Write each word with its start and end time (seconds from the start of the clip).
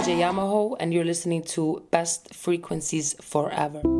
DJ 0.00 0.16
Yamaho, 0.20 0.76
and 0.80 0.94
you're 0.94 1.04
listening 1.04 1.42
to 1.42 1.82
Best 1.90 2.34
Frequencies 2.34 3.14
Forever. 3.20 3.99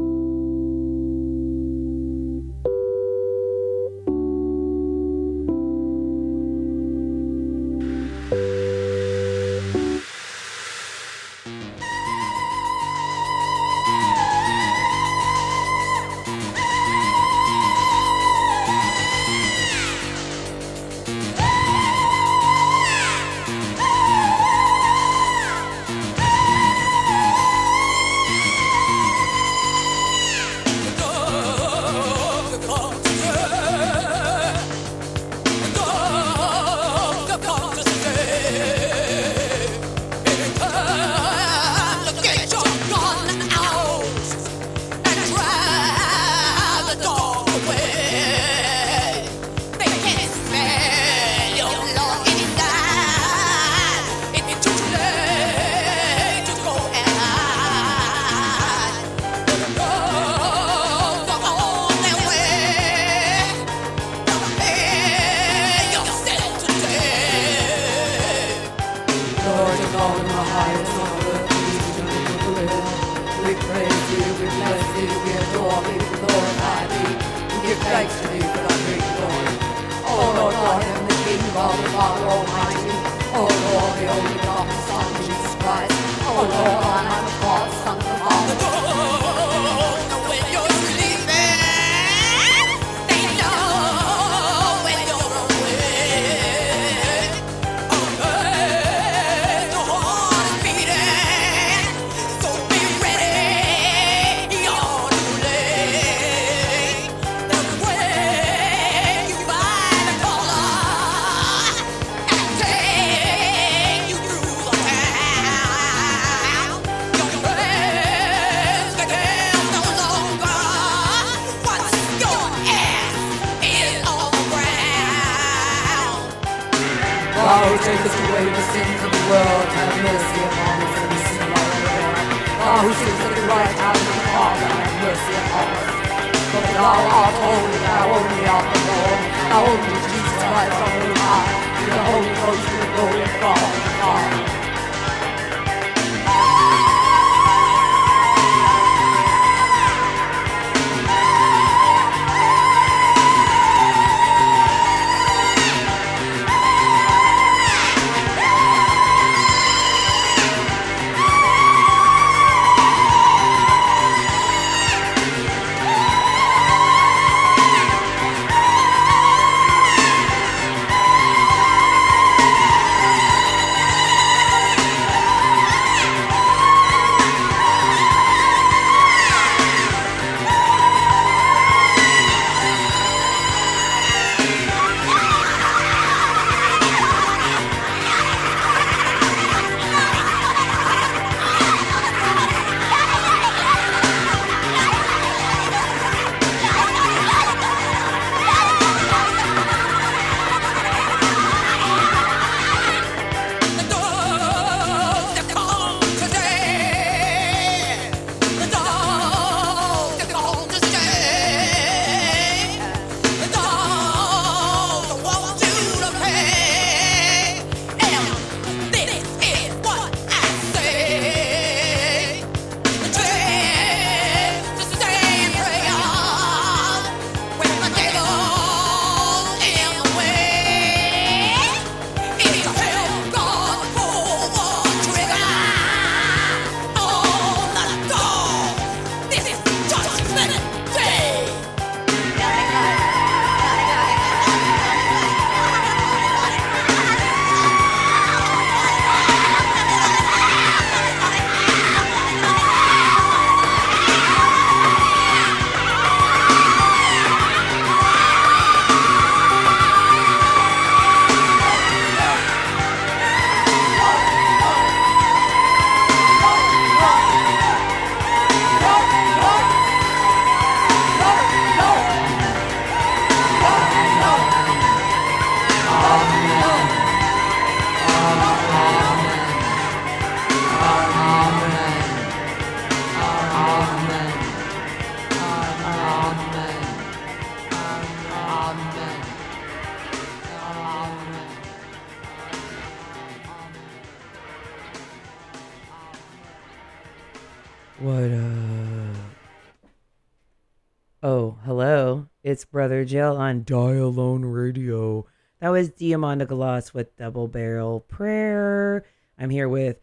Brother 302.70 303.04
Jill 303.04 303.36
on 303.36 303.64
Die 303.64 303.94
Alone 303.94 304.44
Radio. 304.44 305.26
That 305.58 305.70
was 305.70 305.90
Diamanda 305.90 306.46
Galas 306.46 306.94
with 306.94 307.16
Double 307.16 307.48
Barrel 307.48 307.98
Prayer. 307.98 309.04
I'm 309.36 309.50
here 309.50 309.68
with 309.68 309.96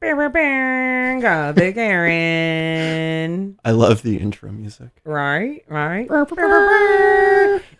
Bang 0.00 1.20
Gothic 1.20 1.76
Aaron. 1.76 3.60
I 3.64 3.70
love 3.70 4.02
the 4.02 4.16
intro 4.16 4.50
music. 4.50 4.88
Right, 5.04 5.64
right. 5.68 6.08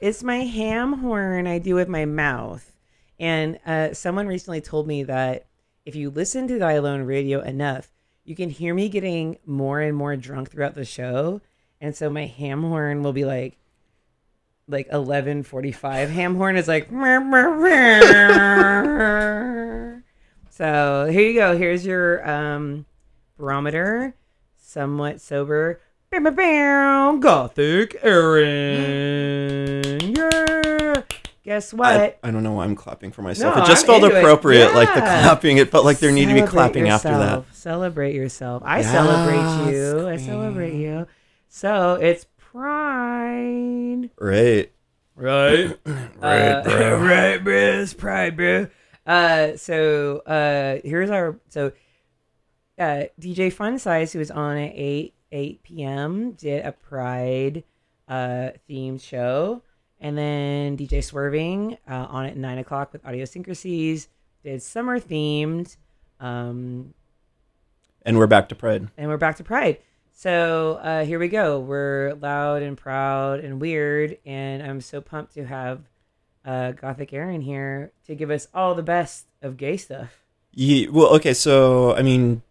it's 0.00 0.22
my 0.22 0.44
ham 0.44 1.00
horn 1.00 1.48
I 1.48 1.58
do 1.58 1.74
with 1.74 1.88
my 1.88 2.04
mouth. 2.04 2.70
And 3.18 3.58
uh, 3.66 3.94
someone 3.94 4.28
recently 4.28 4.60
told 4.60 4.86
me 4.86 5.02
that 5.02 5.46
if 5.84 5.96
you 5.96 6.08
listen 6.08 6.46
to 6.46 6.58
Die 6.60 6.72
Alone 6.72 7.02
Radio 7.02 7.40
enough, 7.40 7.90
you 8.24 8.36
can 8.36 8.50
hear 8.50 8.74
me 8.74 8.88
getting 8.88 9.38
more 9.44 9.80
and 9.80 9.96
more 9.96 10.14
drunk 10.14 10.52
throughout 10.52 10.76
the 10.76 10.84
show. 10.84 11.40
And 11.80 11.96
so 11.96 12.08
my 12.08 12.26
ham 12.26 12.62
horn 12.62 13.02
will 13.02 13.12
be 13.12 13.24
like, 13.24 13.56
like 14.70 14.86
1145 14.86 16.10
ham 16.10 16.36
horn 16.36 16.56
is 16.56 16.68
like 16.68 16.88
so 20.50 21.08
here 21.10 21.28
you 21.28 21.34
go 21.34 21.56
here's 21.56 21.84
your 21.86 22.28
um 22.28 22.84
barometer 23.38 24.14
somewhat 24.56 25.20
sober 25.20 25.80
Bam, 26.10 26.24
bam, 26.34 27.20
gothic 27.20 27.96
aaron 28.02 30.00
yeah 30.00 30.94
guess 31.44 31.72
what 31.72 31.88
I, 32.00 32.14
I 32.22 32.30
don't 32.30 32.42
know 32.42 32.52
why 32.52 32.64
I'm 32.64 32.76
clapping 32.76 33.10
for 33.12 33.22
myself. 33.22 33.56
No, 33.56 33.62
it 33.62 33.66
just 33.66 33.84
I'm 33.84 33.86
felt 33.86 34.04
into 34.04 34.14
it. 34.16 34.20
appropriate, 34.20 34.74
like 34.74 34.92
the 34.94 35.00
clapping. 35.00 35.56
It 35.56 35.70
felt 35.70 35.84
like 35.84 35.98
there 35.98 36.12
needed 36.12 36.28
to 36.28 36.34
be 36.34 36.40
Celebrate 36.40 36.52
clapping 36.52 36.88
after 36.88 37.08
that. 37.08 37.18
yourself. 37.18 37.54
Celebrate 37.54 38.14
yourself. 38.14 38.62
I 38.64 38.80
Yes, 38.80 38.90
celebrate 38.92 39.72
you. 39.72 40.08
I 40.08 40.16
celebrate 40.16 40.74
you. 40.74 41.06
So 41.48 41.94
it's 41.94 42.24
Pride. 42.50 44.10
Right. 44.18 44.72
Right. 45.16 45.78
Right, 46.20 46.52
Uh, 46.52 46.62
bro. 46.64 47.00
right, 47.06 47.38
bro. 47.44 47.54
It's 47.54 47.94
Pride, 47.94 48.36
bro. 48.36 48.66
Uh, 49.06 49.56
so 49.56 50.18
uh, 50.26 50.78
here's 50.84 51.10
our 51.10 51.38
so 51.48 51.72
uh, 52.78 53.04
DJ 53.20 53.52
Fun 53.52 53.78
Size, 53.78 54.12
who 54.12 54.18
was 54.18 54.30
on 54.30 54.56
at 54.58 54.72
eight 54.74 55.14
eight 55.32 55.62
p.m., 55.62 56.32
did 56.32 56.64
a 56.66 56.72
Pride 56.72 57.64
uh 58.08 58.50
themed 58.68 59.00
show, 59.02 59.62
and 60.00 60.16
then 60.18 60.76
DJ 60.76 61.02
Swerving 61.02 61.78
uh, 61.88 62.06
on 62.10 62.26
at 62.26 62.36
nine 62.36 62.58
o'clock 62.58 62.92
with 62.92 63.04
Idiosyncrasies 63.06 64.08
did 64.44 64.62
summer 64.62 64.98
themed. 65.00 65.76
Um, 66.18 66.92
And 68.04 68.18
we're 68.18 68.26
back 68.26 68.48
to 68.50 68.54
Pride. 68.54 68.88
and 68.98 69.08
we're 69.08 69.16
back 69.16 69.36
to 69.36 69.44
Pride. 69.44 69.78
So 70.20 70.78
uh, 70.82 71.06
here 71.06 71.18
we 71.18 71.28
go. 71.28 71.58
We're 71.58 72.12
loud 72.20 72.60
and 72.60 72.76
proud 72.76 73.40
and 73.40 73.58
weird, 73.58 74.18
and 74.26 74.62
I'm 74.62 74.82
so 74.82 75.00
pumped 75.00 75.32
to 75.32 75.46
have 75.46 75.80
uh, 76.44 76.72
Gothic 76.72 77.14
Aaron 77.14 77.40
here 77.40 77.92
to 78.04 78.14
give 78.14 78.30
us 78.30 78.46
all 78.52 78.74
the 78.74 78.82
best 78.82 79.28
of 79.40 79.56
gay 79.56 79.78
stuff. 79.78 80.22
Yeah, 80.52 80.88
well, 80.90 81.06
okay, 81.14 81.32
so 81.32 81.96
I 81.96 82.02
mean, 82.02 82.42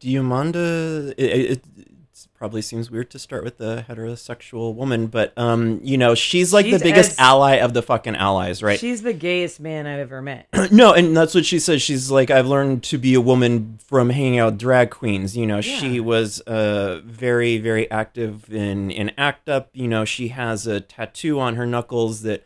Diamanda. 0.00 1.12
It, 1.18 1.18
it, 1.18 1.50
it 1.50 1.97
probably 2.38 2.62
seems 2.62 2.88
weird 2.88 3.10
to 3.10 3.18
start 3.18 3.42
with 3.42 3.58
the 3.58 3.84
heterosexual 3.88 4.72
woman, 4.72 5.08
but 5.08 5.36
um, 5.36 5.80
you 5.82 5.98
know, 5.98 6.14
she's 6.14 6.52
like 6.52 6.66
She's 6.66 6.78
the 6.78 6.84
biggest 6.84 7.12
as- 7.12 7.18
ally 7.18 7.56
of 7.56 7.74
the 7.74 7.82
fucking 7.82 8.14
allies, 8.14 8.62
right? 8.62 8.78
She's 8.78 9.02
the 9.02 9.12
gayest 9.12 9.58
man 9.58 9.88
I've 9.88 9.98
ever 9.98 10.22
met. 10.22 10.46
no, 10.72 10.92
and 10.92 11.16
that's 11.16 11.34
what 11.34 11.44
she 11.44 11.58
says. 11.58 11.82
She's 11.82 12.10
like, 12.12 12.30
I've 12.30 12.46
learned 12.46 12.84
to 12.84 12.98
be 12.98 13.14
a 13.14 13.20
woman 13.20 13.78
from 13.84 14.10
hanging 14.10 14.38
out 14.38 14.52
with 14.52 14.60
drag 14.60 14.90
queens. 14.90 15.36
You 15.36 15.46
know, 15.46 15.60
she 15.60 15.98
was 15.98 16.40
uh, 16.42 17.00
very, 17.04 17.58
very 17.58 17.90
active 17.90 18.52
in 18.52 18.92
in 18.92 19.10
ACT 19.18 19.48
UP. 19.48 19.70
You 19.72 19.88
know, 19.88 20.04
she 20.04 20.28
has 20.28 20.66
a 20.66 20.80
tattoo 20.80 21.40
on 21.40 21.56
her 21.56 21.66
knuckles 21.66 22.22
that 22.22 22.44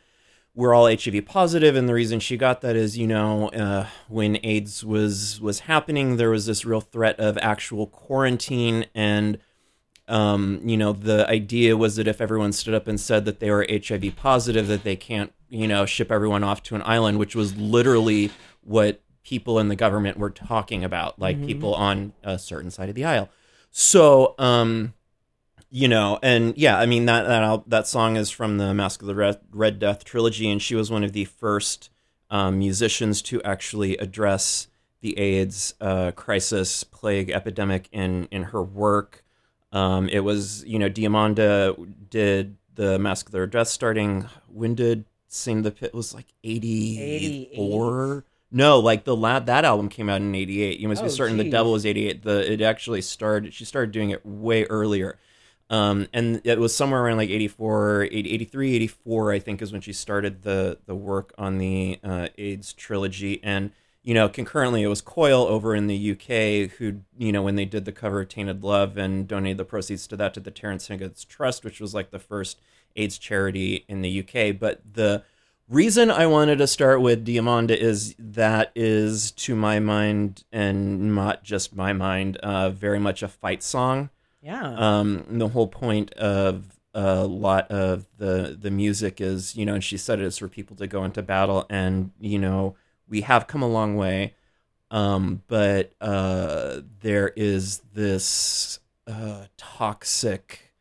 we're 0.54 0.74
all 0.74 0.86
HIV 0.86 1.24
positive, 1.26 1.76
and 1.76 1.88
the 1.88 1.94
reason 1.94 2.18
she 2.20 2.36
got 2.36 2.60
that 2.62 2.76
is, 2.76 2.96
you 2.96 3.06
know, 3.06 3.48
uh, 3.50 3.86
when 4.08 4.38
AIDS 4.42 4.84
was 4.84 5.40
was 5.40 5.60
happening, 5.60 6.16
there 6.16 6.30
was 6.30 6.46
this 6.46 6.64
real 6.64 6.80
threat 6.80 7.18
of 7.20 7.36
actual 7.38 7.86
quarantine 7.86 8.86
and 8.94 9.38
um, 10.12 10.60
you 10.62 10.76
know, 10.76 10.92
the 10.92 11.26
idea 11.28 11.74
was 11.74 11.96
that 11.96 12.06
if 12.06 12.20
everyone 12.20 12.52
stood 12.52 12.74
up 12.74 12.86
and 12.86 13.00
said 13.00 13.24
that 13.24 13.40
they 13.40 13.50
were 13.50 13.66
HIV 13.70 14.14
positive, 14.14 14.68
that 14.68 14.84
they 14.84 14.94
can't, 14.94 15.32
you 15.48 15.66
know, 15.66 15.86
ship 15.86 16.12
everyone 16.12 16.44
off 16.44 16.62
to 16.64 16.74
an 16.74 16.82
island, 16.84 17.18
which 17.18 17.34
was 17.34 17.56
literally 17.56 18.30
what 18.60 19.00
people 19.24 19.58
in 19.58 19.68
the 19.68 19.76
government 19.76 20.18
were 20.18 20.28
talking 20.28 20.84
about, 20.84 21.18
like 21.18 21.44
people 21.46 21.74
on 21.74 22.12
a 22.22 22.38
certain 22.38 22.70
side 22.70 22.90
of 22.90 22.94
the 22.94 23.06
aisle. 23.06 23.30
So, 23.70 24.34
um, 24.38 24.92
you 25.70 25.88
know, 25.88 26.18
and 26.22 26.52
yeah, 26.58 26.78
I 26.78 26.84
mean 26.84 27.06
that 27.06 27.26
that 27.26 27.62
that 27.68 27.86
song 27.86 28.16
is 28.16 28.28
from 28.28 28.58
the 28.58 28.74
Mask 28.74 29.00
of 29.00 29.08
the 29.08 29.14
Red, 29.14 29.40
Red 29.50 29.78
Death 29.78 30.04
trilogy, 30.04 30.50
and 30.50 30.60
she 30.60 30.74
was 30.74 30.90
one 30.90 31.04
of 31.04 31.14
the 31.14 31.24
first 31.24 31.88
um, 32.28 32.58
musicians 32.58 33.22
to 33.22 33.42
actually 33.44 33.96
address 33.96 34.66
the 35.00 35.18
AIDS 35.18 35.72
uh, 35.80 36.10
crisis, 36.10 36.84
plague 36.84 37.30
epidemic 37.30 37.88
in 37.92 38.28
in 38.30 38.42
her 38.44 38.62
work. 38.62 39.21
Um, 39.72 40.08
it 40.08 40.20
was, 40.20 40.64
you 40.66 40.78
know, 40.78 40.88
Diamanda 40.90 41.76
did 42.10 42.56
the 42.74 42.98
Mask 42.98 43.26
of 43.26 43.32
the 43.32 43.46
Death 43.46 43.68
starting. 43.68 44.26
When 44.48 44.74
did 44.74 45.04
Sing 45.28 45.62
the 45.62 45.70
Pit 45.70 45.94
was 45.94 46.12
like 46.14 46.26
84? 46.44 48.24
No, 48.54 48.78
like 48.80 49.04
the 49.04 49.16
lad 49.16 49.46
that 49.46 49.64
album 49.64 49.88
came 49.88 50.10
out 50.10 50.20
in 50.20 50.34
88. 50.34 50.78
You 50.78 50.88
must 50.88 51.00
Oh, 51.00 51.04
be 51.04 51.10
starting 51.10 51.38
the. 51.38 51.48
Devil 51.48 51.72
was 51.72 51.86
88. 51.86 52.22
The 52.22 52.52
it 52.52 52.60
actually 52.60 53.00
started 53.00 53.54
she 53.54 53.64
started 53.64 53.92
doing 53.92 54.10
it 54.10 54.24
way 54.26 54.64
earlier. 54.64 55.18
Um, 55.70 56.06
and 56.12 56.42
it 56.44 56.58
was 56.58 56.76
somewhere 56.76 57.02
around 57.02 57.16
like 57.16 57.30
84, 57.30 58.08
83, 58.12 58.74
84, 58.74 59.32
I 59.32 59.38
think 59.38 59.62
is 59.62 59.72
when 59.72 59.80
she 59.80 59.94
started 59.94 60.42
the 60.42 60.78
the 60.84 60.94
work 60.94 61.32
on 61.38 61.56
the 61.56 61.98
uh, 62.04 62.28
AIDS 62.36 62.74
trilogy. 62.74 63.40
And 63.42 63.72
you 64.02 64.14
know, 64.14 64.28
concurrently, 64.28 64.82
it 64.82 64.88
was 64.88 65.00
Coil 65.00 65.46
over 65.46 65.74
in 65.74 65.86
the 65.86 66.12
UK 66.12 66.70
who, 66.78 67.00
you 67.16 67.30
know, 67.30 67.42
when 67.42 67.54
they 67.54 67.64
did 67.64 67.84
the 67.84 67.92
cover 67.92 68.22
of 68.22 68.28
Tainted 68.28 68.64
Love 68.64 68.96
and 68.96 69.28
donated 69.28 69.58
the 69.58 69.64
proceeds 69.64 70.06
to 70.08 70.16
that 70.16 70.34
to 70.34 70.40
the 70.40 70.50
Terrence 70.50 70.88
Higgins 70.88 71.24
Trust, 71.24 71.64
which 71.64 71.80
was 71.80 71.94
like 71.94 72.10
the 72.10 72.18
first 72.18 72.60
AIDS 72.96 73.16
charity 73.16 73.84
in 73.88 74.02
the 74.02 74.20
UK. 74.20 74.58
But 74.58 74.80
the 74.94 75.22
reason 75.68 76.10
I 76.10 76.26
wanted 76.26 76.58
to 76.58 76.66
start 76.66 77.00
with 77.00 77.24
Diamanda 77.24 77.76
is 77.76 78.16
that 78.18 78.72
is, 78.74 79.30
to 79.32 79.54
my 79.54 79.78
mind, 79.78 80.42
and 80.52 81.14
not 81.14 81.44
just 81.44 81.76
my 81.76 81.92
mind, 81.92 82.38
uh, 82.38 82.70
very 82.70 82.98
much 82.98 83.22
a 83.22 83.28
fight 83.28 83.62
song. 83.62 84.10
Yeah. 84.42 84.74
Um, 84.76 85.24
the 85.28 85.48
whole 85.48 85.68
point 85.68 86.12
of 86.14 86.64
a 86.94 87.24
lot 87.24 87.70
of 87.70 88.06
the 88.18 88.56
the 88.60 88.70
music 88.70 89.20
is, 89.20 89.56
you 89.56 89.64
know, 89.64 89.74
and 89.74 89.84
she 89.84 89.96
said 89.96 90.18
it 90.18 90.26
is 90.26 90.38
for 90.38 90.48
people 90.48 90.76
to 90.76 90.88
go 90.88 91.04
into 91.04 91.22
battle, 91.22 91.64
and 91.70 92.10
you 92.20 92.38
know, 92.38 92.74
we 93.12 93.20
have 93.20 93.46
come 93.46 93.62
a 93.62 93.68
long 93.68 93.94
way, 93.94 94.34
um, 94.90 95.42
but 95.46 95.92
uh, 96.00 96.80
there 97.00 97.28
is 97.36 97.82
this 97.92 98.80
uh, 99.06 99.44
toxic. 99.58 100.72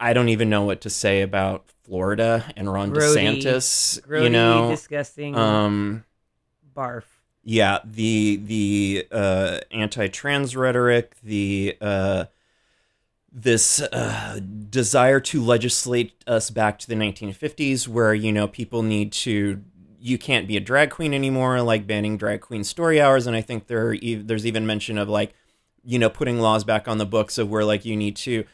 I 0.00 0.14
don't 0.14 0.30
even 0.30 0.48
know 0.48 0.64
what 0.64 0.80
to 0.80 0.90
say 0.90 1.20
about 1.20 1.66
Florida 1.82 2.50
and 2.56 2.72
Ron 2.72 2.92
Grody. 2.92 3.42
DeSantis. 3.42 4.00
Grody, 4.00 4.22
you 4.24 4.30
know, 4.30 4.70
disgusting 4.70 5.36
um, 5.36 6.04
barf. 6.74 7.04
yeah 7.44 7.80
the 7.84 8.36
the 8.36 9.06
uh 9.12 9.58
anti-trans 9.70 10.54
rhetoric 10.56 11.14
the 11.22 11.76
uh 11.80 12.24
this 13.30 13.80
uh, 13.80 14.40
desire 14.70 15.20
to 15.20 15.42
legislate 15.42 16.24
us 16.26 16.50
back 16.50 16.78
to 16.78 16.88
the 16.88 16.94
1950s 16.94 17.86
where 17.86 18.14
you 18.14 18.32
know 18.32 18.48
people 18.48 18.82
need 18.82 19.12
to 19.12 19.62
you 20.00 20.16
can't 20.18 20.46
be 20.46 20.56
a 20.56 20.60
drag 20.60 20.90
queen 20.90 21.12
anymore 21.12 21.60
like 21.62 21.86
banning 21.86 22.16
drag 22.16 22.40
queen 22.40 22.62
story 22.64 23.00
hours 23.00 23.26
and 23.26 23.34
i 23.36 23.40
think 23.40 23.66
there 23.66 23.94
ev- 24.02 24.26
there's 24.28 24.46
even 24.46 24.66
mention 24.66 24.96
of 24.98 25.08
like 25.08 25.34
you 25.84 25.98
know 25.98 26.08
putting 26.10 26.38
laws 26.40 26.62
back 26.64 26.86
on 26.86 26.98
the 26.98 27.06
books 27.06 27.36
of 27.38 27.50
where 27.50 27.64
like 27.64 27.84
you 27.84 27.96
need 27.96 28.14
to 28.16 28.44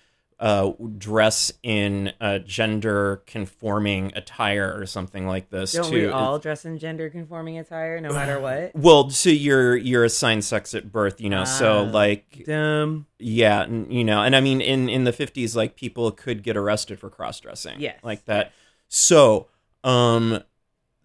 uh, 0.41 0.73
dress 0.99 1.53
in 1.63 2.13
uh, 2.21 2.39
gender 2.41 3.23
conforming 3.25 4.11
attire 4.17 4.75
or 4.77 4.85
something 4.85 5.29
like 5.29 5.49
this 5.51 5.73
Don't 5.73 5.85
to 5.91 5.95
we 5.95 6.07
all 6.09 6.41
dress 6.41 6.65
in 6.65 6.77
gender 6.77 7.09
conforming 7.09 7.57
attire 7.59 8.01
no 8.01 8.13
matter 8.13 8.41
what? 8.47 8.73
well, 8.75 9.11
so 9.11 9.31
you're 9.31 9.77
you're 9.77 10.05
assigned 10.05 10.45
sex 10.45 10.75
at 10.75 10.91
birth, 10.91 11.21
you 11.21 11.31
know. 11.31 11.45
so 11.45 11.87
Ah. 11.87 11.91
like, 11.91 12.43
Dumb. 12.47 13.07
yeah, 13.21 13.65
you 13.69 14.03
know, 14.03 14.23
and 14.23 14.35
I 14.35 14.41
mean, 14.41 14.61
in 14.61 14.89
in 14.89 15.05
the 15.05 15.13
fifties, 15.13 15.55
like 15.55 15.77
people 15.77 16.11
could 16.11 16.43
get 16.43 16.57
arrested 16.57 16.99
for 16.99 17.09
cross 17.11 17.39
dressing, 17.39 17.81
Yes. 17.81 18.01
like 18.03 18.25
that. 18.25 18.53
So, 18.89 19.47
um, 19.85 20.43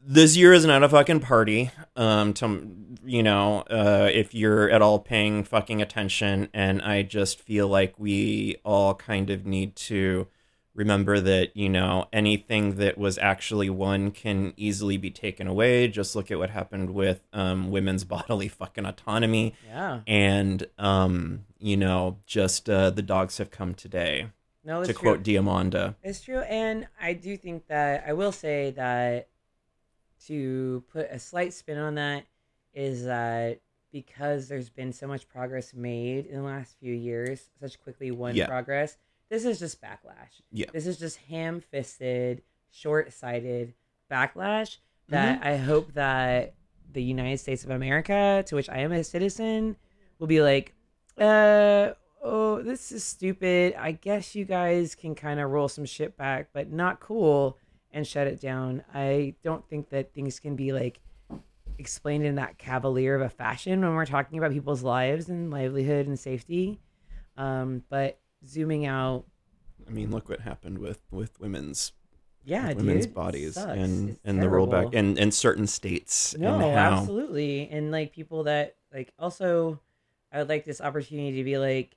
this 0.06 0.36
year 0.38 0.54
is 0.54 0.66
not 0.66 0.84
a 0.84 0.90
fucking 0.90 1.20
party. 1.22 1.72
Um, 1.96 2.34
to 2.36 2.70
you 3.06 3.24
know, 3.24 3.62
uh, 3.70 4.10
if 4.14 4.34
you're 4.34 4.70
at 4.70 4.82
all 4.82 5.00
paying 5.00 5.44
fucking 5.44 5.82
attention, 5.82 6.50
and 6.54 6.82
I 6.82 7.02
just 7.04 7.40
feel 7.40 7.68
like 7.68 7.98
we 7.98 8.58
all 8.64 8.94
kind 8.96 9.30
of 9.30 9.46
need 9.46 9.76
to 9.78 10.28
remember 10.76 11.20
that 11.20 11.58
you 11.58 11.68
know 11.68 12.08
anything 12.14 12.76
that 12.76 12.98
was 12.98 13.18
actually 13.18 13.70
won 13.70 14.12
can 14.12 14.54
easily 14.58 14.98
be 14.98 15.10
taken 15.12 15.48
away. 15.48 15.88
Just 15.88 16.16
look 16.16 16.30
at 16.32 16.38
what 16.38 16.50
happened 16.52 16.92
with 16.92 17.22
um, 17.34 17.72
women's 17.72 18.04
bodily 18.06 18.48
fucking 18.48 18.86
autonomy, 18.86 19.56
Yeah. 19.68 20.02
and 20.08 20.66
um, 20.78 21.46
you 21.58 21.78
know, 21.78 22.18
just 22.26 22.70
uh, 22.70 22.90
the 22.92 23.02
dogs 23.02 23.38
have 23.40 23.50
come 23.52 23.74
today. 23.74 24.28
No, 24.64 24.84
to 24.84 24.90
it's 24.90 25.00
true. 25.00 25.14
quote 25.14 25.24
Diamanda. 25.24 25.96
It's 26.04 26.22
true, 26.22 26.40
and 26.42 26.88
I 27.02 27.14
do 27.14 27.38
think 27.38 27.68
that 27.68 28.04
I 28.06 28.14
will 28.14 28.34
say 28.34 28.72
that 28.72 29.29
to 30.28 30.84
put 30.92 31.08
a 31.12 31.20
slight 31.20 31.54
spin 31.54 31.78
on 31.78 31.96
that 31.96 32.26
is 32.74 33.06
that 33.06 33.60
because 33.92 34.48
there's 34.48 34.70
been 34.70 34.94
so 34.94 35.08
much 35.08 35.28
progress 35.28 35.74
made 35.74 36.26
in 36.28 36.36
the 36.38 36.44
last 36.44 36.76
few 36.80 36.94
years, 36.94 37.50
such 37.60 37.82
quickly 37.82 38.12
won 38.12 38.36
Yeah. 38.36 38.48
progress. 38.48 38.98
This 39.30 39.46
is 39.46 39.60
just 39.60 39.82
backlash. 39.82 40.42
Yeah. 40.52 40.68
This 40.74 40.86
is 40.88 40.98
just 40.98 41.18
ham-fisted, 41.18 42.42
short-sighted 42.72 43.74
backlash 44.12 44.78
that 45.10 45.44
I 45.44 45.58
hope 45.58 45.94
that 45.94 46.54
the 46.92 47.02
United 47.02 47.38
States 47.40 47.64
of 47.64 47.70
America, 47.72 48.44
to 48.48 48.56
which 48.56 48.70
I 48.70 48.80
am 48.80 48.92
a 48.92 49.04
citizen, 49.04 49.76
will 50.20 50.28
be 50.28 50.42
like, 50.42 50.74
uh, 51.18 51.94
oh, 52.22 52.62
this 52.62 52.92
is 52.92 53.04
stupid. 53.04 53.74
I 53.76 53.92
guess 53.94 54.36
you 54.36 54.46
guys 54.46 54.96
can 54.96 55.16
kind 55.16 55.40
of 55.40 55.50
roll 55.50 55.68
some 55.68 55.86
shit 55.86 56.16
back, 56.18 56.50
but 56.54 56.72
not 56.72 57.00
cool 57.00 57.58
and 57.92 58.06
shut 58.06 58.28
it 58.28 58.40
down. 58.40 58.84
I 58.94 59.36
don't 59.44 59.68
think 59.68 59.90
that 59.90 60.14
things 60.14 60.40
can 60.40 60.56
be 60.56 60.72
like 60.72 61.00
explained 61.78 62.26
in 62.26 62.36
that 62.36 62.58
cavalier 62.58 63.16
of 63.16 63.22
a 63.22 63.30
fashion 63.30 63.82
when 63.82 63.94
we're 63.96 64.06
talking 64.06 64.38
about 64.38 64.52
people's 64.52 64.84
lives 64.84 65.30
and 65.30 65.50
livelihood 65.50 66.08
and 66.08 66.20
safety. 66.20 66.80
Um, 67.38 67.84
but 67.90 68.20
zooming 68.46 68.86
out, 68.86 69.26
I 69.88 69.92
mean, 69.92 70.12
look 70.12 70.30
what 70.30 70.42
happened 70.42 70.78
with 70.78 71.00
with 71.10 71.40
women's 71.40 71.94
yeah, 72.44 72.74
women's 72.74 73.06
dude, 73.06 73.16
bodies 73.16 73.58
and 73.58 74.10
It's 74.10 74.20
and 74.26 74.42
the 74.42 74.48
rollback 74.48 74.94
and 74.94 75.18
in 75.18 75.32
certain 75.32 75.68
states. 75.68 76.36
No, 76.38 76.56
and 76.56 76.64
how, 76.64 77.00
absolutely. 77.00 77.70
And 77.70 77.92
like 77.92 78.14
people 78.14 78.44
that 78.44 78.76
like 78.94 79.14
also 79.18 79.80
I 80.32 80.40
would 80.40 80.50
like 80.50 80.66
this 80.66 80.82
opportunity 80.82 81.38
to 81.38 81.44
be 81.44 81.58
like, 81.58 81.96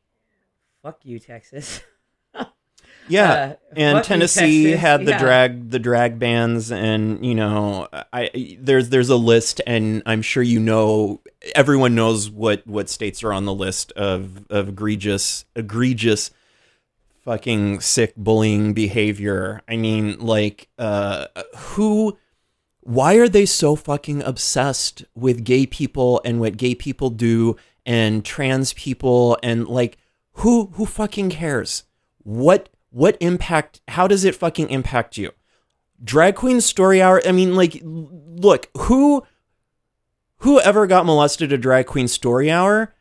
fuck 0.83 1.05
you, 1.05 1.19
Texas. 1.19 1.81
Yeah, 3.09 3.33
Uh, 3.33 3.55
and 3.77 4.05
Tennessee 4.05 4.65
Texas. 4.65 4.81
had 4.81 5.01
the 5.07 5.11
Yeah. 5.13 5.19
drag 5.19 5.71
the 5.71 5.79
drag 5.79 6.19
bans, 6.19 6.71
and 6.71 7.25
you 7.25 7.35
know, 7.35 7.89
I 8.13 8.57
there's 8.61 8.89
there's 8.91 9.09
a 9.11 9.17
list, 9.17 9.61
and 9.67 10.03
I'm 10.07 10.23
sure 10.23 10.43
you 10.43 10.61
know 10.61 11.21
everyone 11.55 11.95
knows 11.95 12.31
what 12.31 12.67
what 12.67 12.89
states 12.89 13.23
are 13.25 13.33
on 13.33 13.45
the 13.45 13.55
list 13.55 13.93
of 13.93 14.45
of 14.51 14.69
egregious 14.71 15.45
egregious 15.57 16.31
fucking 17.25 17.81
sick 17.81 18.15
bullying 18.17 18.73
behavior. 18.73 19.63
I 19.69 19.77
mean, 19.77 20.19
like, 20.19 20.69
uh, 20.79 21.27
who? 21.57 22.17
Why 22.85 23.15
are 23.15 23.29
they 23.29 23.47
so 23.47 23.77
fucking 23.77 24.23
obsessed 24.23 25.05
with 25.15 25.45
gay 25.45 25.67
people 25.67 26.21
and 26.25 26.41
what 26.41 26.57
gay 26.57 26.75
people 26.75 27.11
do 27.11 27.57
and 27.87 28.25
trans 28.25 28.73
people 28.73 29.39
and 29.43 29.69
like 29.69 29.99
who 30.35 30.67
who 30.75 30.85
fucking 30.87 31.31
cares? 31.31 31.85
What 32.25 32.69
what 32.93 33.17
impact 33.21 33.81
how 33.89 34.07
does 34.07 34.25
it 34.25 34.37
fucking 34.37 34.71
impact 34.71 35.17
you? 35.17 35.33
Drag 36.05 36.37
queen 36.37 36.61
story 36.61 37.03
hour, 37.03 37.21
I 37.27 37.33
mean 37.33 37.57
like 37.57 37.81
look, 37.83 38.69
who 38.77 39.25
who 40.39 40.61
ever 40.61 40.87
got 40.87 41.07
molested 41.07 41.53
at 41.53 41.61
drag 41.61 41.87
queen 41.87 42.07
story 42.07 42.51
hour 42.51 42.95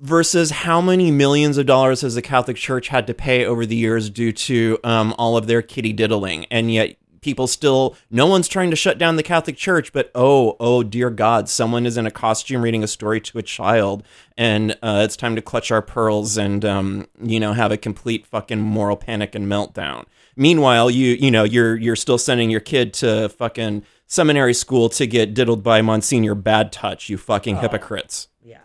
versus 0.00 0.50
how 0.50 0.80
many 0.80 1.10
millions 1.10 1.58
of 1.58 1.66
dollars 1.66 2.00
has 2.00 2.14
the 2.14 2.22
Catholic 2.22 2.56
Church 2.56 2.88
had 2.88 3.06
to 3.06 3.14
pay 3.14 3.44
over 3.44 3.64
the 3.64 3.76
years 3.76 4.10
due 4.10 4.32
to 4.32 4.78
um, 4.84 5.14
all 5.18 5.36
of 5.36 5.46
their 5.46 5.62
kitty 5.62 5.92
diddling, 5.92 6.44
and 6.50 6.72
yet 6.72 6.96
people 7.22 7.46
still 7.46 7.96
no 8.10 8.26
one's 8.26 8.48
trying 8.48 8.70
to 8.70 8.76
shut 8.76 8.98
down 8.98 9.16
the 9.16 9.22
Catholic 9.22 9.56
Church, 9.56 9.92
but 9.92 10.10
oh 10.14 10.56
oh 10.60 10.82
dear 10.82 11.08
God, 11.08 11.48
someone 11.48 11.86
is 11.86 11.96
in 11.96 12.06
a 12.06 12.10
costume 12.10 12.62
reading 12.62 12.84
a 12.84 12.88
story 12.88 13.20
to 13.22 13.38
a 13.38 13.42
child, 13.42 14.02
and 14.36 14.72
uh, 14.82 15.02
it's 15.04 15.16
time 15.16 15.34
to 15.36 15.42
clutch 15.42 15.70
our 15.70 15.82
pearls 15.82 16.36
and 16.36 16.64
um, 16.64 17.08
you 17.22 17.40
know 17.40 17.54
have 17.54 17.72
a 17.72 17.78
complete 17.78 18.26
fucking 18.26 18.60
moral 18.60 18.96
panic 18.96 19.34
and 19.34 19.46
meltdown. 19.46 20.04
Meanwhile, 20.36 20.90
you 20.90 21.12
you 21.14 21.30
know 21.30 21.44
you're 21.44 21.76
you're 21.76 21.96
still 21.96 22.18
sending 22.18 22.50
your 22.50 22.60
kid 22.60 22.92
to 22.94 23.28
fucking 23.30 23.84
seminary 24.06 24.54
school 24.54 24.88
to 24.90 25.06
get 25.06 25.32
diddled 25.32 25.62
by 25.62 25.80
Monsignor 25.80 26.34
Bad 26.34 26.72
Touch. 26.72 27.08
You 27.08 27.16
fucking 27.16 27.56
hypocrites. 27.56 28.28
Yeah. 28.42 28.58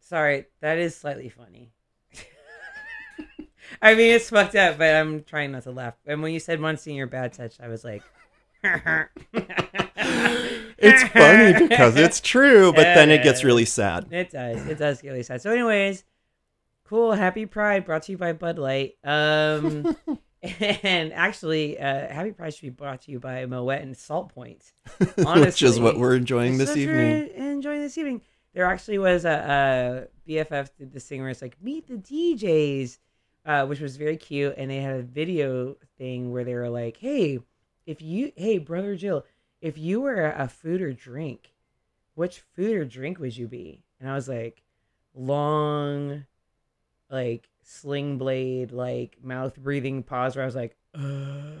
Sorry, 0.00 0.46
that 0.60 0.78
is 0.78 0.96
slightly 0.96 1.28
funny. 1.28 1.71
I 3.82 3.94
mean, 3.96 4.14
it's 4.14 4.30
fucked 4.30 4.54
up, 4.54 4.78
but 4.78 4.94
I'm 4.94 5.24
trying 5.24 5.52
not 5.52 5.64
to 5.64 5.72
laugh. 5.72 5.94
And 6.06 6.22
when 6.22 6.32
you 6.32 6.40
said 6.40 6.60
Monsignor 6.60 7.06
Bad 7.06 7.32
Touch, 7.32 7.56
I 7.60 7.68
was 7.68 7.84
like, 7.84 8.02
It's 10.78 11.02
funny 11.12 11.68
because 11.68 11.96
it's 11.96 12.20
true, 12.20 12.72
but 12.72 12.82
then 12.82 13.10
it 13.10 13.22
gets 13.22 13.44
really 13.44 13.64
sad. 13.64 14.12
It 14.12 14.30
does. 14.30 14.66
It 14.66 14.78
does 14.78 15.00
get 15.02 15.10
really 15.10 15.22
sad. 15.22 15.42
So, 15.42 15.50
anyways, 15.50 16.04
cool. 16.84 17.12
Happy 17.12 17.46
Pride 17.46 17.84
brought 17.84 18.02
to 18.04 18.12
you 18.12 18.18
by 18.18 18.32
Bud 18.32 18.58
Light. 18.58 18.94
Um, 19.04 19.96
and 20.42 21.12
actually, 21.12 21.78
uh, 21.78 22.12
Happy 22.12 22.32
Pride 22.32 22.54
should 22.54 22.62
be 22.62 22.70
brought 22.70 23.02
to 23.02 23.10
you 23.12 23.20
by 23.20 23.46
Moet 23.46 23.80
and 23.80 23.96
Salt 23.96 24.34
Point. 24.34 24.72
Honestly, 25.18 25.40
Which 25.40 25.62
is 25.62 25.80
what 25.80 25.98
we're 25.98 26.16
enjoying 26.16 26.58
this 26.58 26.76
evening. 26.76 27.28
enjoying 27.36 27.80
this 27.80 27.98
evening. 27.98 28.22
There 28.54 28.66
actually 28.66 28.98
was 28.98 29.24
a, 29.24 30.08
a 30.28 30.30
BFF 30.30 30.70
did 30.76 30.92
this 30.92 31.06
thing 31.06 31.20
where 31.20 31.30
it's 31.30 31.42
like 31.42 31.56
meet 31.62 31.88
the 31.88 31.94
DJs, 31.94 32.98
uh, 33.44 33.66
which 33.66 33.80
was 33.80 33.96
very 33.96 34.16
cute, 34.16 34.54
and 34.56 34.70
they 34.70 34.80
had 34.80 34.96
a 34.96 35.02
video 35.02 35.76
thing 35.98 36.32
where 36.32 36.44
they 36.44 36.54
were 36.54 36.68
like, 36.68 36.96
"Hey, 36.98 37.40
if 37.86 38.00
you, 38.02 38.32
hey, 38.36 38.58
brother 38.58 38.96
Jill, 38.96 39.24
if 39.60 39.78
you 39.78 40.00
were 40.00 40.26
a 40.26 40.48
food 40.48 40.82
or 40.82 40.92
drink, 40.92 41.54
which 42.14 42.40
food 42.54 42.76
or 42.76 42.84
drink 42.84 43.18
would 43.18 43.36
you 43.36 43.48
be?" 43.48 43.82
And 44.00 44.10
I 44.10 44.14
was 44.14 44.28
like, 44.28 44.62
long, 45.14 46.24
like 47.10 47.48
sling 47.62 48.18
blade, 48.18 48.72
like 48.72 49.18
mouth 49.22 49.56
breathing 49.56 50.02
pause 50.02 50.36
where 50.36 50.42
I 50.42 50.46
was 50.46 50.56
like, 50.56 50.76
uh, 50.94 51.52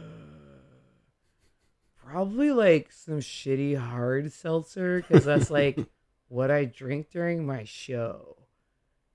probably 2.04 2.50
like 2.50 2.92
some 2.92 3.20
shitty 3.20 3.76
hard 3.76 4.32
seltzer 4.32 5.02
because 5.02 5.24
that's 5.24 5.50
like 5.50 5.78
what 6.28 6.50
I 6.50 6.64
drink 6.64 7.10
during 7.10 7.46
my 7.46 7.64
show. 7.64 8.36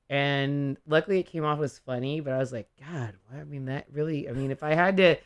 And 0.09 0.77
luckily, 0.87 1.19
it 1.19 1.23
came 1.23 1.43
off 1.43 1.59
as 1.61 1.79
funny, 1.79 2.21
but 2.21 2.33
I 2.33 2.37
was 2.37 2.53
like, 2.53 2.69
God, 2.79 3.13
what? 3.27 3.41
I 3.41 3.43
mean, 3.43 3.65
that 3.65 3.87
really, 3.91 4.29
I 4.29 4.31
mean, 4.31 4.51
if 4.51 4.63
I 4.63 4.73
had 4.73 4.97
to, 4.97 5.17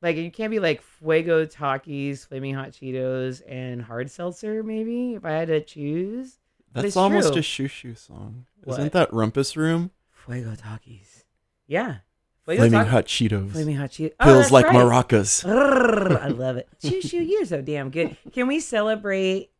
like, 0.00 0.16
you 0.16 0.30
can't 0.30 0.50
be 0.50 0.60
like 0.60 0.80
Fuego 0.80 1.44
Takis, 1.44 2.26
Flaming 2.26 2.54
Hot 2.54 2.70
Cheetos, 2.70 3.42
and 3.46 3.82
hard 3.82 4.10
seltzer, 4.10 4.62
maybe, 4.62 5.14
if 5.14 5.24
I 5.26 5.32
had 5.32 5.48
to 5.48 5.60
choose. 5.60 6.38
That's 6.72 6.96
almost 6.96 7.32
true. 7.32 7.40
a 7.40 7.42
Xiu 7.42 7.66
Xiu 7.68 7.98
song. 7.98 8.46
Isn't 8.66 8.92
that 8.92 9.10
Rumpus 9.10 9.56
Room? 9.56 9.90
Fuego 10.10 10.52
Takis. 10.52 11.24
Yeah. 11.66 11.96
Fuego 12.44 12.62
Flaming 12.68 12.86
Hot 12.86 13.04
Cheetos. 13.04 13.50
Flaming 13.52 13.76
Hot 13.76 13.90
Cheetos. 13.90 14.14
Oh, 14.20 14.24
Feels 14.24 14.50
like 14.50 14.66
right. 14.66 14.76
maracas. 14.76 15.44
I 15.46 16.28
love 16.28 16.56
it. 16.56 16.68
Xiu 16.82 17.02
Xiu, 17.02 17.28
you're 17.28 17.44
so 17.44 17.60
damn 17.60 17.90
good. 17.90 18.16
Can 18.32 18.46
we 18.46 18.60
celebrate? 18.60 19.50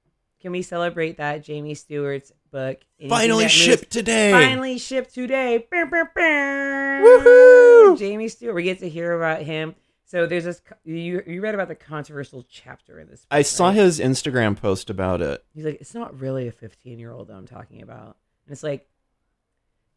Can 0.40 0.52
we 0.52 0.62
celebrate 0.62 1.18
that 1.18 1.44
Jamie 1.44 1.74
Stewart's 1.74 2.32
book? 2.50 2.80
Anything 2.98 3.10
Finally 3.10 3.44
that 3.44 3.50
moves- 3.50 3.52
shipped 3.52 3.90
today. 3.90 4.32
Finally 4.32 4.78
shipped 4.78 5.14
today. 5.14 5.66
Bow, 5.70 5.84
bow, 5.84 6.04
bow. 6.14 7.02
Woohoo! 7.04 7.98
Jamie 7.98 8.28
Stewart. 8.28 8.54
We 8.54 8.62
get 8.62 8.78
to 8.80 8.88
hear 8.88 9.12
about 9.12 9.42
him. 9.42 9.74
So 10.06 10.26
there's 10.26 10.44
this. 10.44 10.60
You 10.84 11.22
you 11.26 11.40
read 11.40 11.54
about 11.54 11.68
the 11.68 11.74
controversial 11.76 12.44
chapter 12.50 12.98
in 12.98 13.08
this. 13.08 13.20
Book, 13.20 13.28
I 13.30 13.42
saw 13.42 13.66
right? 13.66 13.76
his 13.76 14.00
Instagram 14.00 14.56
post 14.56 14.90
about 14.90 15.20
it. 15.20 15.44
He's 15.54 15.64
like, 15.64 15.80
it's 15.80 15.94
not 15.94 16.18
really 16.18 16.48
a 16.48 16.52
15 16.52 16.98
year 16.98 17.12
old 17.12 17.28
that 17.28 17.34
I'm 17.34 17.46
talking 17.46 17.80
about, 17.82 18.16
and 18.46 18.52
it's 18.52 18.62
like, 18.64 18.88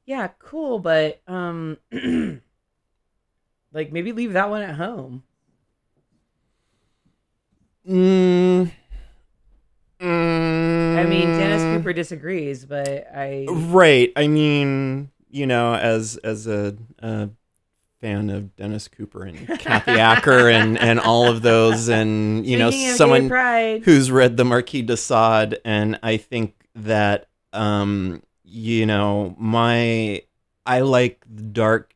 yeah, 0.06 0.28
cool, 0.40 0.78
but 0.78 1.22
um, 1.28 1.78
like 3.74 3.92
maybe 3.92 4.12
leave 4.12 4.34
that 4.34 4.50
one 4.52 4.62
at 4.62 4.76
home. 4.76 5.24
Mm, 7.90 8.68
I 8.68 8.72
mean, 11.06 11.38
Dennis 11.38 11.62
mm, 11.62 11.78
Cooper 11.78 11.94
disagrees, 11.94 12.66
but 12.66 13.08
I 13.14 13.46
Right. 13.50 14.12
I 14.16 14.28
mean, 14.28 15.10
you 15.30 15.48
know, 15.48 15.74
as 15.74 16.18
as 16.18 16.48
a, 16.48 16.76
a 17.00 17.30
fan 18.02 18.30
of 18.30 18.56
Dennis 18.56 18.88
Cooper 18.88 19.24
and 19.24 19.48
Kathy 19.60 19.92
Acker 19.92 20.50
and 20.50 20.78
and 20.78 21.00
all 21.00 21.28
of 21.28 21.42
those, 21.42 21.90
and 21.90 22.46
you 22.46 22.58
know, 22.58 22.70
Speaking 22.70 22.96
someone 22.96 23.82
who's 23.84 24.12
read 24.12 24.38
the 24.38 24.46
Marquis 24.46 24.82
de 24.82 24.98
Sade, 24.98 25.60
and 25.66 26.00
I 26.04 26.18
think 26.18 26.54
that 26.76 27.28
um, 27.54 28.22
you 28.44 28.86
know, 28.86 29.36
my 29.38 30.22
I 30.66 30.82
like 30.82 31.26
dark, 31.52 31.94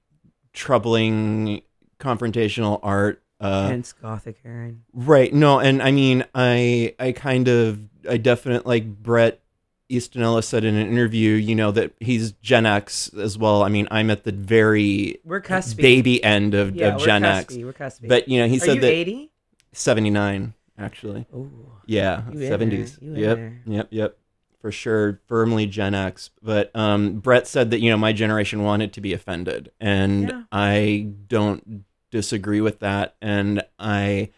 troubling, 0.54 1.62
confrontational 2.00 2.80
art. 2.84 3.22
Uh, 3.39 3.67
Hence 3.70 3.94
Gothic 3.94 4.38
Aaron. 4.46 4.84
Right. 4.94 5.34
No, 5.34 5.60
and 5.60 5.82
I 5.82 5.91
mean, 5.91 6.25
I 6.34 6.96
I 7.00 7.12
kind 7.12 7.48
of 7.48 7.79
I 8.10 8.17
definitely 8.17 8.67
like 8.67 8.88
Bret 9.03 9.41
Easton 9.89 10.22
Ellis 10.22 10.48
said 10.48 10.63
in 10.65 10.75
an 10.75 10.88
interview, 10.88 11.34
you 11.36 11.56
know, 11.56 11.72
that 11.72 11.94
he's 12.00 12.32
Gen 12.34 12.65
X 12.65 13.10
as 13.13 13.38
well. 13.38 13.63
I 13.63 13.70
mean, 13.70 13.88
I'm 13.91 14.10
at 14.10 14.24
the 14.24 14.32
very 14.32 15.20
We're 15.24 15.41
cuspy. 15.41 15.77
baby 15.77 16.24
end 16.24 16.53
of, 16.56 16.75
yeah, 16.75 16.88
of 16.89 17.00
we're 17.00 17.06
Gen 17.06 17.22
cuspy. 17.22 17.38
X. 17.38 17.56
We're 17.58 17.74
cuspy. 17.74 18.08
But 18.10 18.27
you 18.27 18.39
know, 18.39 18.48
he 18.48 18.58
Are 18.58 18.60
said 18.60 18.75
you 18.75 18.82
that 18.82 18.91
80? 18.91 19.32
79 19.74 20.53
actually. 20.79 21.25
Ooh. 21.34 21.72
Yeah, 21.86 22.24
You 22.32 22.48
seventies. 22.48 22.98
there. 22.98 23.08
You 23.10 23.13
in 23.15 23.20
Yep, 23.22 23.38
there. 23.38 23.62
yep, 23.67 23.88
yep. 23.91 24.17
For 24.60 24.72
sure, 24.72 25.22
firmly 25.27 25.67
Gen 25.67 25.94
X. 25.94 26.32
But 26.41 26.72
um, 26.75 27.20
Bret 27.20 27.48
said 27.48 27.72
that 27.72 27.79
you 27.79 27.89
know 27.89 27.98
my 27.98 28.12
generation 28.12 28.63
wanted 28.63 28.91
to 28.94 29.01
be 29.01 29.13
offended, 29.13 29.72
and 29.79 30.27
Yeah. 30.29 30.41
I 30.51 31.12
don't 31.27 31.86
disagree 32.12 32.62
with 32.62 32.80
that. 32.80 33.16
And 33.22 33.64
I, 33.80 34.30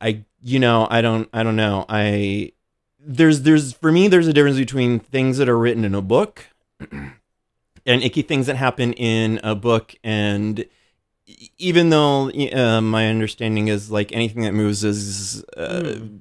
I, 0.00 0.24
you 0.42 0.58
know, 0.58 0.86
I 0.90 1.00
don't, 1.00 1.28
I 1.32 1.42
don't 1.42 1.56
know. 1.56 1.84
I 1.88 2.52
there's 3.06 3.42
there's 3.42 3.72
for 3.72 3.92
me 3.92 4.08
there's 4.08 4.26
a 4.26 4.32
difference 4.32 4.56
between 4.56 4.98
things 4.98 5.38
that 5.38 5.48
are 5.48 5.58
written 5.58 5.84
in 5.84 5.94
a 5.94 6.02
book 6.02 6.46
and 6.90 8.02
icky 8.02 8.22
things 8.22 8.46
that 8.46 8.56
happen 8.56 8.92
in 8.94 9.38
a 9.42 9.54
book 9.54 9.94
and 10.02 10.64
even 11.58 11.90
though 11.90 12.30
uh, 12.52 12.80
my 12.80 13.08
understanding 13.08 13.68
is 13.68 13.90
like 13.90 14.12
anything 14.12 14.42
that 14.42 14.52
moves 14.52 14.84
is 14.84 15.44
uh, 15.56 15.82
Mm. 15.94 16.20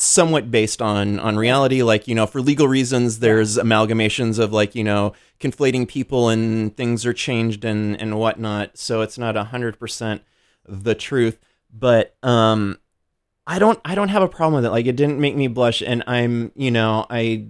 Somewhat 0.00 0.50
based 0.50 0.80
on 0.80 1.18
on 1.20 1.36
reality. 1.36 1.82
Like 1.82 2.08
you 2.08 2.14
know 2.14 2.26
for 2.26 2.40
legal 2.40 2.68
reasons 2.68 3.18
there's 3.18 3.56
amalgamations 3.56 4.38
of 4.38 4.52
like 4.52 4.74
you 4.74 4.84
know 4.84 5.12
conflating 5.38 5.86
people 5.86 6.28
and 6.28 6.76
things 6.76 7.04
are 7.06 7.12
changed 7.12 7.64
and 7.64 8.00
and 8.00 8.18
whatnot. 8.18 8.78
So 8.78 9.02
it's 9.02 9.18
not 9.18 9.36
a 9.36 9.44
hundred 9.44 9.78
percent 9.78 10.22
the 10.66 10.94
truth. 10.94 11.38
But 11.72 12.16
um 12.22 12.78
i 13.46 13.58
don't 13.58 13.80
i 13.84 13.94
don't 13.94 14.08
have 14.08 14.22
a 14.22 14.28
problem 14.28 14.54
with 14.54 14.64
it. 14.64 14.70
Like 14.70 14.86
it 14.86 14.96
didn't 14.96 15.20
make 15.20 15.36
me 15.36 15.48
blush 15.48 15.82
and 15.82 16.02
i'm 16.06 16.52
you 16.54 16.70
know 16.70 17.06
i 17.10 17.46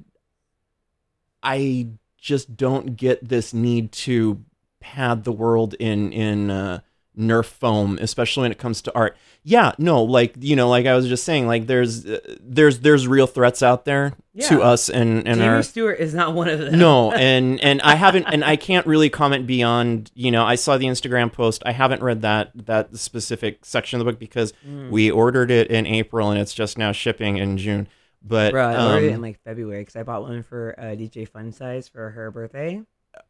i 1.42 1.88
just 2.18 2.56
don't 2.56 2.96
get 2.96 3.26
this 3.26 3.54
need 3.54 3.92
to 3.92 4.44
pad 4.80 5.24
the 5.24 5.32
world 5.32 5.74
in 5.74 6.12
in 6.12 6.50
uh 6.50 6.80
nerf 7.20 7.44
foam 7.44 7.98
especially 8.00 8.42
when 8.42 8.52
it 8.52 8.58
comes 8.58 8.82
to 8.82 8.94
art 8.94 9.16
yeah 9.44 9.72
no 9.78 10.02
like 10.02 10.34
you 10.38 10.56
know 10.56 10.68
like 10.68 10.86
i 10.86 10.94
was 10.96 11.06
just 11.06 11.24
saying 11.24 11.46
like 11.46 11.66
there's 11.66 12.06
uh, 12.06 12.18
there's 12.40 12.80
there's 12.80 13.06
real 13.06 13.26
threats 13.26 13.62
out 13.62 13.84
there 13.84 14.12
to 14.48 14.62
us 14.62 14.88
and 14.88 15.18
and 15.28 15.38
Jamie 15.40 15.44
our 15.48 15.62
Stewart 15.62 15.98
is 16.00 16.14
not 16.14 16.34
one 16.34 16.48
of 16.48 16.58
them. 16.58 16.78
no 16.78 17.12
and 17.28 17.60
and 17.60 17.80
i 17.82 17.94
haven't 17.94 18.24
and 18.24 18.42
i 18.44 18.56
can't 18.56 18.86
really 18.86 19.10
comment 19.10 19.46
beyond 19.46 20.10
you 20.14 20.30
know 20.30 20.44
i 20.44 20.54
saw 20.54 20.78
the 20.78 20.86
instagram 20.86 21.30
post 21.32 21.62
i 21.66 21.72
haven't 21.72 22.02
read 22.02 22.22
that 22.22 22.50
that 22.54 22.96
specific 22.96 23.64
section 23.64 24.00
of 24.00 24.06
the 24.06 24.10
book 24.12 24.18
because 24.18 24.52
Mm. 24.66 24.90
we 24.90 25.10
ordered 25.10 25.50
it 25.50 25.68
in 25.70 25.86
april 25.86 26.30
and 26.30 26.40
it's 26.40 26.54
just 26.54 26.78
now 26.78 26.92
shipping 26.92 27.36
in 27.38 27.56
june 27.58 27.86
but 28.22 28.52
Bro, 28.52 28.66
I 28.68 28.86
ordered 28.94 29.04
it 29.06 29.08
um, 29.08 29.14
in 29.14 29.22
like 29.22 29.40
February 29.44 29.80
because 29.80 29.96
I 29.96 30.02
bought 30.02 30.20
one 30.22 30.42
for 30.42 30.74
uh, 30.78 30.82
DJ 30.94 31.26
Fun 31.26 31.52
Size 31.52 31.88
for 31.88 32.10
her 32.10 32.30
birthday. 32.30 32.82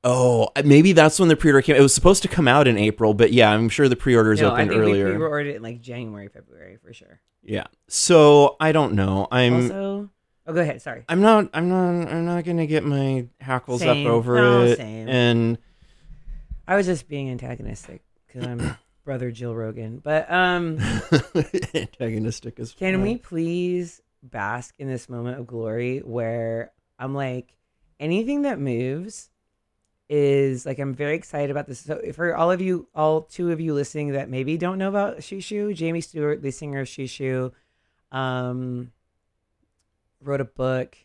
Oh 0.04 0.48
maybe 0.64 0.92
that's 0.92 1.18
when 1.18 1.28
the 1.28 1.36
pre-order 1.36 1.60
came 1.62 1.76
it 1.76 1.80
was 1.82 1.92
supposed 1.94 2.22
to 2.22 2.28
come 2.28 2.48
out 2.48 2.66
in 2.66 2.78
april 2.78 3.12
but 3.14 3.32
yeah 3.32 3.50
i'm 3.50 3.68
sure 3.68 3.88
the 3.88 3.96
pre-orders 3.96 4.40
no, 4.40 4.48
I 4.48 4.52
opened 4.52 4.70
think 4.70 4.80
earlier 4.82 5.06
we 5.10 5.16
pre-ordered 5.16 5.46
it 5.50 5.56
in 5.56 5.62
like 5.62 5.80
January, 5.80 6.28
February 6.28 6.78
for 6.82 6.92
sure. 6.92 7.20
yeah 7.42 7.66
so 7.88 8.56
i 8.60 8.72
don't 8.72 8.94
know 8.94 9.28
i'm 9.30 9.54
also, 9.64 10.10
oh, 10.46 10.52
go 10.52 10.60
ahead. 10.60 10.80
Sorry. 10.80 11.04
i'm 11.08 11.20
not 11.20 11.50
i'm 11.52 11.68
not 11.68 12.08
i'm 12.10 12.24
not 12.24 12.44
gonna 12.44 12.66
get 12.66 12.82
my 12.84 13.26
hackles 13.40 13.80
Same. 13.80 14.06
up 14.06 14.10
over 14.12 14.36
No, 14.36 14.62
it 14.62 14.76
same. 14.76 15.08
and 15.08 15.58
I 16.68 16.76
was 16.76 16.86
just 16.86 17.08
being 17.08 17.28
antagonistic 17.30 18.00
because 18.28 18.46
I'm 18.46 18.76
brother 19.04 19.32
Jill 19.32 19.56
Rogan. 19.56 19.98
But 19.98 20.30
um, 20.30 20.78
antagonistic 21.74 22.60
as 22.60 22.72
can 22.72 22.94
fuck. 22.94 23.02
we 23.02 23.16
please 23.16 24.00
bask 24.22 24.74
in 24.78 24.86
this 24.86 25.08
moment 25.08 25.40
of 25.40 25.48
glory 25.48 25.98
where 25.98 26.70
I'm 26.96 27.12
like, 27.12 27.52
anything 27.98 28.42
that 28.42 28.60
moves 28.60 29.29
is 30.10 30.66
like 30.66 30.80
I'm 30.80 30.92
very 30.92 31.14
excited 31.14 31.52
about 31.52 31.68
this. 31.68 31.78
So 31.80 32.00
for 32.12 32.36
all 32.36 32.50
of 32.50 32.60
you, 32.60 32.88
all 32.94 33.22
two 33.22 33.52
of 33.52 33.60
you 33.60 33.72
listening 33.72 34.12
that 34.12 34.28
maybe 34.28 34.58
don't 34.58 34.76
know 34.76 34.88
about 34.88 35.18
Xiu 35.18 35.38
Xiu, 35.38 35.72
Jamie 35.72 36.00
Stewart, 36.00 36.42
the 36.42 36.50
singer 36.50 36.80
of 36.80 36.88
Xiu 36.88 37.06
Xiu, 37.06 37.52
um, 38.10 38.90
wrote 40.20 40.40
a 40.40 40.44
book, 40.44 40.96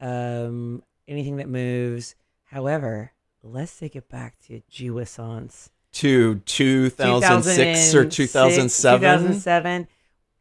um, 0.00 0.82
anything 1.06 1.36
that 1.36 1.48
moves. 1.50 2.14
However, 2.44 3.12
let's 3.42 3.78
take 3.78 3.94
it 3.94 4.08
back 4.08 4.38
to 4.46 4.62
Jouissance. 4.70 5.68
to 5.92 6.36
2006 6.36 7.94
or 7.94 8.06
2007 8.06 9.00
2007. 9.00 9.88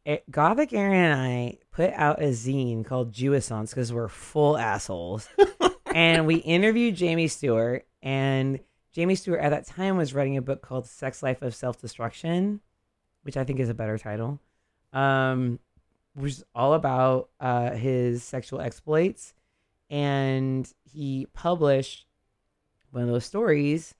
Eh, 0.06 0.18
Gothic 0.32 0.72
Aaron 0.72 1.12
and 1.12 1.20
I 1.20 1.58
put 1.72 1.92
out 1.94 2.22
a 2.22 2.28
zine 2.28 2.86
called 2.86 3.12
Jouissance 3.12 3.72
because 3.72 3.92
we're 3.92 4.08
full 4.08 4.58
assholes. 4.58 5.28
and 5.94 6.26
we 6.26 6.36
interviewed 6.36 6.96
Jamie 6.96 7.28
Stewart. 7.28 7.86
And 8.06 8.60
Jamie 8.94 9.16
Stewart 9.16 9.42
at 9.42 9.50
that 9.50 9.66
time 9.66 9.98
was 9.98 10.14
writing 10.14 10.38
a 10.38 10.42
book 10.42 10.62
called 10.62 10.86
Sex 10.88 11.22
Life 11.22 11.42
of 11.42 11.54
Self 11.54 11.82
Destruction, 11.82 12.62
which 13.24 13.36
I 13.36 13.44
think 13.44 13.60
is 13.60 13.68
a 13.68 13.74
better 13.74 13.98
title, 13.98 14.40
um, 14.94 15.60
which 16.14 16.34
is 16.34 16.44
all 16.54 16.74
about 16.74 17.30
uh, 17.42 17.72
his 17.72 18.24
sexual 18.24 18.62
exploits. 18.62 19.34
And 19.90 20.72
he 20.84 21.28
published 21.34 22.06
one 22.92 23.04
of 23.04 23.10
those 23.10 23.26
stories 23.26 23.96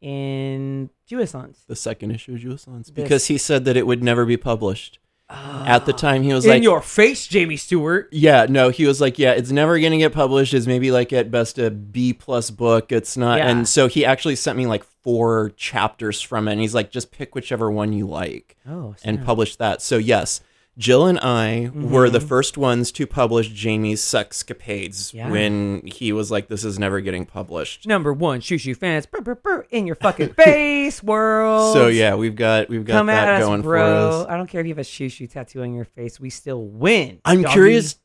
in 0.00 0.90
Jouissance. 1.08 1.64
the 1.66 1.76
second 1.76 2.10
issue 2.10 2.34
of 2.34 2.40
Jouissance 2.40 2.86
This- 2.86 2.90
because 2.90 3.26
he 3.28 3.38
said 3.38 3.64
that 3.64 3.76
it 3.76 3.86
would 3.86 4.02
never 4.02 4.26
be 4.26 4.36
published 4.36 4.98
at 5.28 5.86
the 5.86 5.92
time 5.92 6.22
he 6.22 6.32
was 6.32 6.44
like 6.46 6.56
in 6.56 6.60
like 6.60 6.62
your 6.64 6.80
face, 6.80 7.26
Jamie 7.26 7.56
Stewart. 7.56 8.08
yeah 8.12 8.46
no 8.48 8.68
he 8.68 8.86
was 8.86 9.00
like 9.00 9.18
yeah 9.18 9.32
it's 9.32 9.50
never 9.50 9.78
gonna 9.80 9.98
get 9.98 10.12
published 10.12 10.54
it's 10.54 10.66
maybe 10.66 10.92
like 10.92 11.12
at 11.12 11.30
best 11.32 11.58
a 11.58 11.70
b 11.70 12.12
plus 12.12 12.50
book 12.50 12.92
it's 12.92 13.16
not 13.16 13.38
Yeah. 13.38 13.48
and 13.48 13.68
so 13.68 13.88
he 13.88 14.04
actually 14.04 14.36
sent 14.36 14.56
me 14.56 14.66
like 14.66 14.84
four 15.02 15.50
chapters 15.56 16.20
from 16.22 16.46
it 16.46 16.52
and 16.52 16.60
he's 16.60 16.74
like 16.74 16.90
just 16.90 17.10
pick 17.10 17.34
whichever 17.34 17.70
one 17.70 17.92
you 17.92 18.06
like 18.06 18.56
Oh, 18.68 18.94
and 19.04 19.24
publish 19.24 19.56
that 19.56 19.82
so 19.82 19.96
yes 19.98 20.40
Jill 20.78 21.06
and 21.06 21.18
I 21.20 21.70
were 21.74 22.10
the 22.10 22.18
Mhm. 22.18 22.28
first 22.28 22.58
ones 22.58 22.92
to 22.92 23.06
publish 23.06 23.48
Jamie's 23.48 24.02
sexcapades 24.02 25.14
Yeah. 25.14 25.30
when 25.30 25.80
he 25.86 26.12
was 26.12 26.30
like, 26.30 26.48
"This 26.48 26.64
is 26.64 26.78
never 26.78 27.00
getting 27.00 27.24
published." 27.24 27.86
number 27.86 28.12
one 28.12 28.40
Xiu 28.40 28.56
Xiu 28.58 28.76
fans 28.76 29.06
brr, 29.06 29.20
brr, 29.22 29.34
brr, 29.36 29.66
in 29.70 29.86
your 29.86 29.96
fucking 30.02 30.34
face 30.34 31.02
world. 31.02 31.72
So 31.74 31.88
yeah, 31.88 32.14
we've 32.14 32.36
got 32.36 32.68
we've 32.68 32.84
got 32.84 32.92
come 32.94 33.06
that 33.06 33.26
at 33.28 33.34
us, 33.40 33.46
going 33.46 33.62
bro. 33.62 33.80
for 33.80 33.84
us. 34.22 34.26
I 34.28 34.36
don't 34.36 34.48
care 34.48 34.60
if 34.60 34.66
you 34.66 34.72
have 34.72 34.78
a 34.78 34.84
Xiu 34.84 35.06
Xiu 35.06 35.30
tattoo 35.30 35.62
on 35.62 35.74
your 35.74 35.84
face. 35.86 36.20
We 36.20 36.28
still 36.30 36.62
win. 36.66 37.20
I'm 37.24 37.42
doggy. 37.42 37.52
curious. 37.54 37.96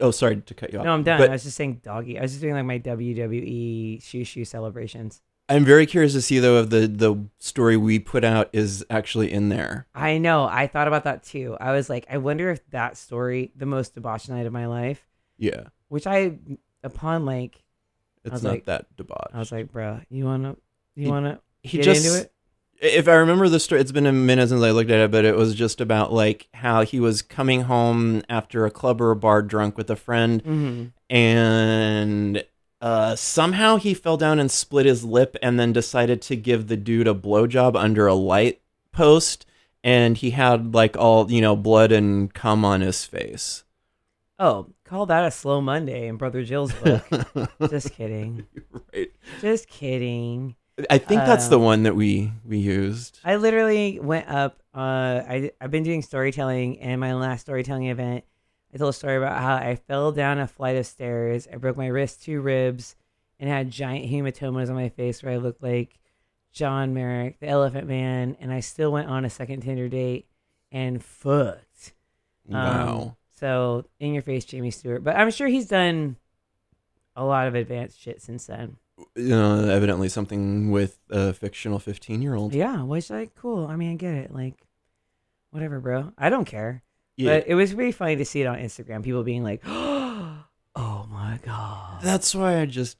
Oh, 0.00 0.10
sorry 0.10 0.36
to 0.36 0.54
cut 0.54 0.72
you 0.72 0.78
off. 0.80 0.84
No, 0.86 0.92
I'm 0.92 1.02
done. 1.04 1.18
But 1.20 1.28
I 1.28 1.32
was 1.34 1.44
just 1.44 1.56
saying 1.56 1.80
doggy. 1.84 2.18
I 2.18 2.22
was 2.22 2.32
just 2.32 2.40
doing 2.42 2.54
like 2.54 2.64
my 2.64 2.78
WWE 2.78 4.00
Xiu 4.02 4.22
Xiu 4.22 4.46
celebrations. 4.46 5.20
I'm 5.48 5.64
very 5.64 5.84
curious 5.84 6.14
to 6.14 6.22
see 6.22 6.38
though 6.38 6.60
if 6.60 6.70
the 6.70 6.86
the 6.88 7.16
story 7.38 7.76
we 7.76 7.98
put 7.98 8.24
out 8.24 8.48
is 8.54 8.84
actually 8.88 9.30
in 9.32 9.50
there. 9.50 9.86
I 9.94 10.16
know. 10.18 10.44
I 10.44 10.66
thought 10.66 10.88
about 10.88 11.04
that 11.04 11.22
too. 11.22 11.56
I 11.60 11.72
was 11.72 11.90
like, 11.90 12.06
I 12.10 12.16
wonder 12.18 12.50
if 12.50 12.60
that 12.70 12.96
story, 12.96 13.52
the 13.54 13.66
most 13.66 13.94
debauched 13.94 14.28
night 14.30 14.46
of 14.46 14.52
my 14.54 14.66
life, 14.66 15.06
Yeah, 15.36 15.64
which 15.88 16.06
I, 16.06 16.38
upon 16.82 17.26
like, 17.26 17.62
it's 18.24 18.42
not 18.42 18.50
like- 18.52 18.64
that 18.66 18.86
debauched. 18.96 19.34
I 19.34 19.38
was 19.38 19.52
like, 19.52 19.70
bro, 19.70 20.00
you 20.08 20.24
wanna, 20.24 20.56
you 20.94 21.04
He- 21.04 21.10
wanna 21.10 21.40
he 21.62 21.76
get 21.78 21.84
just 21.84 22.06
into 22.06 22.20
it? 22.22 22.32
if 22.80 23.06
I 23.06 23.14
remember 23.16 23.48
the 23.50 23.60
story, 23.60 23.80
it's 23.82 23.92
been 23.92 24.06
a 24.06 24.12
minute 24.12 24.48
since 24.48 24.62
I 24.62 24.70
looked 24.70 24.90
at 24.90 24.98
it, 25.00 25.10
but 25.10 25.24
it 25.26 25.36
was 25.36 25.54
just 25.54 25.80
about 25.82 26.10
like 26.12 26.48
how 26.54 26.84
he 26.84 27.00
was 27.00 27.20
coming 27.20 27.62
home 27.62 28.22
after 28.30 28.64
a 28.64 28.70
club 28.70 29.00
or 29.02 29.10
a 29.10 29.16
bar 29.16 29.42
drunk 29.42 29.76
with 29.76 29.90
a 29.90 29.96
friend, 29.96 30.42
Mm-hmm. 30.42 30.84
and 31.14 32.43
uh, 33.14 33.16
somehow 33.16 33.76
he 33.76 33.94
fell 33.94 34.16
down 34.16 34.38
and 34.38 34.50
split 34.50 34.86
his 34.86 35.04
lip, 35.04 35.36
and 35.42 35.58
then 35.58 35.72
decided 35.72 36.20
to 36.22 36.36
give 36.36 36.66
the 36.66 36.76
dude 36.76 37.08
a 37.08 37.14
blowjob 37.14 37.74
under 37.76 38.06
a 38.06 38.14
light 38.14 38.60
post, 38.92 39.46
and 39.82 40.16
he 40.18 40.30
had 40.30 40.74
like 40.74 40.96
all 40.96 41.30
you 41.30 41.40
know 41.40 41.56
blood 41.56 41.92
and 41.92 42.32
cum 42.34 42.64
on 42.64 42.80
his 42.80 43.04
face. 43.04 43.64
Oh, 44.38 44.66
call 44.84 45.06
that 45.06 45.24
a 45.24 45.30
slow 45.30 45.60
Monday 45.60 46.08
in 46.08 46.16
Brother 46.16 46.42
Jill's 46.42 46.72
book. 46.72 47.04
Just 47.70 47.92
kidding. 47.92 48.46
right. 48.92 49.10
Just 49.40 49.68
kidding. 49.68 50.56
I 50.90 50.98
think 50.98 51.20
that's 51.24 51.46
the 51.46 51.56
Um, 51.58 51.62
one 51.64 51.82
that 51.84 51.94
we 51.94 52.32
we 52.44 52.58
used. 52.58 53.20
I 53.24 53.36
literally 53.36 54.00
went 54.00 54.28
up. 54.28 54.60
Uh, 54.74 55.22
I 55.28 55.50
I've 55.60 55.70
been 55.70 55.84
doing 55.84 56.02
storytelling, 56.02 56.80
and 56.80 57.00
my 57.00 57.14
last 57.14 57.42
storytelling 57.42 57.86
event, 57.86 58.24
I 58.74 58.78
told 58.78 58.90
a 58.90 58.92
story 58.92 59.16
about 59.16 59.38
how 59.40 59.54
I 59.54 59.76
fell 59.76 60.10
down 60.10 60.40
a 60.40 60.48
flight 60.48 60.74
of 60.76 60.84
stairs. 60.84 61.46
I 61.52 61.56
broke 61.58 61.76
my 61.76 61.86
wrist, 61.86 62.24
two 62.24 62.40
ribs, 62.40 62.96
and 63.40 63.48
had 63.50 63.70
giant 63.70 64.10
hematomas 64.10 64.68
on 64.68 64.74
my 64.74 64.88
face 64.88 65.22
where 65.22 65.32
I 65.32 65.36
looked 65.36 65.62
like 65.62 65.98
John 66.52 66.94
Merrick, 66.94 67.40
the 67.40 67.48
Elephant 67.48 67.88
Man, 67.88 68.36
and 68.40 68.52
I 68.52 68.60
still 68.60 68.92
went 68.92 69.08
on 69.08 69.24
a 69.24 69.30
second 69.30 69.62
Tinder 69.62 69.88
date 69.88 70.26
and 70.72 71.02
fucked. 71.02 71.92
Um, 72.48 72.54
Wow. 72.54 73.16
so 73.32 73.86
in 73.98 74.12
your 74.14 74.22
face, 74.22 74.44
Jamie 74.44 74.70
Stewart. 74.70 75.02
But 75.02 75.16
I'm 75.16 75.30
sure 75.30 75.48
he's 75.48 75.66
done 75.66 76.16
a 77.16 77.24
lot 77.24 77.46
of 77.48 77.54
advanced 77.54 78.00
shit 78.00 78.20
since 78.22 78.46
then. 78.46 78.76
you 79.16 79.28
know, 79.30 79.68
evidently 79.68 80.08
something 80.08 80.70
with 80.70 80.98
a 81.10 81.32
fictional 81.32 81.78
15 81.80 82.22
year 82.22 82.34
old. 82.34 82.54
Yeah, 82.54 82.82
which 82.82 83.10
like 83.10 83.34
cool. 83.34 83.66
I 83.66 83.74
mean, 83.76 83.92
I 83.92 83.94
get 83.96 84.14
it. 84.14 84.32
Like, 84.32 84.54
whatever, 85.50 85.80
bro. 85.80 86.12
I 86.18 86.30
don't 86.30 86.44
care. 86.44 86.82
Yeah. 87.16 87.38
But 87.38 87.48
it 87.48 87.54
was 87.54 87.74
really 87.74 87.92
funny 87.92 88.16
to 88.16 88.24
see 88.24 88.42
it 88.42 88.46
on 88.46 88.58
Instagram. 88.58 89.02
People 89.02 89.22
being 89.24 89.42
like, 89.42 89.62
Oh 89.66 91.06
my 91.10 91.38
god. 91.44 92.02
That's 92.02 92.34
why 92.34 92.60
I 92.60 92.66
just. 92.66 92.96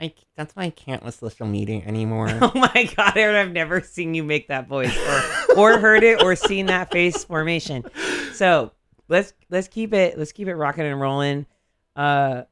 I, 0.00 0.14
that's 0.36 0.54
why 0.54 0.64
I 0.64 0.70
can't 0.70 1.02
with 1.04 1.16
social 1.16 1.46
media 1.46 1.82
anymore. 1.84 2.28
Oh 2.40 2.52
my 2.54 2.88
god, 2.96 3.16
Aaron, 3.16 3.34
I've 3.34 3.52
never 3.52 3.80
seen 3.80 4.14
you 4.14 4.22
make 4.22 4.46
that 4.48 4.68
voice 4.68 4.96
or 4.96 5.56
or 5.56 5.78
heard 5.78 6.04
it 6.04 6.22
or 6.22 6.36
seen 6.36 6.66
that 6.66 6.92
face 6.92 7.24
formation. 7.24 7.84
So 8.32 8.70
let's 9.08 9.32
let's 9.50 9.66
keep 9.68 9.92
it 9.92 10.16
let's 10.18 10.30
keep 10.32 10.46
it 10.48 10.54
rocking 10.54 10.84
and 10.84 11.00
rolling. 11.00 11.46
Uh 11.96 12.44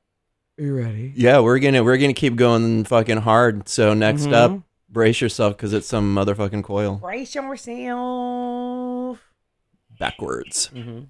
are 0.58 0.64
you 0.64 0.74
ready? 0.76 1.12
yeah, 1.14 1.38
we're 1.40 1.58
gonna 1.60 1.84
we're 1.84 1.98
gonna 1.98 2.14
keep 2.14 2.34
going 2.36 2.82
fucking 2.84 3.18
hard. 3.18 3.68
So 3.68 3.94
next 3.94 4.22
Mhm. 4.22 4.32
up, 4.32 4.60
brace 4.88 5.20
yourself 5.20 5.56
because 5.56 5.72
it's 5.72 5.86
some 5.86 6.14
motherfucking 6.16 6.64
coil 6.64 6.96
Brace 6.96 7.34
yourself. 7.34 9.20
backwards. 10.00 10.70
Mm-hmm. 10.74 11.00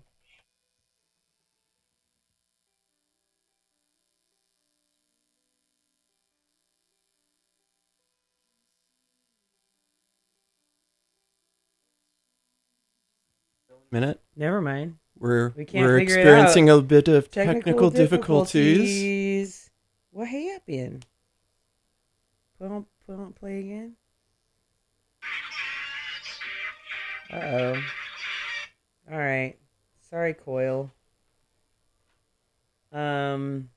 Minute. 13.90 14.20
Never 14.36 14.60
mind. 14.60 14.96
We're 15.18 15.50
We 15.56 15.64
can't 15.64 15.84
we're 15.86 15.98
figure 15.98 16.14
it 16.16 16.18
experiencing 16.20 16.68
a 16.68 16.80
bit 16.82 17.08
of 17.08 17.30
technical, 17.30 17.90
difficulties. 17.90 18.88
difficulties. 18.90 19.70
What 20.10 20.28
happened? 20.28 21.06
Put 22.58 22.70
on, 22.70 22.86
put 23.06 23.18
on 23.18 23.32
play 23.32 23.60
again. 23.60 23.96
Uh 27.32 27.36
oh. 27.36 27.82
All 29.10 29.18
right. 29.18 29.56
Sorry, 30.10 30.34
Coil. 30.34 30.92
Um. 32.92 33.70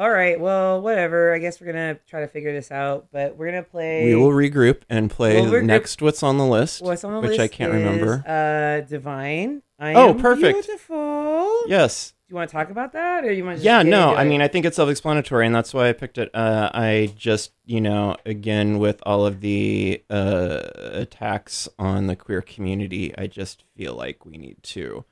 All 0.00 0.10
right. 0.10 0.40
Well, 0.40 0.80
whatever. 0.80 1.34
I 1.34 1.38
guess 1.40 1.60
we're 1.60 1.66
gonna 1.66 1.98
try 2.08 2.20
to 2.20 2.26
figure 2.26 2.54
this 2.54 2.70
out, 2.70 3.08
but 3.12 3.36
we're 3.36 3.50
gonna 3.50 3.62
play. 3.62 4.06
We 4.06 4.14
will 4.14 4.30
regroup 4.30 4.80
and 4.88 5.10
play 5.10 5.38
We'll 5.38 5.52
regroup. 5.52 5.66
next. 5.66 6.00
What's 6.00 6.22
on 6.22 6.38
the 6.38 6.46
list? 6.46 6.80
What's 6.80 7.04
on 7.04 7.12
the 7.12 7.20
which 7.20 7.32
list 7.38 7.40
I 7.40 7.48
can't 7.48 7.74
is, 7.74 7.84
remember. 7.84 8.24
Uh, 8.26 8.80
Divine. 8.88 9.60
I 9.78 9.92
Oh, 9.92 10.14
perfect. 10.14 10.66
Beautiful. 10.66 11.64
Yes. 11.66 12.14
Do 12.26 12.32
you 12.32 12.36
want 12.36 12.48
to 12.48 12.56
talk 12.56 12.70
about 12.70 12.94
that, 12.94 13.24
or 13.24 13.32
you 13.32 13.44
want? 13.44 13.58
to 13.58 13.62
Yeah, 13.62 13.82
no, 13.82 14.14
I 14.14 14.24
mean, 14.24 14.40
I 14.40 14.48
think 14.48 14.64
it's 14.64 14.76
self 14.76 14.88
explanatory, 14.88 15.44
and 15.44 15.54
that's 15.54 15.74
why 15.74 15.90
I 15.90 15.92
picked 15.92 16.16
it. 16.16 16.34
Uh, 16.34 16.70
I 16.72 17.12
just, 17.14 17.52
you 17.66 17.82
know, 17.82 18.16
again, 18.24 18.78
with 18.78 19.02
all 19.04 19.26
of 19.26 19.42
the 19.42 20.02
uh, 20.08 20.62
attacks 20.92 21.68
on 21.78 22.06
the 22.06 22.16
queer 22.16 22.40
community, 22.40 23.12
I 23.18 23.26
just 23.26 23.64
feel 23.76 23.94
like 23.96 24.24
we 24.24 24.38
need 24.38 24.62
to 24.62 25.04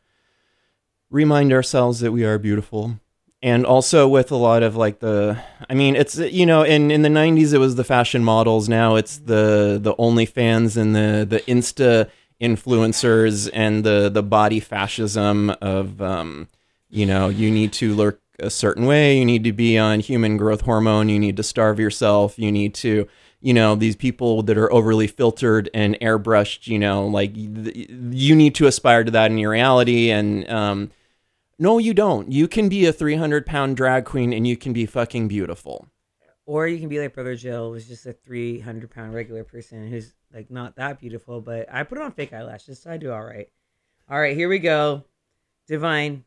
remind 1.11 1.53
ourselves 1.53 2.01
that 2.01 2.13
we 2.13 2.25
are 2.25 2.39
beautiful. 2.39 3.01
And 3.41 3.65
also 3.65 4.09
with 4.09 4.33
a 4.33 4.37
lot 4.37 4.65
of 4.65 4.75
like 4.75 4.99
the, 4.99 5.41
I 5.71 5.75
mean, 5.75 5.95
it's 5.95 6.19
you 6.19 6.45
know, 6.45 6.63
in 6.63 6.91
in 6.91 7.03
the 7.03 7.09
'90s 7.09 7.53
it 7.53 7.59
was 7.59 7.77
the 7.77 7.85
fashion 7.85 8.25
models. 8.25 8.69
Now 8.69 8.97
it's 8.97 9.19
the 9.19 9.79
the 9.81 9.95
OnlyFans 9.95 10.77
and 10.77 10.95
the 10.95 11.25
the 11.29 11.41
Insta 11.41 12.11
influencers 12.41 13.49
and 13.53 13.85
the 13.85 14.09
the 14.09 14.23
body 14.23 14.61
fascism 14.61 15.51
of 15.61 16.03
um, 16.03 16.49
you 16.91 17.07
know, 17.07 17.29
you 17.29 17.51
need 17.51 17.73
to 17.75 17.95
look 17.95 18.21
a 18.41 18.51
certain 18.51 18.87
way, 18.87 19.19
you 19.19 19.25
need 19.25 19.45
to 19.45 19.53
be 19.53 19.77
on 19.79 20.01
human 20.01 20.37
growth 20.37 20.63
hormone, 20.63 21.09
you 21.09 21.19
need 21.19 21.37
to 21.37 21.43
starve 21.43 21.81
yourself, 21.81 22.39
you 22.39 22.53
need 22.53 22.73
to, 22.73 23.09
you 23.41 23.53
know, 23.53 23.75
these 23.75 23.97
people 23.97 24.43
that 24.45 24.57
are 24.57 24.73
overly 24.73 25.07
filtered 25.07 25.69
and 25.75 25.99
airbrushed, 26.01 26.67
you 26.67 26.79
know, 26.79 27.07
like 27.07 27.33
you 27.35 28.35
need 28.37 28.55
to 28.55 28.67
aspire 28.67 29.05
to 29.05 29.11
that 29.11 29.31
in 29.31 29.39
your 29.39 29.51
reality. 29.51 30.11
And 30.11 30.49
um, 30.49 30.91
no, 31.59 31.79
you 31.79 31.93
don't. 31.93 32.31
You 32.31 32.47
can 32.47 32.69
be 32.69 32.87
a 32.87 32.93
300 32.93 33.45
pound 33.45 33.77
drag 33.77 34.05
queen 34.05 34.33
and 34.33 34.47
you 34.47 34.57
can 34.57 34.73
be 34.73 34.87
fucking 34.87 35.29
beautiful. 35.29 35.89
Or 36.47 36.67
you 36.67 36.79
can 36.79 36.89
be 36.89 36.99
like 36.99 37.15
Brother 37.15 37.37
Jill, 37.37 37.73
who's 37.73 37.89
just 37.89 38.07
a 38.07 38.13
300 38.13 38.91
pound 38.91 39.13
regular 39.13 39.45
person 39.45 39.89
who's 39.89 40.15
like 40.33 40.51
not 40.51 40.77
that 40.77 41.01
beautiful, 41.01 41.41
but 41.41 41.67
I 41.71 41.83
put 41.83 41.99
on 41.99 42.13
fake 42.13 42.33
eyelashes, 42.33 42.81
so 42.83 42.91
I 42.91 42.97
do 42.97 43.13
all 43.13 43.25
right. 43.25 43.49
All 44.09 44.19
right, 44.19 44.37
here 44.37 44.49
we 44.49 44.59
go. 44.59 45.05
Divine. 45.67 46.25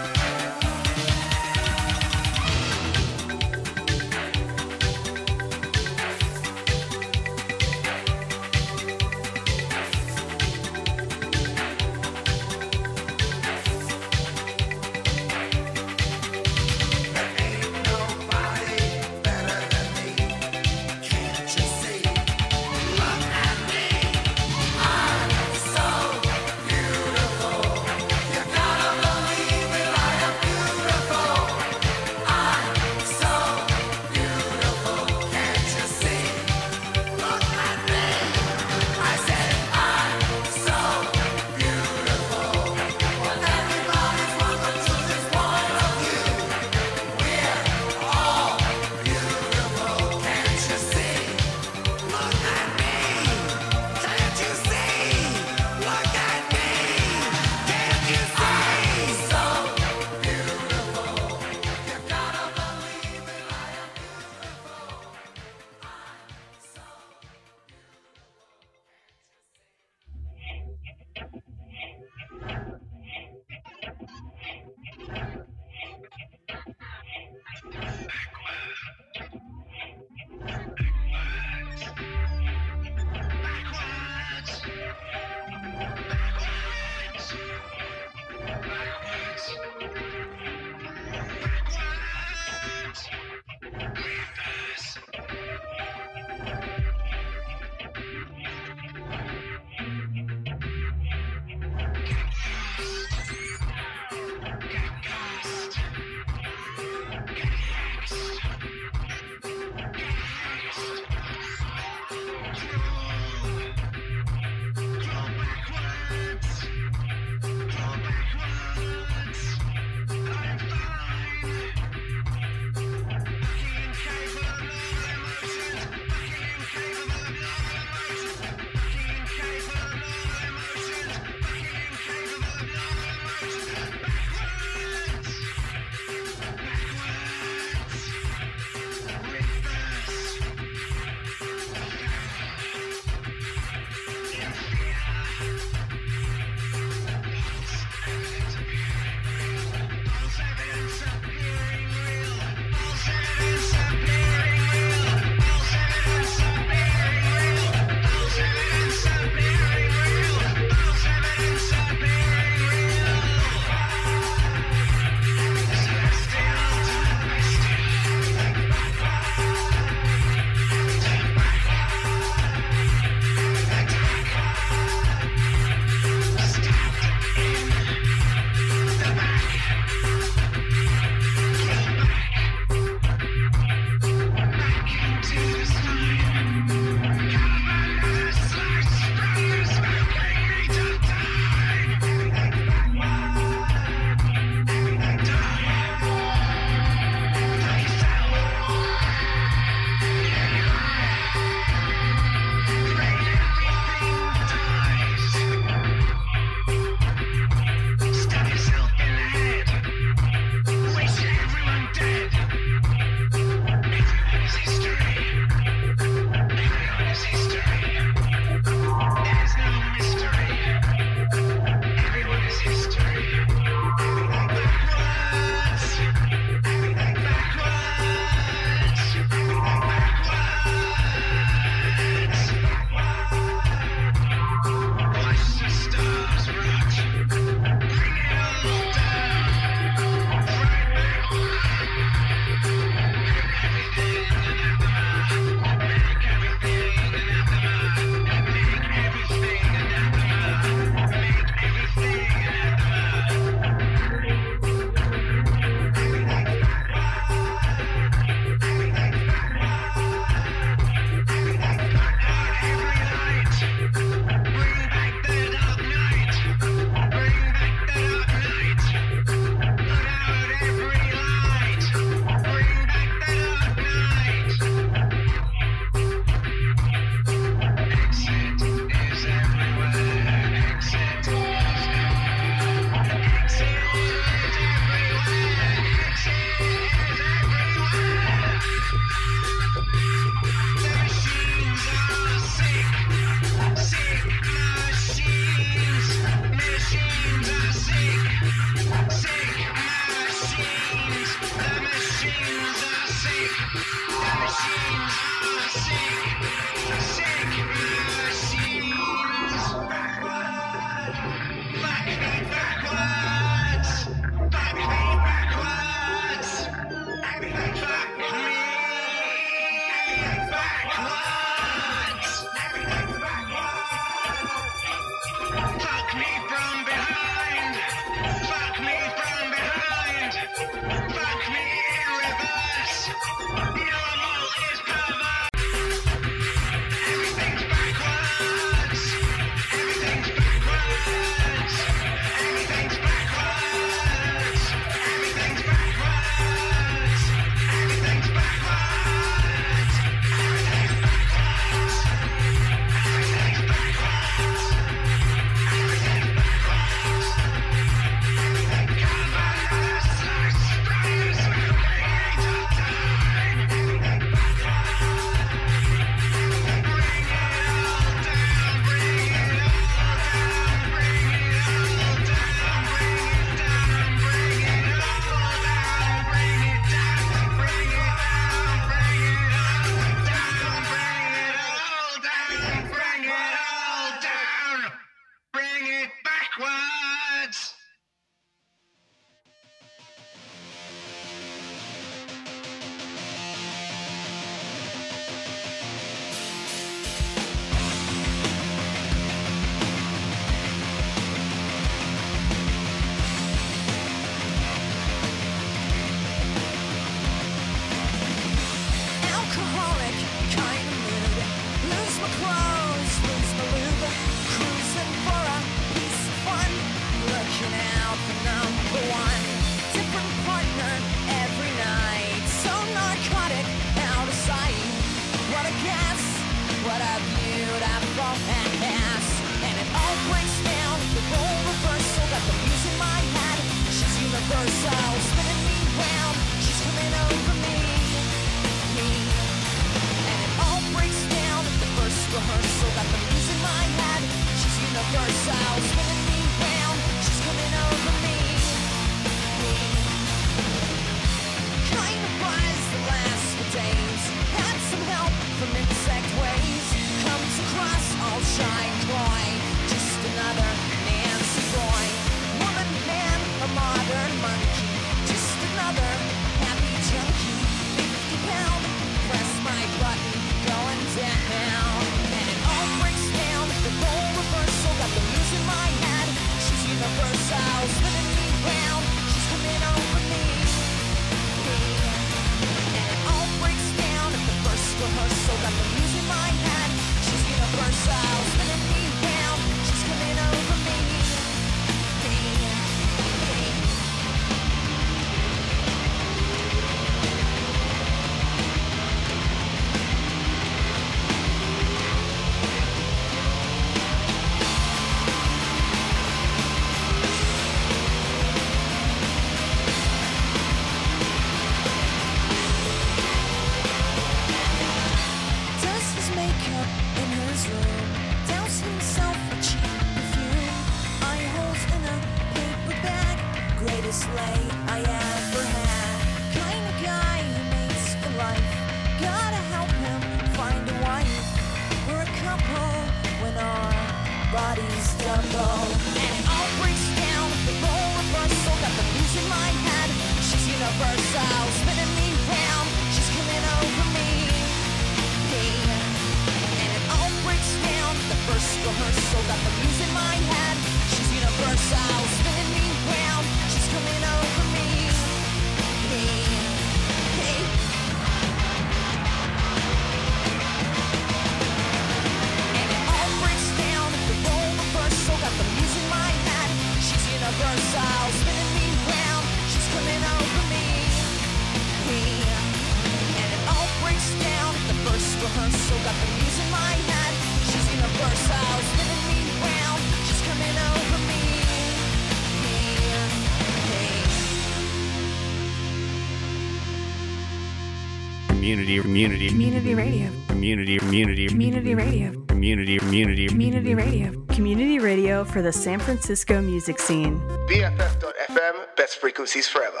Community, 589.02 589.48
community, 589.48 589.48
Community 589.48 589.94
radio. 589.94 590.30
community, 590.48 590.98
community, 590.98 591.48
Community 591.48 591.94
radio. 591.94 592.44
community, 592.46 592.98
community, 592.98 593.48
Community 593.48 593.94
radio. 593.94 594.44
Community 594.46 594.98
radio 594.98 595.44
for 595.44 595.62
the 595.62 595.72
San 595.72 595.98
Francisco 596.00 596.60
music 596.60 596.98
scene. 596.98 597.40
BFF.FM, 597.68 598.96
best 598.96 599.16
frequencies 599.18 599.68
forever. 599.68 600.00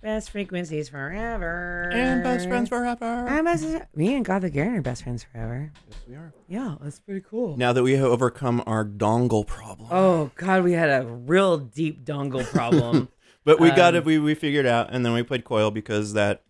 Best 0.00 0.30
frequencies 0.30 0.88
forever. 0.88 1.90
And 1.92 2.22
best 2.22 2.46
friends 2.48 2.68
forever. 2.68 3.04
And 3.04 3.44
best, 3.44 3.66
me 3.96 4.14
and 4.14 4.24
Gothic 4.24 4.54
Aaron 4.56 4.76
are 4.76 4.82
best 4.82 5.02
friends 5.02 5.24
forever. 5.24 5.72
Yes, 5.88 5.98
we 6.08 6.14
are. 6.14 6.32
Yeah, 6.48 6.76
that's 6.80 7.00
pretty 7.00 7.24
cool. 7.28 7.56
Now 7.56 7.72
that 7.72 7.82
we 7.82 7.94
have 7.94 8.04
overcome 8.06 8.62
our 8.66 8.84
dongle 8.84 9.44
problem. 9.46 9.88
Oh 9.90 10.30
God, 10.36 10.62
we 10.62 10.72
had 10.72 10.88
a 11.02 11.06
real 11.06 11.58
deep 11.58 12.04
dongle 12.04 12.44
problem. 12.44 13.08
But 13.44 13.60
we 13.60 13.70
got 13.70 13.94
Um, 13.94 13.98
it. 14.00 14.04
We 14.04 14.18
we 14.18 14.34
figured 14.34 14.66
out, 14.66 14.92
and 14.92 15.06
then 15.06 15.14
we 15.14 15.22
played 15.22 15.42
Coil 15.42 15.70
because 15.70 16.12
that. 16.12 16.42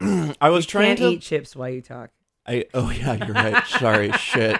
I 0.40 0.50
was 0.50 0.64
you 0.64 0.70
trying 0.70 0.96
to. 0.96 1.08
eat 1.08 1.22
chips 1.22 1.54
while 1.56 1.68
you 1.68 1.80
talk. 1.82 2.10
I 2.46 2.64
oh 2.74 2.90
yeah, 2.90 3.14
you're 3.24 3.34
right. 3.34 3.66
Sorry, 3.78 4.10
shit. 4.12 4.58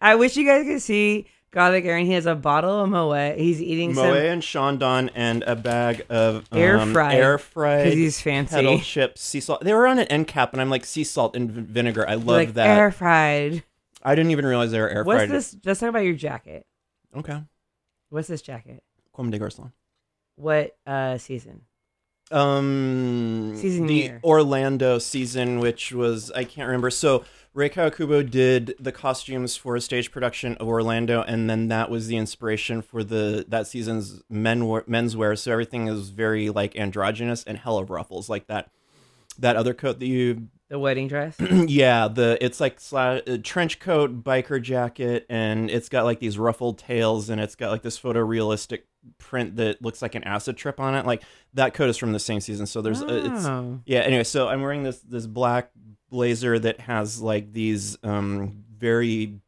I 0.00 0.14
wish 0.16 0.36
you 0.36 0.44
guys 0.46 0.64
could 0.66 0.82
see 0.82 1.26
the 1.52 1.80
Garen. 1.80 2.06
He 2.06 2.12
has 2.12 2.26
a 2.26 2.34
bottle 2.34 2.80
of 2.84 2.88
Moet. 2.90 3.36
He's 3.38 3.60
eating 3.60 3.94
Moe 3.94 4.02
some 4.02 4.16
and 4.16 4.42
Chandon 4.42 5.10
and 5.14 5.42
a 5.44 5.56
bag 5.56 6.04
of 6.08 6.46
um, 6.52 6.58
Air 6.58 6.78
fried, 6.86 7.14
air 7.18 7.38
fried 7.38 7.84
'cause 7.86 7.94
he's 7.94 8.20
fancy. 8.20 8.54
kettle 8.56 8.78
chips, 8.80 9.20
sea 9.22 9.40
salt. 9.40 9.62
They 9.64 9.74
were 9.74 9.86
on 9.86 9.98
an 9.98 10.06
end 10.08 10.28
cap, 10.28 10.52
and 10.52 10.60
I'm 10.60 10.70
like 10.70 10.84
sea 10.84 11.04
salt 11.04 11.34
and 11.36 11.50
vinegar. 11.50 12.08
I 12.08 12.14
love 12.14 12.26
like 12.26 12.54
that. 12.54 12.78
air 12.78 12.90
fried. 12.92 13.64
I 14.02 14.14
didn't 14.14 14.30
even 14.30 14.46
realize 14.46 14.70
they 14.70 14.80
were 14.80 14.88
air 14.88 15.04
What's 15.04 15.18
fried. 15.18 15.30
this? 15.30 15.56
Let's 15.64 15.80
talk 15.80 15.88
about 15.90 16.04
your 16.04 16.14
jacket. 16.14 16.66
Okay, 17.16 17.42
What's 18.10 18.28
this 18.28 18.42
jacket? 18.42 18.82
Comme 19.12 19.30
des 19.30 19.38
Garçons. 19.38 19.72
What 20.36 20.76
uh 20.86 21.18
season? 21.18 21.62
Um, 22.30 23.54
Season 23.56 23.86
the 23.86 23.94
year. 23.94 24.20
Orlando 24.22 24.98
season, 24.98 25.58
which 25.60 25.92
was 25.92 26.30
I 26.32 26.44
can't 26.44 26.66
remember. 26.66 26.90
So 26.90 27.24
Rei 27.52 27.68
Kawakubo 27.68 28.28
did 28.28 28.74
the 28.78 28.92
costumes 28.92 29.56
for 29.56 29.74
a 29.74 29.80
stage 29.80 30.12
production 30.12 30.54
of 30.56 30.68
Orlando, 30.68 31.22
and 31.22 31.50
then 31.50 31.68
that 31.68 31.90
was 31.90 32.06
the 32.06 32.16
inspiration 32.16 32.82
for 32.82 33.02
the 33.02 33.44
that 33.48 33.66
season's 33.66 34.22
men 34.30 34.60
menswear. 34.60 35.36
So 35.36 35.50
everything 35.50 35.88
is 35.88 36.10
very 36.10 36.50
like 36.50 36.76
androgynous 36.76 37.42
and 37.44 37.58
hella 37.58 37.84
ruffles, 37.84 38.28
like 38.28 38.46
that. 38.46 38.70
That 39.38 39.56
other 39.56 39.72
coat 39.72 39.98
that 40.00 40.06
you 40.06 40.48
The 40.68 40.78
wedding 40.78 41.08
dress. 41.08 41.40
yeah, 41.40 42.08
the 42.08 42.36
it's 42.44 42.60
like 42.60 42.78
sla- 42.78 43.26
uh, 43.28 43.38
trench 43.42 43.80
coat, 43.80 44.22
biker 44.22 44.60
jacket, 44.60 45.24
and 45.30 45.70
it's 45.70 45.88
got 45.88 46.04
like 46.04 46.20
these 46.20 46.36
ruffled 46.38 46.78
tails, 46.78 47.30
and 47.30 47.40
it's 47.40 47.54
got 47.54 47.70
like 47.70 47.82
this 47.82 47.98
photorealistic 47.98 48.82
print 49.18 49.56
that 49.56 49.82
looks 49.82 50.02
like 50.02 50.14
an 50.14 50.24
acid 50.24 50.56
trip 50.56 50.78
on 50.80 50.94
it. 50.94 51.06
Like 51.06 51.22
that 51.54 51.74
coat 51.74 51.88
is 51.88 51.96
from 51.96 52.12
the 52.12 52.18
same 52.18 52.40
season, 52.40 52.66
so 52.66 52.82
there's 52.82 53.02
uh, 53.02 53.06
it's 53.08 53.46
Oh. 53.46 53.80
yeah. 53.86 54.00
Anyway, 54.00 54.24
so 54.24 54.48
I'm 54.48 54.62
wearing 54.62 54.82
this 54.82 55.00
this 55.00 55.26
black 55.26 55.70
blazer 56.10 56.58
that 56.58 56.80
has 56.80 57.20
like 57.20 57.52
these 57.52 57.96
um 58.02 58.64
very 58.76 59.40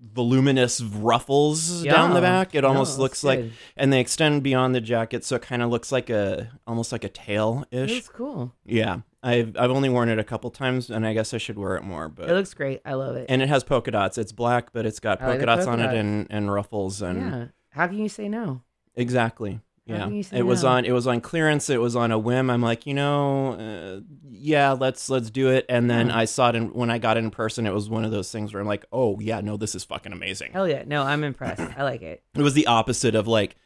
voluminous 0.00 0.80
ruffles 0.80 1.82
down 1.82 2.14
the 2.14 2.20
back. 2.20 2.54
It 2.54 2.64
almost 2.64 2.92
that's 2.92 2.98
looks 3.00 3.24
like, 3.24 3.44
and 3.76 3.92
they 3.92 4.00
extend 4.00 4.42
beyond 4.42 4.74
the 4.74 4.80
jacket, 4.80 5.24
so 5.24 5.36
it 5.36 5.42
kind 5.42 5.62
of 5.62 5.70
looks 5.70 5.90
like 5.90 6.08
a 6.10 6.50
almost 6.66 6.92
like 6.92 7.04
a 7.04 7.08
tail 7.08 7.64
ish. 7.70 7.90
It's 7.90 8.08
cool. 8.08 8.54
Yeah, 8.64 8.98
I've 9.22 9.56
I've 9.58 9.70
only 9.70 9.88
worn 9.88 10.08
it 10.08 10.18
a 10.18 10.24
couple 10.24 10.50
times, 10.50 10.90
and 10.90 11.06
I 11.06 11.12
guess 11.12 11.34
I 11.34 11.38
should 11.38 11.58
wear 11.58 11.76
it 11.76 11.82
more. 11.82 12.08
But 12.08 12.30
It 12.30 12.34
looks 12.34 12.54
great. 12.54 12.80
I 12.84 12.94
love 12.94 13.16
it. 13.16 13.26
and 13.28 13.42
it 13.42 13.48
has 13.48 13.64
polka 13.64 13.90
dots. 13.90 14.16
It's 14.18 14.32
black, 14.32 14.72
but 14.72 14.86
it's 14.86 15.00
got 15.00 15.20
I 15.20 15.24
like 15.26 15.32
polka 15.34 15.40
the 15.40 15.46
dots 15.46 15.64
polka 15.66 15.70
on 15.72 15.78
dots. 15.80 15.94
it 15.94 15.98
and 15.98 16.26
and 16.30 16.52
ruffles 16.52 17.02
and 17.02 17.20
yeah. 17.20 17.44
How 17.70 17.86
can 17.86 17.98
you 17.98 18.08
say 18.08 18.28
no? 18.28 18.62
exactly. 18.94 19.60
How 19.88 19.94
Yeah, 19.94 20.04
can 20.04 20.14
you 20.14 20.22
say 20.22 20.38
it 20.38 20.42
was 20.46 20.62
no? 20.64 20.68
on 20.70 20.84
it 20.84 20.92
was 20.92 21.06
on 21.06 21.20
clearance. 21.20 21.70
It 21.70 21.80
was 21.80 21.96
on 21.96 22.12
a 22.12 22.18
whim. 22.18 22.50
I'm 22.50 22.60
like, 22.62 22.86
you 22.86 22.92
know, 22.94 23.54
uh, 23.54 24.00
yeah, 24.30 24.72
let's 24.72 25.08
let's 25.08 25.30
do 25.30 25.48
it. 25.50 25.64
And 25.68 25.90
then. 25.90 26.10
I 26.10 26.24
saw 26.26 26.50
it, 26.50 26.56
and 26.56 26.72
when 26.74 26.90
I 26.90 26.98
got 26.98 27.16
it 27.16 27.24
in 27.24 27.30
person, 27.30 27.66
it 27.66 27.72
was 27.72 27.88
one 27.88 28.04
of 28.04 28.10
those 28.10 28.30
things 28.30 28.52
where 28.52 28.60
I'm 28.60 28.66
like, 28.68 28.84
oh 28.92 29.18
yeah, 29.20 29.40
no, 29.40 29.56
this 29.56 29.74
is 29.74 29.84
fucking 29.84 30.12
amazing. 30.12 30.52
Hell 30.52 30.68
yeah. 30.68 30.82
No, 30.86 31.02
I'm 31.02 31.24
impressed. 31.24 31.60
I 31.76 31.84
like 31.84 32.02
it. 32.02 32.22
It 32.34 32.42
was 32.42 32.54
the 32.54 32.66
opposite 32.66 33.14
of 33.14 33.26
like 33.26 33.56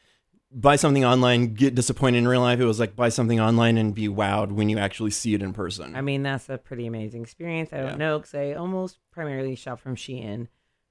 buy 0.55 0.76
something 0.76 1.05
online, 1.05 1.55
get 1.55 1.74
disappointed 1.74 2.18
in 2.18 2.28
real 2.28 2.40
life. 2.40 2.61
It 2.61 2.64
was 2.64 2.78
like 2.80 2.94
buy 2.96 3.09
something 3.09 3.40
online 3.40 3.78
and 3.78 3.94
be 3.94 4.09
wowed 4.09 4.53
when 4.53 4.68
you 4.68 4.78
actually 4.78 5.11
see 5.11 5.34
it 5.34 5.42
in 5.42 5.53
person. 5.53 5.94
I 5.96 6.00
mean, 6.00 6.22
that's 6.22 6.48
a 6.48 6.59
pretty 6.59 6.86
amazing 6.86 7.22
experience. 7.22 7.70
I 7.72 7.78
don't 7.78 7.86
Yeah. 7.90 7.96
know 7.96 8.18
because 8.18 8.34
I 8.34 8.53
almost 8.53 8.98
primarily 9.11 9.55
shop 9.57 9.80
from 9.80 9.96
Shein. 9.96 10.48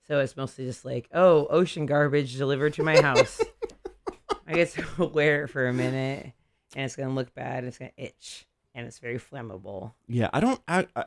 So 0.07 0.19
it's 0.19 0.35
mostly 0.35 0.65
just 0.65 0.83
like, 0.83 1.07
oh, 1.13 1.45
ocean 1.47 1.85
garbage 1.85 2.37
delivered 2.37 2.73
to 2.73 2.83
my 2.83 2.99
house. 3.01 3.39
I 4.47 4.53
guess 4.53 4.75
I'll 4.99 5.09
wear 5.09 5.43
it 5.43 5.47
for 5.49 5.67
a 5.67 5.73
minute 5.73 6.33
and 6.75 6.85
it's 6.85 6.95
going 6.95 7.09
to 7.09 7.15
look 7.15 7.33
bad. 7.33 7.59
And 7.59 7.67
it's 7.67 7.77
going 7.77 7.91
to 7.97 8.03
itch 8.03 8.45
and 8.73 8.87
it's 8.87 8.99
very 8.99 9.19
flammable. 9.19 9.93
yeah, 10.07 10.29
I 10.33 10.39
don't 10.39 10.59
I, 10.67 10.87
I 10.95 11.05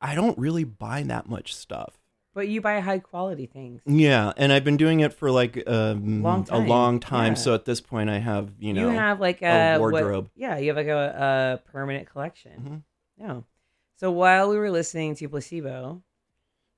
I 0.00 0.14
don't 0.14 0.38
really 0.38 0.64
buy 0.64 1.02
that 1.02 1.28
much 1.28 1.54
stuff. 1.54 1.99
But 2.32 2.46
you 2.48 2.60
buy 2.60 2.78
high 2.80 3.00
quality 3.00 3.46
things. 3.46 3.82
Yeah, 3.86 4.32
and 4.36 4.52
I've 4.52 4.62
been 4.62 4.76
doing 4.76 5.00
it 5.00 5.12
for 5.12 5.30
like 5.32 5.62
um, 5.68 6.22
Long 6.22 6.46
a 6.50 6.58
long 6.60 7.00
time. 7.00 7.32
yeah. 7.32 7.34
So 7.34 7.54
at 7.54 7.64
this 7.64 7.80
point, 7.80 8.08
I 8.08 8.18
have 8.18 8.52
you 8.60 8.72
know 8.72 8.88
you 8.90 8.96
have 8.96 9.18
like 9.20 9.42
a 9.42 9.74
a, 9.74 9.78
what- 9.80 9.92
wardrobe. 9.92 10.30
yeah, 10.36 10.56
you 10.58 10.68
have 10.68 10.76
like 10.76 10.86
a, 10.86 11.58
a 11.66 11.70
permanent 11.72 12.08
collection. 12.08 12.84
Mhm. 13.18 13.26
Yeah. 13.26 13.40
So 13.96 14.10
while 14.12 14.48
we 14.48 14.56
were 14.58 14.70
listening 14.70 15.14
to 15.16 15.28
Placebo, 15.28 16.02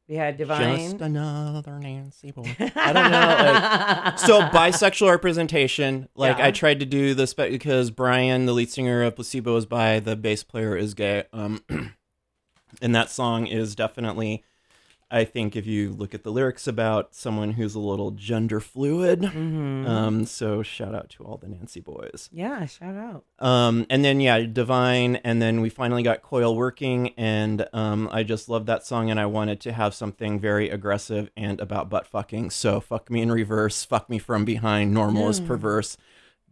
We 0.09 0.17
had 0.17 0.37
Divine. 0.39 0.79
Just 0.91 1.01
another 1.03 1.79
Nancy 1.79 2.33
boy. 2.33 2.57
I 2.75 2.93
don't 2.93 3.11
know. 3.13 4.05
Like, 4.11 4.19
so 4.29 4.41
bisexual 4.41 5.11
representation. 5.11 6.09
Like 6.17 6.39
Yeah. 6.39 6.47
I 6.47 6.51
tried 6.51 6.81
to 6.81 6.87
do 6.87 7.15
this 7.15 7.33
because 7.35 7.91
Brian, 7.93 8.47
the 8.47 8.53
lead 8.53 8.71
singer 8.71 9.03
of 9.05 9.15
Placebo, 9.17 9.57
is 9.57 9.67
bi. 9.67 10.01
The 10.01 10.17
bass 10.17 10.43
player 10.43 10.77
is 10.77 10.95
gay. 10.95 11.25
Um, 11.33 11.63
and 12.83 12.95
that 12.95 13.11
song 13.11 13.47
is 13.47 13.75
definitely. 13.75 14.43
I 15.13 15.25
think 15.25 15.55
if 15.57 15.67
you 15.67 15.91
look 15.93 16.15
at 16.15 16.25
the 16.25 16.33
lyrics 16.33 16.67
about 16.67 17.15
someone 17.15 17.53
who's 17.53 17.75
a 17.75 17.79
little 17.79 18.13
gender 18.13 18.61
fluid, 18.61 19.21
Mhm. 19.21 19.87
um, 19.87 20.25
so 20.25 20.63
shout 20.63 20.95
out 20.95 21.11
to 21.11 21.25
all 21.25 21.37
the 21.37 21.49
Nancy 21.49 21.81
boys. 21.81 22.31
yeah, 22.33 22.65
shout 22.65 22.97
out. 22.97 23.25
Um, 23.39 23.85
and 23.91 24.03
then 24.05 24.21
yeah, 24.21 24.41
Divine, 24.41 25.17
and 25.17 25.43
then 25.43 25.61
we 25.61 25.69
finally 25.69 26.03
got 26.03 26.23
Coil 26.23 26.57
working, 26.57 27.11
and 27.19 27.69
um, 27.73 28.09
I 28.11 28.23
just 28.23 28.49
loved 28.49 28.67
that 28.67 28.87
song, 28.87 29.11
and 29.11 29.21
I 29.21 29.27
wanted 29.27 29.61
to 29.61 29.73
have 29.73 29.93
something 29.95 30.41
very 30.41 30.71
aggressive 30.71 31.31
and 31.37 31.61
about 31.61 31.91
butt 31.91 32.07
fucking. 32.07 32.51
So 32.51 32.81
fuck 32.81 33.11
me 33.11 33.21
in 33.21 33.31
reverse, 33.31 33.85
fuck 33.85 34.09
me 34.09 34.19
from 34.19 34.45
behind. 34.47 34.95
Normal 34.95 35.29
is 35.29 35.41
perverse. 35.41 35.97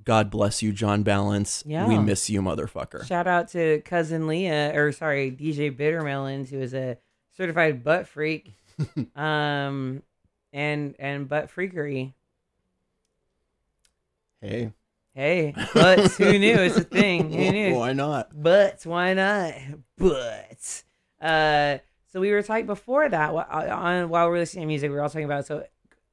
God 0.05 0.31
bless 0.31 0.63
you, 0.63 0.73
Jhonn 0.73 1.05
Balance. 1.05 1.63
Yeah. 1.67 1.87
We 1.87 1.99
miss 1.99 2.29
you, 2.31 2.41
motherfucker. 2.43 3.07
Shout 3.07 3.27
out 3.27 3.49
to 3.49 3.81
cousin 3.83 4.27
Leah, 4.27 4.73
or 4.75 4.93
sorry, 4.93 5.31
DJ 5.31 5.69
Bittermelons, 5.71 6.51
who 6.51 6.59
is 6.61 6.73
a 6.75 6.97
certified 7.41 7.82
butt 7.82 8.07
freak, 8.07 8.53
um, 9.16 10.03
and 10.53 10.95
and 10.99 11.26
butt 11.26 11.49
freakery. 11.51 12.12
Hey, 14.43 14.72
Hey, 15.14 15.55
butts, 15.74 16.16
who 16.18 16.38
knew? 16.38 16.55
It's 16.57 16.76
a 16.76 16.84
thing. 16.84 17.32
Who 17.32 17.51
knew? 17.53 17.74
why 17.76 17.95
not? 17.95 18.30
Butts, 18.43 18.84
why 18.86 19.14
not? 19.14 19.55
Butts. 19.99 20.84
Uh, 21.20 21.78
so 22.12 22.20
we 22.20 22.30
were 22.30 22.43
talking 22.43 22.66
before 22.66 23.09
that 23.09 23.30
wh- 23.30 23.55
on 23.72 24.09
while 24.11 24.26
we 24.26 24.32
were 24.32 24.38
listening 24.38 24.62
to 24.62 24.66
music, 24.66 24.91
we 24.91 24.97
were 24.97 25.03
all 25.03 25.09
talking 25.09 25.24
about. 25.24 25.47
So, 25.47 25.64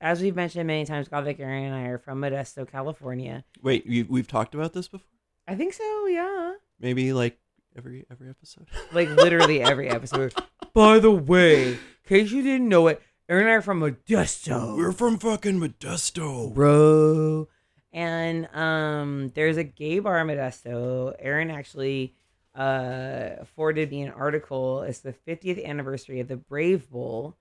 as 0.02 0.22
we've 0.22 0.36
mentioned 0.36 0.66
many 0.68 0.86
times, 0.86 1.10
Gothic 1.10 1.40
Aaron 1.40 1.66
and 1.66 1.76
I 1.76 1.84
are 1.90 1.98
from 1.98 2.22
Modesto, 2.22 2.70
California. 2.70 3.44
Wait, 3.62 3.86
you, 3.86 4.06
we've 4.10 4.28
talked 4.28 4.56
about 4.56 4.74
this 4.74 4.88
before? 4.88 5.08
I 5.48 5.56
think 5.56 5.74
so. 5.74 6.08
Yeah. 6.08 6.54
Maybe 6.80 7.12
like 7.14 7.38
every 7.78 8.06
every 8.12 8.30
episode. 8.30 8.68
like 8.92 9.10
literally 9.10 9.62
every 9.62 9.90
episode. 9.90 10.34
By 10.74 11.00
the 11.00 11.12
way, 11.12 11.74
in 11.74 11.80
case 12.08 12.32
you 12.32 12.42
didn't 12.42 12.70
know 12.70 12.88
it, 12.88 13.02
Aaron 13.30 13.44
and 13.44 13.52
I 13.52 13.56
are 13.56 13.62
from 13.62 13.80
Modesto, 13.82 14.78
We're 14.78 14.92
from 14.92 15.18
fucking 15.20 15.60
Modesto. 15.60 16.54
bro. 16.54 17.48
And 17.94 18.48
um, 18.54 19.32
there's 19.34 19.58
a 19.58 19.64
gay 19.64 20.00
bar 20.00 20.20
in 20.20 20.28
Modesto. 20.28 21.16
Aaron 21.20 21.50
actually 21.52 22.14
uh 22.56 23.44
forwarded 23.56 23.92
me 23.92 24.02
an 24.02 24.12
article. 24.12 24.82
It's 24.82 25.00
the 25.00 25.14
50th 25.14 25.64
anniversary 25.64 26.20
of 26.20 26.28
the 26.28 26.38
Brave 26.38 26.90
Bull, 26.90 27.38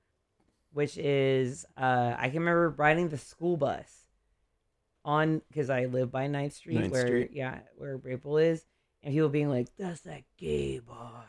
which 0.73 0.99
is 0.99 1.65
uh 1.77 2.15
I 2.19 2.29
can 2.29 2.41
remember 2.41 2.71
riding 2.71 3.09
the 3.09 3.17
school 3.19 3.57
bus 3.57 3.91
on 5.05 5.41
because 5.49 5.71
I 5.71 5.87
live 5.87 6.11
by 6.11 6.27
9th 6.27 6.53
Street, 6.53 6.75
Ninth 6.81 6.93
where 6.93 7.07
Street. 7.07 7.31
yeah, 7.33 7.61
where 7.77 7.97
Brave 7.97 8.23
Bull 8.23 8.39
is, 8.39 8.65
and 9.07 9.15
people 9.15 9.29
being 9.31 9.49
like, 9.49 9.69
"That's 9.79 10.01
that 10.03 10.23
gay 10.37 10.81
bar." 10.81 11.25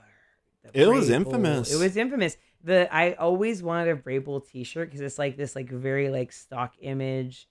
The 0.64 0.82
It 0.82 0.88
was 0.88 1.08
Brave 1.08 1.24
Bull." 1.24 1.34
infamous. 1.36 1.74
It 1.74 1.78
was 1.78 1.96
infamous. 1.96 2.36
The 2.64 2.94
I 2.94 3.14
always 3.14 3.62
wanted 3.64 3.90
a 3.92 3.96
Brave 3.96 4.26
Bull 4.26 4.42
T-shirt 4.42 4.90
because 4.90 5.00
it's 5.02 5.20
like 5.20 5.38
this 5.38 5.56
like 5.56 5.70
very 5.70 6.10
like 6.10 6.32
stock 6.32 6.74
image 6.82 7.48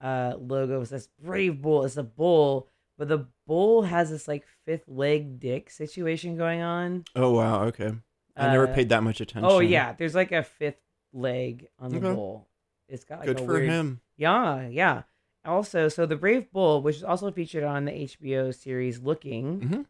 uh 0.00 0.34
logo. 0.38 0.80
It 0.82 0.86
says 0.86 1.08
Brave 1.22 1.62
Bull. 1.62 1.84
It's 1.84 1.96
a 1.96 2.02
bull, 2.02 2.68
but 2.98 3.08
the 3.08 3.26
bull 3.46 3.82
has 3.82 4.10
this 4.10 4.26
like 4.28 4.44
fifth 4.66 4.88
leg 4.88 5.38
dick 5.40 5.70
situation 5.70 6.36
going 6.36 6.60
on. 6.60 7.04
Oh 7.14 7.32
wow, 7.34 7.64
okay. 7.66 7.92
I 8.36 8.48
never 8.52 8.68
Uh, 8.68 8.74
paid 8.74 8.88
that 8.90 9.02
much 9.02 9.20
attention. 9.20 9.48
Oh 9.48 9.60
yeah, 9.60 9.92
there's 9.92 10.14
like 10.14 10.32
a 10.32 10.42
fifth 10.42 10.82
leg 11.12 11.68
on 11.78 11.90
the 11.90 11.98
Okay. 11.98 12.14
bull. 12.14 12.48
It's 12.88 13.04
got 13.04 13.20
like 13.20 13.26
good 13.26 13.40
a 13.40 13.44
for 13.44 13.52
weird, 13.54 13.68
him. 13.68 14.00
Yeah, 14.16 14.66
yeah. 14.68 15.02
Also, 15.48 15.88
so 15.88 16.04
the 16.06 16.16
Brave 16.16 16.50
Bull, 16.52 16.82
which 16.82 16.96
is 16.96 17.04
also 17.04 17.30
featured 17.30 17.64
on 17.64 17.84
the 17.86 17.92
HBO 17.92 18.52
series 18.54 19.00
Looking, 19.00 19.60
Mhm. 19.60 19.86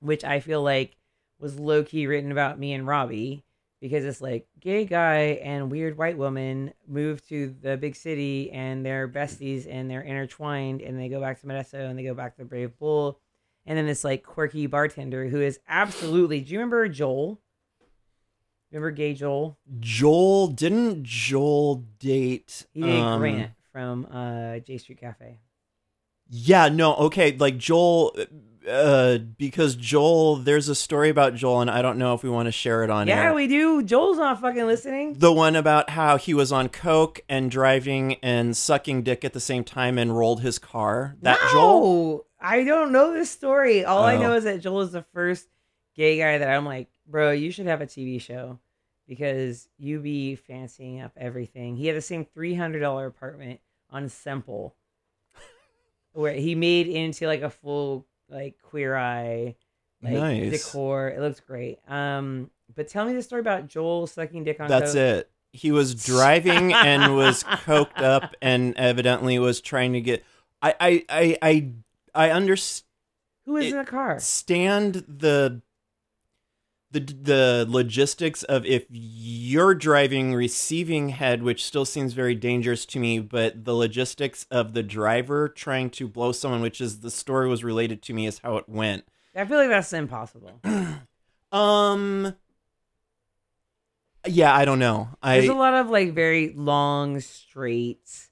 which 0.00 0.22
I 0.24 0.38
feel 0.40 0.62
like 0.62 0.96
was 1.40 1.58
low 1.58 1.82
key 1.82 2.06
written 2.06 2.30
about 2.30 2.58
me 2.58 2.72
and 2.72 2.86
Robbie 2.86 3.44
because 3.80 4.04
it's 4.04 4.20
like 4.20 4.46
gay 4.60 4.84
guy 4.84 5.40
and 5.42 5.70
weird 5.72 5.96
white 5.98 6.16
woman 6.16 6.72
move 6.86 7.26
to 7.28 7.48
the 7.62 7.76
big 7.76 7.96
city 7.96 8.50
and 8.52 8.86
they're 8.86 9.08
besties 9.08 9.66
and 9.68 9.90
they're 9.90 10.02
intertwined 10.02 10.80
and 10.82 10.96
they 10.98 11.08
go 11.08 11.20
back 11.20 11.40
to 11.40 11.46
Modesto 11.46 11.88
and 11.90 11.98
they 11.98 12.04
go 12.04 12.14
back 12.14 12.36
to 12.36 12.42
the 12.42 12.48
Brave 12.48 12.78
Bull. 12.78 13.18
And 13.66 13.76
then 13.78 13.86
this 13.86 14.04
like 14.04 14.22
quirky 14.24 14.66
bartender 14.66 15.28
who 15.28 15.40
is 15.40 15.58
absolutely. 15.68 16.40
Do 16.42 16.52
you 16.52 16.58
remember 16.58 16.86
Joel? 16.88 17.40
Remember 18.70 18.90
gay 18.90 19.14
Joel? 19.14 19.58
Joel 19.80 20.48
didn't 20.48 21.02
Joel 21.04 21.84
date 21.98 22.66
He 22.72 22.82
dated 22.82 23.00
um, 23.00 23.20
Grant 23.20 23.50
from 23.72 24.06
uh, 24.10 24.58
J 24.60 24.78
Street 24.78 25.00
Cafe. 25.00 25.38
Yeah, 26.28 26.68
no, 26.68 26.94
okay, 26.94 27.36
like 27.36 27.58
Joel 27.58 28.16
uh 28.68 29.18
because 29.18 29.74
Joel 29.74 30.36
there's 30.36 30.68
a 30.68 30.74
story 30.76 31.08
about 31.08 31.34
Joel 31.34 31.62
and 31.62 31.70
I 31.70 31.82
don't 31.82 31.98
know 31.98 32.14
if 32.14 32.22
we 32.22 32.30
want 32.30 32.46
to 32.46 32.52
share 32.52 32.84
it 32.84 32.90
on 32.90 33.08
Yeah, 33.08 33.24
air. 33.24 33.34
we 33.34 33.48
do. 33.48 33.82
Joel's 33.82 34.18
not 34.18 34.40
fucking 34.40 34.66
listening. 34.66 35.14
the 35.18 35.32
one 35.32 35.56
about 35.56 35.90
how 35.90 36.16
he 36.16 36.32
was 36.32 36.52
on 36.52 36.68
coke 36.68 37.20
and 37.28 37.50
driving 37.50 38.14
and 38.22 38.56
sucking 38.56 39.02
dick 39.02 39.24
at 39.24 39.32
the 39.32 39.40
same 39.40 39.64
time 39.64 39.98
and 39.98 40.16
rolled 40.16 40.42
his 40.42 40.60
car. 40.60 41.16
That 41.22 41.40
no, 41.46 41.52
Joel? 41.52 42.26
I 42.40 42.62
don't 42.62 42.92
know 42.92 43.12
this 43.12 43.30
story. 43.30 43.84
All 43.84 44.04
I 44.04 44.14
Oh. 44.14 44.20
know 44.22 44.34
is 44.34 44.44
that 44.44 44.60
Joel 44.60 44.82
is 44.82 44.92
the 44.92 45.04
first 45.12 45.48
gay 45.96 46.18
guy 46.18 46.38
that 46.38 46.48
I'm 46.48 46.64
like, 46.64 46.88
bro, 47.06 47.32
you 47.32 47.50
should 47.50 47.66
have 47.66 47.80
a 47.80 47.86
TV 47.86 48.20
show 48.20 48.60
because 49.08 49.68
you 49.78 50.00
be 50.00 50.36
fancying 50.36 51.00
up 51.00 51.12
everything. 51.16 51.76
He 51.76 51.86
had 51.86 51.96
the 51.96 52.00
same 52.02 52.24
three 52.24 52.54
hundred 52.54 52.80
dollar 52.80 53.06
apartment 53.06 53.60
on 53.90 54.08
Semple, 54.08 54.74
where 56.12 56.32
he 56.34 56.54
made 56.54 56.86
into 56.88 57.26
like 57.26 57.42
a 57.42 57.50
full 57.50 58.06
like 58.28 58.56
queer 58.62 58.96
eye 58.96 59.56
like 60.02 60.14
Nice. 60.14 60.64
decor. 60.64 61.08
It 61.08 61.20
looks 61.20 61.40
great. 61.40 61.78
Um, 61.88 62.50
but 62.74 62.88
tell 62.88 63.04
me 63.04 63.12
the 63.12 63.22
story 63.22 63.40
about 63.40 63.68
Joel 63.68 64.06
sucking 64.06 64.44
dick 64.44 64.60
on. 64.60 64.68
That's 64.68 64.92
coke. 64.92 64.96
it. 65.00 65.30
He 65.52 65.70
was 65.70 65.94
driving 66.06 66.72
and 66.72 67.14
was 67.16 67.44
coked 67.44 68.00
up 68.02 68.34
and 68.40 68.76
evidently 68.76 69.38
was 69.38 69.60
trying 69.60 69.92
to 69.92 70.00
get 70.00 70.24
I 70.62 70.74
I 70.80 71.04
I 71.08 71.38
I, 71.42 71.68
I 72.14 72.30
understand 72.30 72.86
Who 73.44 73.56
is 73.58 73.66
It- 73.66 73.72
in 73.72 73.78
the 73.78 73.84
car? 73.84 74.18
stand 74.20 75.04
the 75.06 75.60
the 76.92 77.00
the 77.00 77.66
logistics 77.68 78.42
of 78.44 78.64
if 78.66 78.84
you're 78.90 79.74
driving 79.74 80.34
receiving 80.34 81.08
head 81.08 81.42
which 81.42 81.64
still 81.64 81.84
seems 81.84 82.12
very 82.12 82.34
dangerous 82.34 82.84
to 82.86 82.98
me 82.98 83.18
but 83.18 83.64
the 83.64 83.74
logistics 83.74 84.46
of 84.50 84.74
the 84.74 84.82
driver 84.82 85.48
trying 85.48 85.88
to 85.90 86.06
blow 86.06 86.32
someone 86.32 86.60
which 86.60 86.80
is 86.80 87.00
the 87.00 87.10
story 87.10 87.48
was 87.48 87.64
related 87.64 88.02
to 88.02 88.12
me 88.12 88.26
is 88.26 88.38
how 88.38 88.56
it 88.58 88.68
went 88.68 89.04
I 89.34 89.46
feel 89.46 89.56
like 89.56 89.70
that's 89.70 89.92
impossible. 89.94 90.60
um 91.52 92.34
yeah 94.26 94.54
i 94.54 94.64
don't 94.64 94.78
know 94.78 95.08
There's 95.22 95.48
a 95.48 95.54
lot 95.54 95.74
of 95.74 95.88
like 95.90 96.12
very 96.14 96.52
long, 96.54 97.20
straight, 97.20 98.28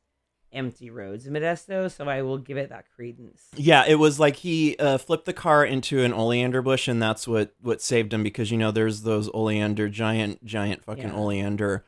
empty 0.52 0.90
roads 0.90 1.26
in 1.26 1.32
Modesto, 1.32 1.90
so 1.90 2.08
I 2.08 2.22
will 2.22 2.38
give 2.38 2.56
it 2.56 2.68
that 2.70 2.84
credence. 2.94 3.48
yeah 3.56 3.84
it 3.86 3.96
was 3.96 4.18
like 4.20 4.36
he 4.36 4.76
uh, 4.78 4.98
flipped 4.98 5.24
the 5.26 5.32
car 5.32 5.64
into 5.64 6.02
an 6.02 6.12
oleander 6.12 6.62
bush 6.62 6.88
and 6.88 7.00
that's 7.02 7.26
what 7.28 7.54
what 7.60 7.80
saved 7.80 8.12
him 8.12 8.22
because 8.22 8.50
you 8.50 8.58
know 8.58 8.70
there's 8.70 9.02
those 9.02 9.28
oleander 9.34 9.88
giant 9.88 10.44
giant 10.44 10.84
fucking 10.84 11.08
Yeah. 11.08 11.14
oleander 11.16 11.84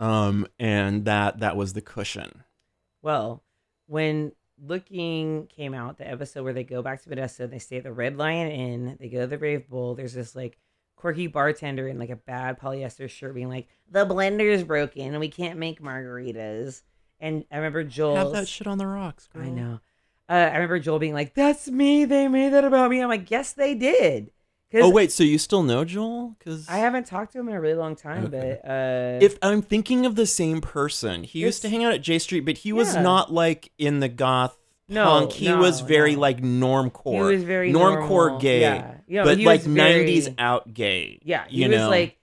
um 0.00 0.46
and 0.58 1.04
that 1.04 1.40
that 1.40 1.56
was 1.56 1.72
the 1.72 1.80
cushion 1.82 2.44
Well, 3.02 3.42
when 3.86 4.32
Looking 4.60 5.46
came 5.46 5.72
out, 5.72 5.98
the 5.98 6.08
episode 6.10 6.42
where 6.42 6.52
they 6.52 6.64
go 6.64 6.82
back 6.82 7.00
to 7.02 7.08
Modesto, 7.08 7.48
they 7.48 7.60
stay 7.60 7.76
at 7.76 7.84
the 7.84 7.92
Red 7.92 8.16
Lion 8.16 8.50
Inn, 8.50 8.96
they 8.98 9.08
go 9.08 9.20
to 9.20 9.26
the 9.28 9.38
Brave 9.38 9.68
Bull. 9.68 9.94
There's 9.94 10.14
this 10.14 10.34
like 10.34 10.58
quirky 10.96 11.28
bartender 11.28 11.86
in 11.86 11.96
like 11.96 12.10
a 12.10 12.16
bad 12.16 12.58
polyester 12.58 13.08
shirt 13.08 13.36
being 13.36 13.48
like, 13.48 13.68
"The 13.88 14.04
blender's 14.04 14.64
broken 14.64 15.02
and 15.12 15.20
we 15.20 15.28
can't 15.28 15.60
make 15.60 15.80
margaritas." 15.80 16.82
And 17.20 17.44
I 17.50 17.56
remember 17.56 17.82
Joel. 17.84 18.16
have 18.16 18.32
that 18.32 18.48
shit 18.48 18.66
on 18.66 18.78
the 18.78 18.86
rocks 18.86 19.28
girl. 19.32 19.42
I 19.44 19.50
know. 19.50 19.80
Uh, 20.28 20.32
I 20.34 20.54
remember 20.54 20.78
Joel 20.78 20.98
being 20.98 21.14
like, 21.14 21.34
"That's 21.34 21.68
me. 21.68 22.04
They 22.04 22.28
made 22.28 22.50
that 22.52 22.64
about 22.64 22.90
me." 22.90 23.00
I'm 23.00 23.08
like, 23.08 23.30
"Yes, 23.30 23.52
they 23.52 23.74
did." 23.74 24.30
Oh 24.74 24.90
wait, 24.90 25.10
so 25.10 25.24
you 25.24 25.38
still 25.38 25.62
know 25.62 25.82
Joel? 25.86 26.36
Because 26.38 26.68
I 26.68 26.76
haven't 26.76 27.06
talked 27.06 27.32
to 27.32 27.38
him 27.40 27.48
in 27.48 27.54
a 27.54 27.60
really 27.60 27.74
long 27.74 27.96
time, 27.96 28.26
Okay. 28.26 28.58
but 28.62 28.70
uh, 28.70 29.18
if 29.24 29.38
I'm 29.40 29.62
thinking 29.62 30.04
of 30.04 30.14
the 30.14 30.26
same 30.26 30.60
person, 30.60 31.24
he 31.24 31.38
used 31.38 31.62
to 31.62 31.70
hang 31.70 31.82
out 31.84 31.94
at 31.94 32.02
J 32.02 32.18
Street, 32.18 32.40
but 32.40 32.58
he 32.58 32.72
was 32.74 32.94
Yeah. 32.94 33.00
not 33.00 33.32
like 33.32 33.72
in 33.78 34.00
the 34.00 34.10
goth 34.10 34.58
No, 34.86 35.04
punk. 35.04 35.32
He 35.32 35.48
no, 35.48 35.56
was 35.58 35.80
very 35.80 36.14
no. 36.14 36.20
like 36.20 36.42
normcore. 36.42 37.30
He 37.30 37.36
was 37.36 37.44
very 37.44 37.72
normcore 37.72 38.08
normal. 38.08 38.38
gay, 38.40 38.60
Yeah. 38.60 38.94
You 39.06 39.16
know, 39.20 39.24
but 39.24 39.38
like 39.40 39.62
very- 39.62 40.04
'90s 40.04 40.34
out 40.36 40.74
gay. 40.74 41.18
yeah, 41.24 41.44
he 41.48 41.62
you 41.62 41.68
was 41.70 41.78
know, 41.78 41.88
like, 41.88 42.17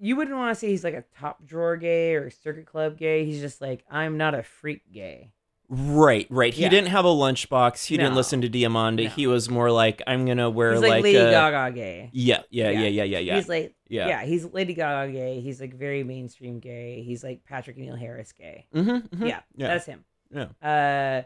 you 0.00 0.16
wouldn't 0.16 0.36
want 0.36 0.54
to 0.54 0.58
say 0.58 0.68
he's 0.68 0.82
like 0.84 0.94
a 0.94 1.04
top 1.18 1.44
drawer 1.46 1.76
gay 1.76 2.14
or 2.14 2.30
circuit 2.30 2.66
club 2.66 2.96
gay. 2.96 3.24
He's 3.24 3.40
just 3.40 3.60
like, 3.60 3.84
I'm 3.90 4.16
not 4.16 4.34
a 4.34 4.42
freak 4.42 4.82
gay. 4.92 5.32
Right, 5.72 6.26
right. 6.30 6.52
He 6.52 6.62
Yeah. 6.62 6.68
didn't 6.68 6.88
have 6.88 7.04
a 7.04 7.08
lunchbox. 7.10 7.86
He 7.86 7.96
didn't 7.96 8.16
listen 8.16 8.40
to 8.40 8.48
Diamanda. 8.48 9.04
No. 9.04 9.10
He 9.10 9.28
was 9.28 9.48
more 9.48 9.70
like, 9.70 10.02
I'm 10.04 10.26
gonna 10.26 10.50
wear 10.50 10.72
He's 10.72 10.80
like, 10.80 10.90
like, 10.90 11.02
Lady 11.04 11.18
a- 11.18 11.30
Gaga 11.30 11.72
gay. 11.76 12.10
Yeah, 12.12 12.42
yeah, 12.50 12.70
yeah, 12.70 12.88
yeah, 12.88 13.04
yeah, 13.04 13.18
yeah. 13.20 13.36
He's 13.36 13.48
like, 13.48 13.74
Yeah. 13.88 14.08
yeah. 14.08 14.22
he's 14.24 14.44
Lady 14.46 14.74
Gaga 14.74 15.12
gay. 15.12 15.40
He's 15.40 15.60
like 15.60 15.74
very 15.74 16.02
mainstream 16.02 16.58
gay. 16.58 17.02
He's 17.02 17.22
like 17.22 17.44
Patrick 17.44 17.76
Neil 17.76 17.94
Harris 17.94 18.32
gay. 18.32 18.66
mm-hmm, 18.74 19.24
Yeah, 19.24 19.40
Yeah. 19.54 19.68
that's 19.68 19.86
him. 19.86 20.04
yeah. 20.34 20.46
Uh, 20.60 21.22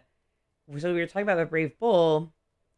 so 0.78 0.92
we 0.92 1.00
were 1.00 1.06
talking 1.06 1.22
about 1.22 1.36
the 1.36 1.46
Brave 1.46 1.78
Bull, 1.78 2.30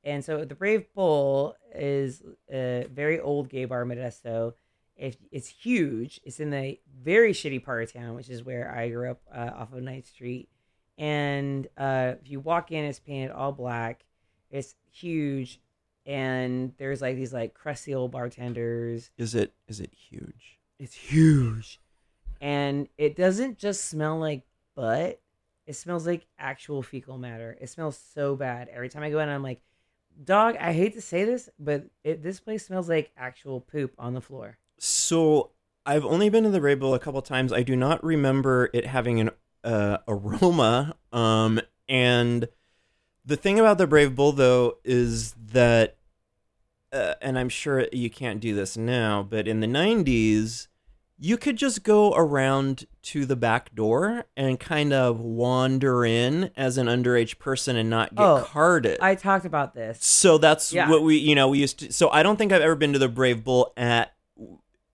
and 0.04 0.24
so 0.24 0.44
the 0.44 0.54
Brave 0.54 0.86
Bull 0.94 1.56
is 1.74 2.22
a 2.52 2.86
very 2.92 3.18
old 3.18 3.48
gay 3.48 3.64
bar 3.64 3.84
Modesto. 3.84 4.52
It, 4.96 5.18
it's 5.30 5.48
huge. 5.48 6.20
It's 6.24 6.40
in 6.40 6.50
the 6.50 6.78
very 7.02 7.32
shitty 7.32 7.62
part 7.62 7.82
of 7.82 7.92
town, 7.92 8.14
which 8.14 8.30
is 8.30 8.44
where 8.44 8.74
I 8.74 8.88
grew 8.88 9.10
up 9.10 9.20
uh, 9.34 9.50
off 9.54 9.72
of 9.72 9.82
Ninth 9.82 10.06
Street. 10.06 10.48
And 10.98 11.66
uh, 11.76 12.14
if 12.22 12.30
you 12.30 12.40
walk 12.40 12.72
in, 12.72 12.84
it's 12.84 12.98
painted 12.98 13.30
all 13.30 13.52
black. 13.52 14.04
It's 14.50 14.74
huge, 14.90 15.60
and 16.06 16.72
there's 16.78 17.02
like 17.02 17.16
these 17.16 17.32
like 17.32 17.52
crusty 17.52 17.94
old 17.94 18.12
bartenders. 18.12 19.10
Is 19.18 19.34
it 19.34 19.52
is 19.68 19.80
it 19.80 19.92
huge? 19.92 20.58
It's 20.78 20.94
huge. 20.94 21.80
And 22.40 22.88
it 22.96 23.16
doesn't 23.16 23.58
just 23.58 23.86
smell 23.86 24.18
like 24.18 24.44
butt. 24.74 25.20
It 25.66 25.74
smells 25.74 26.06
like 26.06 26.26
actual 26.38 26.82
fecal 26.82 27.18
matter. 27.18 27.58
It 27.60 27.68
smells 27.68 28.00
so 28.14 28.36
bad. 28.36 28.68
Every 28.68 28.88
time 28.88 29.02
I 29.02 29.10
go 29.10 29.18
in, 29.18 29.28
I'm 29.28 29.42
like, 29.42 29.60
dog, 30.22 30.56
I 30.56 30.72
hate 30.72 30.94
to 30.94 31.02
say 31.02 31.24
this, 31.24 31.50
but 31.58 31.86
it, 32.04 32.22
this 32.22 32.40
place 32.40 32.64
smells 32.66 32.88
like 32.88 33.10
actual 33.16 33.60
poop 33.60 33.92
on 33.98 34.14
the 34.14 34.20
floor. 34.20 34.58
So 35.06 35.50
I've 35.84 36.04
only 36.04 36.28
been 36.30 36.42
to 36.42 36.50
the 36.50 36.58
Brave 36.58 36.80
Bull 36.80 36.92
a 36.92 36.98
couple 36.98 37.22
times. 37.22 37.52
I 37.52 37.62
do 37.62 37.76
not 37.76 38.02
remember 38.02 38.70
it 38.74 38.86
having 38.86 39.20
an 39.20 39.30
uh, 39.62 39.98
aroma. 40.08 40.96
Um, 41.12 41.60
and 41.88 42.48
the 43.24 43.36
thing 43.36 43.60
about 43.60 43.78
the 43.78 43.86
Brave 43.86 44.16
Bull 44.16 44.32
though 44.32 44.78
is 44.84 45.32
that, 45.52 45.96
uh, 46.92 47.14
and 47.22 47.38
I'm 47.38 47.48
sure 47.48 47.86
you 47.92 48.10
can't 48.10 48.40
do 48.40 48.52
this 48.54 48.76
now, 48.76 49.22
but 49.22 49.46
in 49.46 49.60
the 49.60 49.68
'90s, 49.68 50.66
you 51.18 51.36
could 51.36 51.56
just 51.56 51.84
go 51.84 52.12
around 52.14 52.86
to 53.02 53.24
the 53.24 53.36
back 53.36 53.72
door 53.74 54.24
and 54.36 54.58
kind 54.58 54.92
of 54.92 55.20
wander 55.20 56.04
in 56.04 56.50
as 56.56 56.78
an 56.78 56.88
underage 56.88 57.38
person 57.38 57.76
and 57.76 57.88
not 57.88 58.14
get 58.16 58.24
Oh, 58.24 58.44
carded. 58.44 58.98
I 59.00 59.14
talked 59.14 59.46
about 59.46 59.72
this. 59.74 60.04
So 60.04 60.36
that's 60.36 60.72
Yeah. 60.72 60.90
what 60.90 61.02
we, 61.02 61.16
you 61.16 61.36
know, 61.36 61.48
we 61.48 61.58
used 61.60 61.78
to. 61.78 61.92
So 61.92 62.10
I 62.10 62.24
don't 62.24 62.36
think 62.36 62.52
I've 62.52 62.60
ever 62.60 62.74
been 62.74 62.92
to 62.92 62.98
the 62.98 63.08
Brave 63.08 63.44
Bull 63.44 63.72
at 63.76 64.15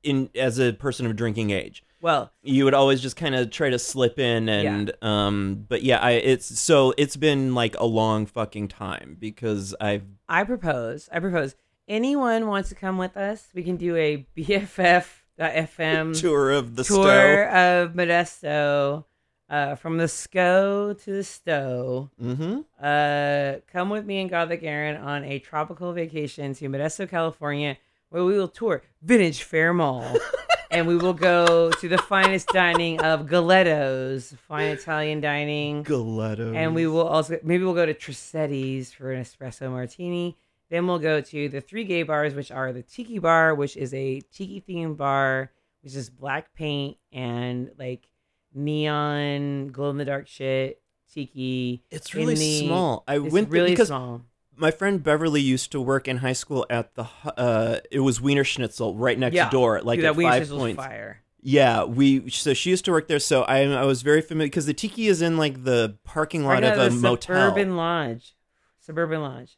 in 0.03 0.31
as 0.35 0.59
a 0.59 0.73
person 0.73 1.07
of 1.07 1.17
drinking 1.17 1.51
age. 1.51 1.85
Well, 2.01 2.33
You 2.43 2.65
would 2.65 2.75
always 2.75 3.01
just 3.01 3.17
kind 3.17 3.35
of 3.35 3.51
try 3.51 3.71
to 3.71 3.79
slip 3.79 4.19
in 4.19 4.49
and 4.49 4.93
um 5.03 5.67
but 5.69 5.83
yeah, 5.83 5.99
I 5.99 6.13
it's 6.13 6.59
so 6.59 6.93
it's 6.99 7.17
been 7.17 7.55
like 7.55 7.77
a 7.79 7.85
long 7.85 8.27
fucking 8.27 8.69
time 8.69 9.17
because 9.21 9.75
I've 9.81 10.03
I 10.29 10.45
propose, 10.45 11.09
I 11.13 11.21
propose, 11.21 11.55
anyone 11.87 12.49
wants 12.49 12.71
to 12.71 12.75
come 12.75 12.99
with 12.99 13.17
us, 13.17 13.49
we 13.55 13.63
can 13.63 13.77
do 13.77 13.95
a 13.97 14.27
BFF.FM 14.37 16.21
tour 16.21 16.51
of 16.51 16.75
the 16.75 16.85
tour 16.85 17.49
of 17.49 17.93
Modesto, 17.93 19.05
uh, 19.53 19.75
from 19.75 19.99
the 19.99 20.09
SCO 20.09 20.95
to 20.95 21.13
the 21.13 21.23
Stowe. 21.23 22.11
Mm-hmm. 22.21 22.61
Uh, 22.83 23.61
come 23.71 23.91
with 23.91 24.07
me 24.07 24.21
and 24.21 24.31
Gothic 24.31 24.63
Aaron 24.63 24.97
on 24.97 25.25
a 25.25 25.39
tropical 25.39 25.93
vacation 25.93 26.55
to 26.55 26.69
Modesto, 26.69 27.09
California, 27.09 27.77
where 28.13 28.25
we 28.25 28.37
will 28.37 28.49
tour 28.49 28.83
Vintage 29.03 29.43
Faire 29.43 29.73
Mall. 29.73 30.05
and 30.71 30.87
we 30.87 30.97
will 30.97 31.15
go 31.15 31.71
to 31.71 31.89
the 31.89 31.99
finest 31.99 32.49
dining 32.49 33.01
of 33.01 33.27
Galetto's, 33.27 34.35
fine 34.47 34.69
Italian 34.69 35.21
dining. 35.21 35.83
Galetto's. 35.83 36.55
And 36.55 36.75
we 36.75 36.87
will 36.87 37.07
also, 37.09 37.39
maybe 37.43 37.65
we'll 37.65 37.75
go 37.75 37.87
to 37.87 37.95
Tresetti's 37.95 38.93
for 38.93 39.13
an 39.13 39.23
espresso 39.23 39.71
martini. 39.71 40.37
Then 40.71 40.87
we'll 40.87 40.99
go 40.99 41.21
to 41.21 41.49
the 41.49 41.61
three 41.61 41.85
gay 41.85 42.03
bars, 42.03 42.35
which 42.35 42.51
are 42.51 42.73
the 42.73 42.83
Tiki 42.83 43.19
Bar, 43.19 43.55
which 43.55 43.77
is 43.77 43.93
a 43.93 44.21
tiki 44.33 44.63
themed 44.67 44.97
bar, 44.97 45.51
which 45.83 45.95
is 45.95 46.09
black 46.09 46.55
paint 46.55 46.97
and 47.13 47.71
like 47.79 48.09
neon 48.55 49.69
glow 49.69 49.91
in 49.91 49.97
the 49.97 50.05
dark 50.05 50.29
shit. 50.29 50.81
Tiki. 51.13 51.83
It's 51.91 52.15
really 52.15 52.35
the- 52.35 52.67
small. 52.67 53.05
I 53.07 53.19
it's 53.19 53.33
went 53.33 53.51
really 53.51 53.71
because 53.71 53.89
small. 53.89 54.23
My 54.57 54.71
friend 54.71 55.03
Beverly 55.03 55.41
used 55.41 55.73
to 55.73 55.81
work 55.81 56.07
in 56.09 56.19
high 56.19 56.33
school 56.35 56.67
at 56.71 56.95
the 56.95 57.07
uh 57.37 57.79
it 57.91 58.01
was 58.01 58.21
Wiener 58.21 58.45
Schnitzel 58.45 58.95
right 58.97 59.19
next 59.19 59.35
Yeah. 59.35 59.51
door 59.51 59.81
like 59.83 59.99
Dude, 59.99 60.05
at 60.07 60.17
Wiener 60.17 60.31
five 60.31 60.49
points. 60.51 60.77
fire. 60.83 61.23
Yeah, 61.45 61.85
we 61.85 62.31
so 62.31 62.55
she 62.55 62.71
used 62.71 62.85
to 62.85 62.93
work 62.93 63.09
there, 63.09 63.19
so 63.19 63.43
I 63.43 63.63
I 63.65 63.85
was 63.85 64.03
very 64.03 64.21
familiar 64.21 64.47
because 64.49 64.67
the 64.67 64.75
tiki 64.75 65.09
is 65.09 65.23
in 65.23 65.37
like 65.39 65.65
the 65.65 65.97
parking 66.05 66.45
lot 66.45 66.63
of 66.63 66.79
a 66.79 66.89
the 66.89 66.91
motel. 66.91 67.37
Suburban 67.51 67.77
Lodge. 67.77 68.35
Suburban 68.81 69.21
Lodge. 69.23 69.57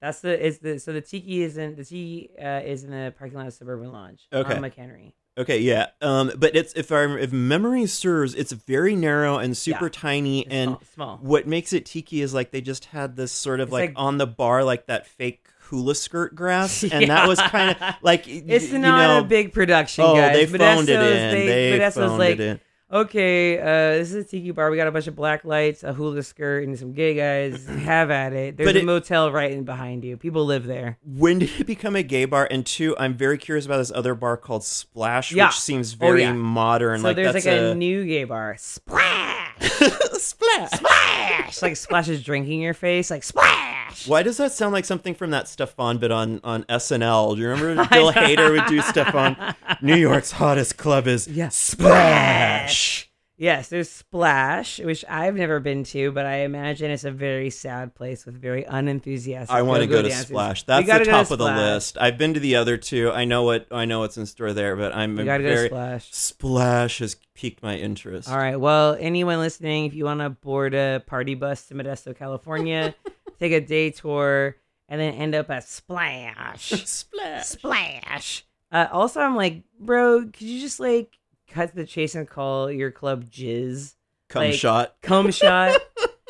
That's 0.00 0.20
the 0.20 0.40
is 0.46 0.58
the 0.58 0.78
so 0.78 0.92
the 0.92 1.00
tiki 1.00 1.42
is 1.42 1.56
in 1.56 1.74
the 1.76 1.84
tiki 1.84 2.30
uh, 2.40 2.60
is 2.60 2.84
in 2.84 2.90
the 2.90 3.12
parking 3.18 3.38
lot 3.38 3.46
of 3.48 3.54
Suburban 3.54 3.90
Lodge 3.92 4.28
Okay. 4.32 4.54
on 4.54 4.62
McHenry. 4.62 5.14
Okay, 5.38 5.60
yeah, 5.60 5.86
um, 6.02 6.30
but 6.36 6.54
it's 6.54 6.74
if 6.74 6.92
I 6.92 7.04
if 7.16 7.32
memory 7.32 7.86
serves, 7.86 8.34
it's 8.34 8.52
very 8.52 8.94
narrow 8.94 9.38
and 9.38 9.56
super 9.56 9.86
Yeah. 9.86 9.90
tiny, 9.90 10.40
It's 10.40 10.50
and 10.52 10.70
small, 10.92 11.16
small. 11.16 11.18
what 11.22 11.46
makes 11.46 11.72
it 11.72 11.86
tiki 11.86 12.20
is 12.20 12.34
like 12.34 12.50
they 12.50 12.60
just 12.60 12.84
had 12.86 13.16
this 13.16 13.32
sort 13.32 13.60
of 13.60 13.72
like, 13.72 13.90
like- 13.90 13.92
on 13.96 14.18
the 14.18 14.26
bar 14.26 14.62
like 14.62 14.86
that 14.88 15.06
fake 15.06 15.46
hula 15.70 15.94
skirt 15.94 16.34
grass, 16.34 16.82
and 16.92 17.08
that 17.08 17.26
was 17.26 17.40
kind 17.40 17.74
of 17.80 17.94
like 18.02 18.28
It's 18.28 18.70
you 18.72 18.78
not 18.78 18.98
know, 19.08 19.20
a 19.20 19.24
big 19.24 19.54
production, 19.54 20.04
Oh, 20.06 20.14
guys. 20.16 20.36
they 20.36 20.44
phoned 20.58 20.88
it 20.90 21.00
in. 21.00 21.30
They, 21.30 21.78
They 21.78 21.90
phoned 21.90 22.18
like, 22.18 22.34
it 22.34 22.40
in. 22.40 22.60
Okay, 22.92 23.58
uh, 23.58 23.98
this 23.98 24.10
is 24.10 24.14
a 24.16 24.24
tiki 24.24 24.50
bar. 24.50 24.70
We 24.70 24.76
got 24.76 24.86
a 24.86 24.92
bunch 24.92 25.06
of 25.06 25.16
black 25.16 25.44
lights, 25.44 25.82
a 25.82 25.92
hula 25.92 26.22
skirt, 26.22 26.64
and 26.66 26.78
some 26.78 26.92
gay 26.92 27.14
guys. 27.14 27.66
Have 27.84 28.10
at 28.10 28.32
it. 28.32 28.56
There's 28.56 28.68
But 28.68 28.76
a 28.76 28.80
it- 28.80 28.84
motel 28.84 29.32
right 29.32 29.50
in 29.50 29.64
behind 29.64 30.04
you. 30.04 30.16
People 30.16 30.44
live 30.44 30.64
there. 30.66 30.98
When 31.04 31.38
did 31.38 31.50
it 31.58 31.66
become 31.66 31.96
a 31.96 32.02
gay 32.02 32.24
bar? 32.26 32.46
And 32.50 32.64
two, 32.66 32.96
I'm 32.98 33.14
very 33.14 33.38
curious 33.38 33.66
about 33.66 33.78
this 33.78 33.90
other 33.94 34.14
bar 34.14 34.36
called 34.36 34.64
Splash, 34.64 35.32
Yeah. 35.32 35.46
which 35.48 35.58
seems 35.58 35.94
Oh, 35.94 35.96
very 36.06 36.22
yeah. 36.22 36.32
modern. 36.32 37.00
so 37.00 37.04
like 37.08 37.16
there's 37.16 37.32
that's 37.32 37.46
like 37.46 37.54
a, 37.54 37.74
new 37.74 38.04
gay 38.04 38.24
bar. 38.24 38.56
Splash, 38.58 39.31
splash. 40.18 40.70
splash. 40.70 41.62
like 41.62 41.76
splashes 41.76 42.22
drinking 42.22 42.60
your 42.60 42.74
face. 42.74 43.10
Like 43.10 43.22
splash. 43.22 44.06
Why 44.08 44.22
does 44.22 44.36
that 44.38 44.52
sound 44.52 44.72
like 44.72 44.84
something 44.84 45.14
from 45.14 45.30
that 45.30 45.46
Stefon 45.46 46.00
bit 46.00 46.10
on, 46.10 46.40
on 46.42 46.64
SNL? 46.64 47.34
Do 47.36 47.40
you 47.42 47.48
remember 47.48 47.86
Bill 47.90 48.12
Hader 48.12 48.50
would 48.50 48.66
do 48.66 48.80
Stefon? 48.80 49.54
New 49.82 49.96
York's 49.96 50.32
hottest 50.32 50.76
club 50.76 51.06
is 51.06 51.28
Yeah. 51.28 51.48
Splash. 51.48 53.08
Yes, 53.42 53.70
there's 53.70 53.90
Splash, 53.90 54.78
which 54.78 55.04
I've 55.08 55.34
never 55.34 55.58
been 55.58 55.82
to, 55.82 56.12
but 56.12 56.26
I 56.26 56.42
imagine 56.42 56.92
it's 56.92 57.02
a 57.02 57.10
very 57.10 57.50
sad 57.50 57.92
place 57.92 58.24
with 58.24 58.40
very 58.40 58.62
unenthusiastic. 58.62 59.52
I 59.52 59.62
want 59.62 59.80
to 59.80 59.88
go-go 59.88 60.02
to 60.02 60.10
dancers. 60.10 60.28
Splash. 60.28 60.62
That's 60.62 60.86
the 60.86 60.92
go 60.92 60.98
to 61.00 61.04
top 61.04 61.28
of 61.32 61.38
the 61.40 61.46
list. 61.46 61.98
I've 62.00 62.16
been 62.16 62.34
to 62.34 62.40
the 62.40 62.54
other 62.54 62.76
two. 62.76 63.10
I 63.10 63.24
know 63.24 63.42
what 63.42 63.66
I 63.72 63.84
know 63.84 63.98
what's 63.98 64.16
in 64.16 64.26
store 64.26 64.52
there, 64.52 64.76
but 64.76 64.94
I'm 64.94 65.16
We 65.16 65.24
gotta 65.24 65.42
go 65.42 65.56
to 65.56 65.66
Splash. 65.66 66.14
Splash 66.14 66.98
has 67.00 67.16
piqued 67.34 67.64
my 67.64 67.74
interest. 67.76 68.30
All 68.30 68.38
right. 68.38 68.54
Well, 68.54 68.96
anyone 69.00 69.40
listening, 69.40 69.86
if 69.86 69.94
you 69.94 70.04
want 70.04 70.20
to 70.20 70.30
board 70.30 70.74
a 70.74 71.02
party 71.04 71.34
bus 71.34 71.66
to 71.66 71.74
Modesto, 71.74 72.16
California, 72.16 72.94
take 73.40 73.50
a 73.50 73.60
day 73.60 73.90
tour, 73.90 74.54
and 74.88 75.00
then 75.00 75.14
end 75.14 75.34
up 75.34 75.50
at 75.50 75.64
Splash. 75.64 76.68
Splash. 76.86 77.44
Splash. 77.46 78.44
Uh, 78.70 78.86
also, 78.92 79.20
I'm 79.20 79.34
like, 79.34 79.64
bro, 79.80 80.26
could 80.26 80.42
you 80.42 80.60
just 80.60 80.78
like 80.78 81.18
cut 81.52 81.74
the 81.74 81.86
chase 81.86 82.14
and 82.14 82.28
call 82.28 82.70
your 82.70 82.90
club 82.90 83.24
Jizz? 83.24 83.94
Cum 84.28 84.42
Like, 84.42 84.54
shot. 84.54 84.96
Cum 85.02 85.30
shot. 85.30 85.78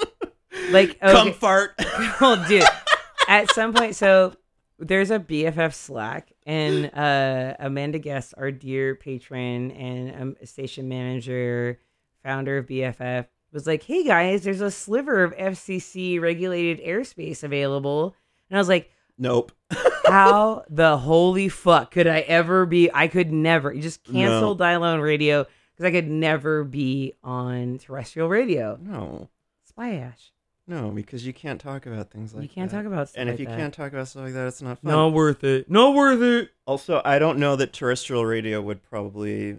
like, 0.71 0.91
okay. 1.03 1.13
Cum 1.13 1.33
fart. 1.33 1.75
oh, 1.79 2.45
dude. 2.49 2.65
At 3.29 3.51
some 3.53 3.73
point, 3.73 3.95
so 3.95 4.35
there's 4.79 5.11
a 5.11 5.19
BFF 5.19 5.73
Slack, 5.73 6.33
and 6.45 6.91
uh, 6.93 7.55
Amanda 7.61 7.99
Guest, 7.99 8.35
our 8.37 8.51
dear 8.51 8.97
patron 8.97 9.71
and 9.71 10.21
um, 10.21 10.37
station 10.45 10.89
manager, 10.89 11.79
founder 12.25 12.59
of 12.59 12.67
BFF, 12.67 13.27
was 13.53 13.67
like, 13.67 13.85
"Hey 13.85 14.05
guys, 14.05 14.43
there's 14.43 14.61
a 14.61 14.71
sliver 14.71 15.23
of 15.23 15.37
FCC 15.37 16.21
regulated 16.21 16.85
airspace 16.85 17.45
available," 17.45 18.17
and 18.51 18.59
I 18.59 18.61
was 18.61 18.69
like. 18.69 18.91
nope. 19.19 19.53
How 20.07 20.65
the 20.69 20.99
holy 20.99 21.49
fuck 21.49 21.91
could 21.93 22.07
I 22.07 22.21
ever 22.21 22.67
be? 22.67 22.91
I 22.93 23.09
could 23.09 23.33
never. 23.33 23.73
You 23.73 23.83
just 23.83 24.05
cancel 24.05 24.55
dial 24.55 24.83
on 24.85 25.01
radio 25.01 25.47
because 25.73 25.87
I 25.87 25.91
could 25.91 26.09
never 26.09 26.65
be 26.65 27.15
on 27.23 27.79
terrestrial 27.79 28.29
radio. 28.29 28.79
No. 28.83 29.29
Splash. 29.65 30.33
No, 30.67 30.91
because 30.91 31.27
you 31.27 31.33
can't 31.33 31.61
talk 31.61 31.87
about 31.87 32.11
things 32.11 32.33
like 32.35 32.43
you 32.45 32.49
can't 32.49 32.71
that. 32.71 32.77
talk 32.77 32.87
about 32.87 33.09
stuff 33.09 33.21
And 33.21 33.29
if 33.29 33.35
like 33.35 33.41
you 33.41 33.47
that. 33.47 33.59
can't 33.59 33.75
talk 33.75 33.93
about 33.93 34.07
stuff 34.09 34.23
like 34.25 34.33
that, 34.35 34.47
it's 34.47 34.63
not 34.63 34.79
fun. 34.79 34.93
Not 34.93 35.13
worth 35.13 35.43
it. 35.45 35.71
Not 35.71 35.95
worth 35.95 36.23
it. 36.23 36.51
Also, 36.67 37.03
I 37.05 37.19
don't 37.19 37.39
know 37.39 37.57
that 37.57 37.73
terrestrial 37.73 38.25
radio 38.25 38.61
would 38.61 38.83
probably 38.83 39.59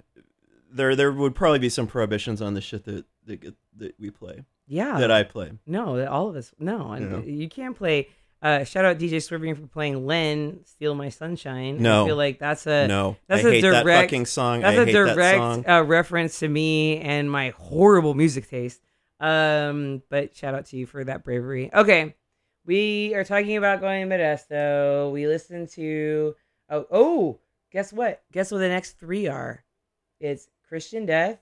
there 0.72 0.96
there 0.96 1.12
would 1.12 1.36
probably 1.36 1.60
be 1.60 1.70
some 1.70 1.88
prohibitions 1.88 2.42
on 2.42 2.54
the 2.54 2.62
shit 2.62 2.86
that 2.86 3.06
that, 3.26 3.54
that 3.78 3.96
we 4.00 4.10
play 4.12 4.44
Yeah. 4.68 4.98
that 5.00 5.12
I 5.12 5.24
play. 5.24 5.52
no, 5.68 5.98
that 5.98 6.08
all 6.08 6.30
of 6.30 6.36
us. 6.36 6.52
No, 6.58 6.92
and 6.94 7.26
Yeah. 7.28 7.32
you 7.34 7.50
can't 7.50 7.76
play. 7.76 8.08
Uh, 8.44 8.66
shout 8.66 8.84
out 8.84 8.98
DJ 9.00 9.24
Swerving 9.24 9.56
for 9.56 9.66
playing 9.68 10.06
Len 10.06 10.60
"Steal 10.66 10.94
My 10.96 11.08
Sunshine." 11.08 11.82
No. 11.82 12.04
I 12.04 12.08
feel 12.08 12.18
like 12.18 12.40
that's 12.40 12.68
a 12.68 12.88
no, 12.90 13.16
that's 13.28 13.46
I 13.46 13.48
a 13.48 13.52
hate 13.54 13.62
that 13.62 13.84
direct- 13.84 14.10
fucking 14.10 14.26
song. 14.26 14.60
That's 14.60 14.78
I 14.78 14.82
a 14.82 14.86
that 14.86 14.92
direct 14.92 15.38
song. 15.38 15.66
uh, 15.68 15.82
reference 15.84 16.40
to 16.40 16.50
me 16.50 17.00
and 17.00 17.32
my 17.32 17.52
horrible 17.58 18.14
music 18.16 18.50
taste. 18.50 18.82
Um, 19.22 20.04
but 20.10 20.36
shout 20.36 20.54
out 20.56 20.66
to 20.68 20.78
you 20.78 20.86
for 20.86 21.06
that 21.06 21.24
bravery. 21.24 21.74
Okay, 21.74 22.16
we 22.66 23.16
are 23.16 23.24
talking 23.24 23.56
about 23.56 23.80
going 23.80 24.10
to 24.10 24.14
Modesto. 24.16 25.10
We 25.14 25.26
listen 25.26 25.66
to 25.68 26.36
oh 26.70 26.86
oh, 26.92 27.40
guess 27.72 27.94
what? 27.94 28.24
Guess 28.34 28.52
what 28.52 28.58
the 28.58 28.68
next 28.68 29.00
three 29.00 29.28
are? 29.28 29.64
It's 30.20 30.50
Christian 30.68 31.06
Death, 31.06 31.40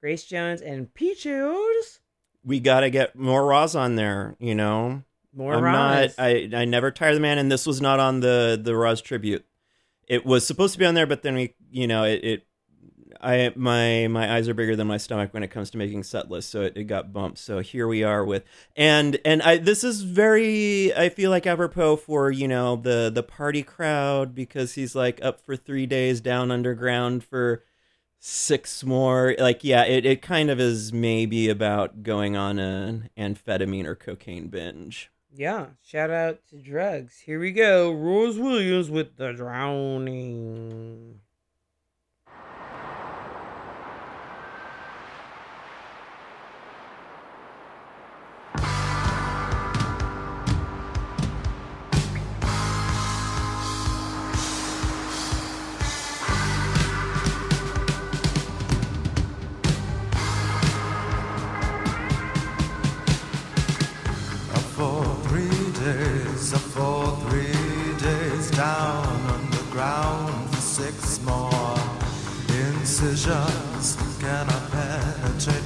Grace 0.00 0.24
Jones, 0.24 0.62
and 0.62 0.92
Peaches. 0.94 2.00
We 2.42 2.60
got 2.60 2.80
to 2.80 2.88
get 2.90 3.14
more 3.14 3.42
Rozz 3.42 3.78
on 3.78 3.96
there, 3.96 4.36
you 4.38 4.54
know. 4.54 5.02
More 5.34 5.56
I'm 5.56 5.70
Rozz. 5.70 5.70
not 5.70 6.10
I 6.18 6.48
I 6.54 6.64
never 6.64 6.90
tire 6.90 7.14
the 7.14 7.20
man 7.20 7.38
and 7.38 7.50
this 7.50 7.66
was 7.66 7.80
not 7.80 8.00
on 8.00 8.20
the 8.20 8.60
the 8.62 8.72
Rozz 8.72 9.02
tribute. 9.02 9.44
It 10.08 10.26
was 10.26 10.46
supposed 10.46 10.72
to 10.74 10.78
be 10.78 10.86
on 10.86 10.94
there 10.94 11.06
but 11.06 11.22
then 11.22 11.34
we, 11.34 11.54
you 11.70 11.86
know, 11.86 12.04
it, 12.04 12.24
it 12.24 12.46
I 13.20 13.52
my 13.54 14.08
my 14.08 14.34
eyes 14.34 14.48
are 14.48 14.54
bigger 14.54 14.76
than 14.76 14.86
my 14.86 14.96
stomach 14.96 15.34
when 15.34 15.42
it 15.42 15.50
comes 15.50 15.70
to 15.70 15.78
making 15.78 16.04
set 16.04 16.30
lists, 16.30 16.50
so 16.50 16.62
it, 16.62 16.76
it 16.76 16.84
got 16.84 17.12
bumped. 17.12 17.38
So 17.38 17.60
here 17.60 17.86
we 17.86 18.02
are 18.02 18.24
with 18.24 18.44
and 18.76 19.18
and 19.24 19.42
I 19.42 19.58
this 19.58 19.84
is 19.84 20.02
very 20.02 20.94
I 20.94 21.10
feel 21.10 21.30
like 21.30 21.46
apropos 21.46 21.96
for 21.96 22.30
you 22.30 22.48
know 22.48 22.76
the 22.76 23.10
the 23.14 23.22
party 23.22 23.62
crowd 23.62 24.34
because 24.34 24.74
he's 24.74 24.94
like 24.94 25.22
up 25.22 25.40
for 25.40 25.54
three 25.56 25.86
days 25.86 26.20
down 26.20 26.50
underground 26.50 27.22
for 27.22 27.62
six 28.18 28.84
more. 28.84 29.34
Like 29.38 29.64
yeah, 29.64 29.84
it 29.84 30.06
it 30.06 30.22
kind 30.22 30.50
of 30.50 30.58
is 30.60 30.92
maybe 30.92 31.48
about 31.48 32.02
going 32.02 32.36
on 32.36 32.58
an 32.58 33.10
amphetamine 33.18 33.84
or 33.86 33.94
cocaine 33.96 34.48
binge. 34.48 35.09
Yeah, 35.32 35.66
shout 35.84 36.10
out 36.10 36.40
to 36.50 36.56
drugs. 36.58 37.20
Here 37.20 37.38
we 37.38 37.52
go. 37.52 37.92
Rozz 37.92 38.36
Williams 38.42 38.90
with 38.90 39.16
the 39.16 39.32
drowning. 39.32 41.20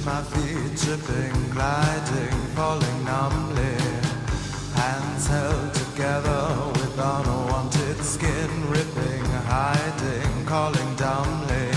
My 0.05 0.21
feet, 0.21 0.77
tripping, 0.77 1.49
gliding, 1.49 2.37
falling 2.55 3.03
numbly? 3.03 3.77
Hands 4.75 5.27
held 5.27 5.73
together 5.73 6.45
with 6.73 6.99
unwanted 6.99 7.97
skin 8.03 8.69
ripping, 8.69 9.25
hiding, 9.49 10.45
calling 10.45 10.95
dumbly. 10.95 11.71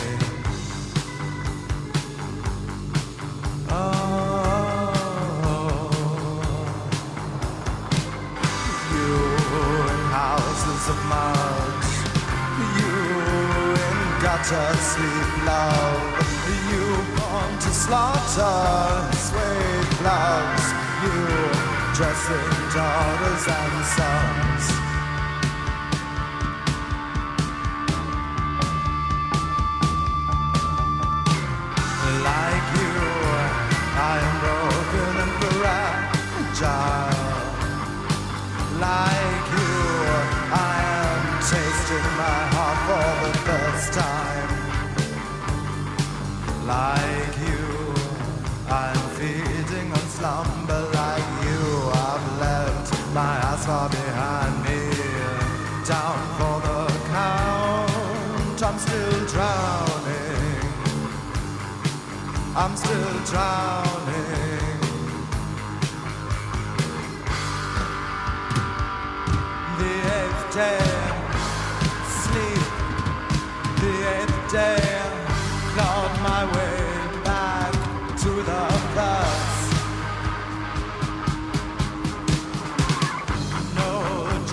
Oh. 3.71 4.21
You 8.93 9.15
in 9.95 10.03
houses 10.21 10.85
of 10.93 10.99
mud. 11.13 11.83
You 12.77 12.95
in 13.87 13.99
gutter 14.23 14.71
sleep, 14.77 15.31
love. 15.47 16.03
You 16.71 17.18
to 17.61 17.71
slaughter, 17.71 19.17
suede 19.17 19.99
gloves. 19.99 20.67
You 21.03 21.69
dressing 21.95 22.51
daughters 22.75 23.45
and 23.47 23.85
sons. 23.97 24.88
Drowning. 59.39 60.63
I'm 62.57 62.75
still 62.77 63.17
drowning. 63.31 64.81
The 69.79 69.95
eighth 70.19 70.45
day, 70.61 70.87
sleep. 72.23 72.65
The 73.83 73.95
eighth 74.15 74.41
day, 74.51 74.83
clawed 75.73 76.15
my 76.31 76.43
way 76.55 76.79
back 77.23 77.73
to 78.23 78.31
the 78.51 78.65
first. 78.97 79.69
No 83.79 83.93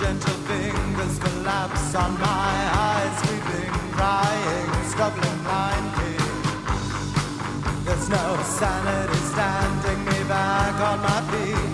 gentle 0.00 0.38
fingers 0.50 1.18
collapse 1.18 1.94
on 1.96 2.12
my 2.20 2.75
struggling 4.96 5.38
blindly. 5.42 6.16
There's 7.84 8.08
no 8.08 8.42
sanity 8.58 9.18
standing 9.32 10.04
me 10.06 10.24
back 10.26 10.74
on 10.80 10.98
my 11.00 11.20
feet. 11.30 11.65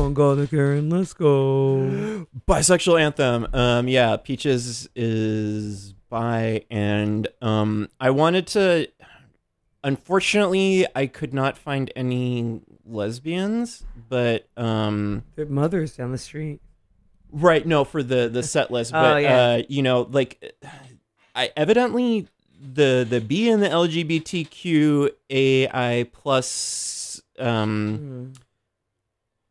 On, 0.00 0.14
Gothic 0.14 0.52
Aaron, 0.52 0.88
let's 0.90 1.12
go. 1.12 2.26
bisexual 2.48 3.00
anthem 3.00 3.46
um 3.52 3.86
yeah 3.88 4.16
peaches 4.16 4.88
is 4.96 5.92
bi 6.08 6.64
and 6.70 7.28
um 7.42 7.88
i 8.00 8.08
wanted 8.10 8.46
to 8.46 8.86
unfortunately 9.84 10.86
i 10.94 11.06
could 11.06 11.34
not 11.34 11.58
find 11.58 11.92
any 11.94 12.60
lesbians, 12.86 13.84
but 14.08 14.48
um, 14.56 15.22
Their 15.36 15.46
mothers 15.46 15.96
down 15.96 16.10
the 16.12 16.18
street. 16.18 16.60
right, 17.30 17.64
no, 17.64 17.84
for 17.84 18.02
the 18.02 18.28
the 18.28 18.42
set 18.42 18.70
list, 18.72 18.92
Oh, 18.94 19.00
but 19.00 19.22
yeah. 19.22 19.40
uh, 19.40 19.62
you 19.68 19.82
know, 19.82 20.08
like, 20.10 20.56
I 21.36 21.52
evidently 21.56 22.26
the 22.60 23.06
the 23.08 23.20
B 23.20 23.48
in 23.48 23.60
the 23.60 23.68
LGBTQAI 23.68 25.12
plus 26.12 27.22
um 27.38 28.32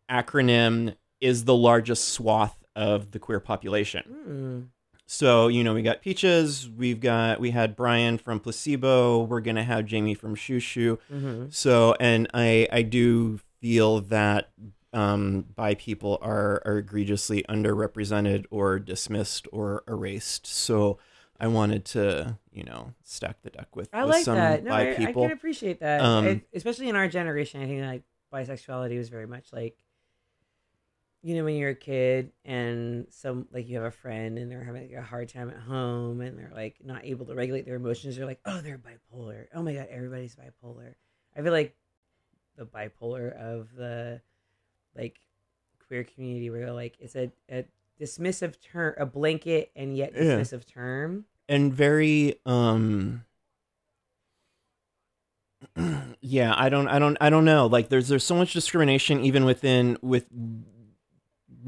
acronym 0.09 0.95
is 1.21 1.45
the 1.45 1.55
largest 1.55 2.09
swath 2.09 2.55
of 2.75 3.11
the 3.11 3.19
queer 3.19 3.39
population. 3.39 4.03
Mm. 4.29 4.67
So, 5.05 5.47
you 5.47 5.63
know, 5.63 5.73
we 5.73 5.81
got 5.81 6.01
Peaches, 6.01 6.69
we've 6.69 6.99
got 6.99 7.39
we 7.39 7.51
had 7.51 7.75
Brian 7.75 8.17
from 8.17 8.39
Placebo, 8.39 9.23
we're 9.23 9.41
gonna 9.41 9.63
have 9.63 9.85
Jamie 9.85 10.13
from 10.13 10.35
Xiu 10.35 10.57
Xiu. 10.57 10.97
Mhm. 11.11 11.53
So 11.53 11.95
and 11.99 12.29
I 12.33 12.67
I 12.71 12.83
do 12.83 13.39
feel 13.59 14.01
that 14.01 14.51
um 14.93 15.45
bi 15.55 15.73
people 15.73 16.19
are 16.21 16.61
are 16.63 16.77
egregiously 16.77 17.43
underrepresented 17.49 18.45
or 18.51 18.77
dismissed 18.79 19.47
or 19.51 19.83
erased. 19.87 20.45
So 20.45 20.99
I 21.39 21.47
wanted 21.47 21.85
to, 21.85 22.37
you 22.51 22.63
know, 22.63 22.93
stack 23.03 23.41
the 23.41 23.49
deck 23.49 23.75
with, 23.75 23.89
I 23.93 24.03
with 24.03 24.13
like 24.13 24.25
some 24.25 24.35
that. 24.35 24.63
No, 24.63 24.71
bi 24.71 24.89
I, 24.89 25.05
I 25.07 25.13
can 25.13 25.31
appreciate 25.31 25.79
that. 25.79 26.01
Um, 26.01 26.41
especially 26.53 26.89
in 26.89 26.95
our 26.95 27.07
generation, 27.07 27.61
I 27.61 27.65
think 27.65 27.81
like 27.81 28.03
bisexuality 28.31 28.97
was 28.97 29.09
very 29.09 29.25
much 29.25 29.51
like, 29.53 29.77
you 31.21 31.35
know, 31.35 31.43
when 31.43 31.55
you're 31.55 31.71
a 31.71 31.75
kid 31.75 32.31
and 32.45 33.05
some 33.09 33.47
like 33.51 33.67
you 33.67 33.75
have 33.75 33.85
a 33.85 33.91
friend 33.91 34.37
and 34.37 34.49
they're 34.49 34.63
having 34.63 34.83
like, 34.89 34.97
a 34.97 35.01
hard 35.05 35.27
time 35.29 35.49
at 35.49 35.57
home 35.57 36.21
and 36.21 36.37
they're 36.39 36.51
like 36.53 36.77
not 36.83 37.03
able 37.05 37.25
to 37.25 37.35
regulate 37.35 37.65
their 37.65 37.75
emotions. 37.75 38.17
You're 38.17 38.25
like, 38.25 38.39
oh, 38.45 38.61
they're 38.61 38.77
bipolar. 38.79 39.47
Oh 39.53 39.61
my 39.61 39.73
god, 39.73 39.87
everybody's 39.91 40.35
bipolar. 40.35 40.93
I 41.35 41.41
feel 41.41 41.51
like 41.51 41.75
the 42.55 42.65
bipolar 42.65 43.33
of 43.37 43.67
the 43.75 44.21
like 44.95 45.19
queer 45.87 46.03
community 46.03 46.49
where 46.49 46.71
like 46.71 46.95
it's 46.99 47.15
a, 47.15 47.31
a 47.51 47.65
dismissive 47.99 48.55
term, 48.61 48.95
a 48.97 49.05
blanket 49.05 49.71
and 49.75 49.95
yet 49.97 50.13
Yeah. 50.15 50.21
dismissive 50.21 50.65
term. 50.65 51.25
and 51.49 51.73
very 51.73 52.39
um 52.45 53.25
yeah 56.21 56.53
i 56.57 56.69
don't 56.69 56.87
i 56.87 56.97
don't 56.99 57.17
i 57.19 57.29
don't 57.29 57.43
know 57.45 57.65
like 57.67 57.89
there's 57.89 58.07
there's 58.07 58.23
so 58.23 58.35
much 58.35 58.53
discrimination 58.53 59.19
even 59.25 59.43
within 59.45 59.97
with 60.01 60.25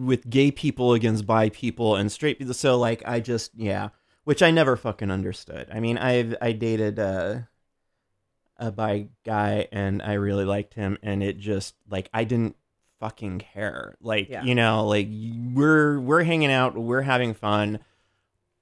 with 0.06 0.30
gay 0.30 0.52
people 0.52 0.94
against 0.94 1.26
bi 1.26 1.50
people 1.50 1.96
and 1.96 2.12
straight 2.12 2.38
people. 2.40 2.54
So 2.54 2.78
like 2.78 3.04
i 3.06 3.20
just 3.20 3.52
yeah. 3.56 3.90
Which 4.24 4.42
i 4.44 4.52
never 4.52 4.76
fucking 4.78 5.12
understood. 5.12 5.68
I 5.74 5.80
mean 5.80 5.98
i've 5.98 6.36
i 6.42 6.52
dated 6.52 7.00
uh 7.00 7.40
a 8.58 8.72
bi 8.72 9.08
guy 9.26 9.68
and 9.72 10.02
i 10.04 10.14
really 10.14 10.46
liked 10.46 10.76
him 10.76 10.98
and 11.02 11.24
it 11.24 11.38
just 11.40 11.74
like 11.90 12.10
i 12.14 12.24
didn't 12.24 12.56
fucking 13.00 13.40
care. 13.40 13.96
Like 14.02 14.30
Yeah. 14.30 14.44
you 14.44 14.54
know 14.56 14.86
like 14.86 15.08
we're 15.54 16.00
we're 16.00 16.24
hanging 16.24 16.52
out 16.52 16.78
we're 16.78 17.02
having 17.02 17.34
fun. 17.34 17.80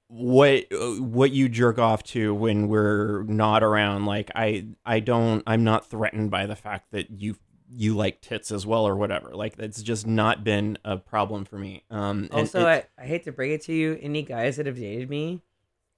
What 0.08 0.64
what 0.98 1.30
you 1.30 1.48
jerk 1.48 1.78
off 1.78 2.02
to 2.04 2.34
when 2.34 2.66
we're 2.66 3.22
not 3.24 3.62
around 3.62 4.06
like 4.06 4.28
i 4.34 4.66
i 4.84 4.98
don't 4.98 5.44
i'm 5.46 5.62
not 5.62 5.88
threatened 5.88 6.32
by 6.32 6.46
the 6.46 6.56
fact 6.56 6.90
that 6.90 7.10
you 7.10 7.36
you 7.72 7.96
like 7.96 8.20
tits 8.20 8.50
as 8.50 8.66
well 8.66 8.86
or 8.86 8.96
whatever 8.96 9.34
like 9.34 9.54
it's 9.58 9.82
just 9.82 10.06
not 10.06 10.42
been 10.42 10.76
a 10.84 10.96
problem 10.96 11.44
for 11.44 11.56
me 11.56 11.84
um 11.90 12.28
Also, 12.32 12.66
I, 12.66 12.84
I 12.98 13.06
hate 13.06 13.24
to 13.24 13.32
break 13.32 13.52
it 13.52 13.62
to 13.62 13.72
you, 13.72 13.98
any 14.02 14.22
guys 14.22 14.56
that 14.56 14.66
have 14.66 14.76
dated 14.76 15.08
me, 15.08 15.40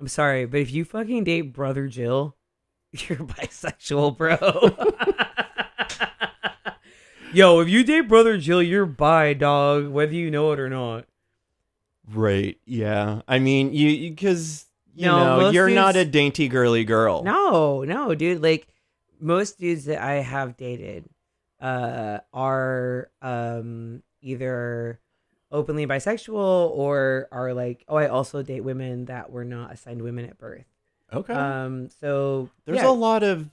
I'm 0.00 0.08
sorry, 0.08 0.44
but 0.46 0.60
if 0.60 0.70
you 0.72 0.84
fucking 0.84 1.24
date 1.24 1.52
brother 1.52 1.88
Jill, 1.88 2.36
you're 2.92 3.18
bisexual, 3.18 4.16
bro. 4.18 4.36
Yo, 7.32 7.60
if 7.60 7.68
you 7.70 7.82
date 7.82 8.08
brother 8.08 8.36
Jill, 8.36 8.62
you're 8.62 8.84
bi, 8.84 9.32
dog, 9.32 9.88
whether 9.88 10.12
you 10.12 10.30
know 10.30 10.52
it 10.52 10.60
or 10.60 10.68
not. 10.68 11.06
right 12.12 12.58
yeah 12.66 13.22
i 13.28 13.38
mean 13.38 13.72
you 13.72 14.10
because 14.10 14.66
you, 14.94 15.06
No, 15.06 15.40
know 15.40 15.50
you're 15.50 15.70
not 15.70 15.96
a 15.96 16.04
dainty 16.04 16.48
girly 16.48 16.84
girl 16.84 17.22
No, 17.22 17.82
no, 17.84 18.14
dude. 18.14 18.42
Like 18.42 18.66
most 19.20 19.58
dudes 19.58 19.86
that 19.86 20.02
I 20.02 20.14
have 20.14 20.56
dated 20.58 21.08
uh 21.62 22.18
are 22.34 23.10
um 23.22 24.02
either 24.20 25.00
openly 25.50 25.86
bisexual 25.86 26.70
or 26.70 27.28
are 27.30 27.52
like, 27.54 27.84
oh, 27.88 27.96
I 27.96 28.08
also 28.08 28.42
date 28.42 28.62
women 28.62 29.04
that 29.06 29.30
were 29.30 29.44
not 29.44 29.72
assigned 29.72 30.02
women 30.02 30.24
at 30.26 30.38
birth. 30.38 30.66
okay 31.12 31.32
Um 31.34 31.88
so 32.00 32.48
there's 32.66 32.78
yeah. 32.78 32.88
a 32.88 32.90
lot 32.90 33.22
of 33.22 33.48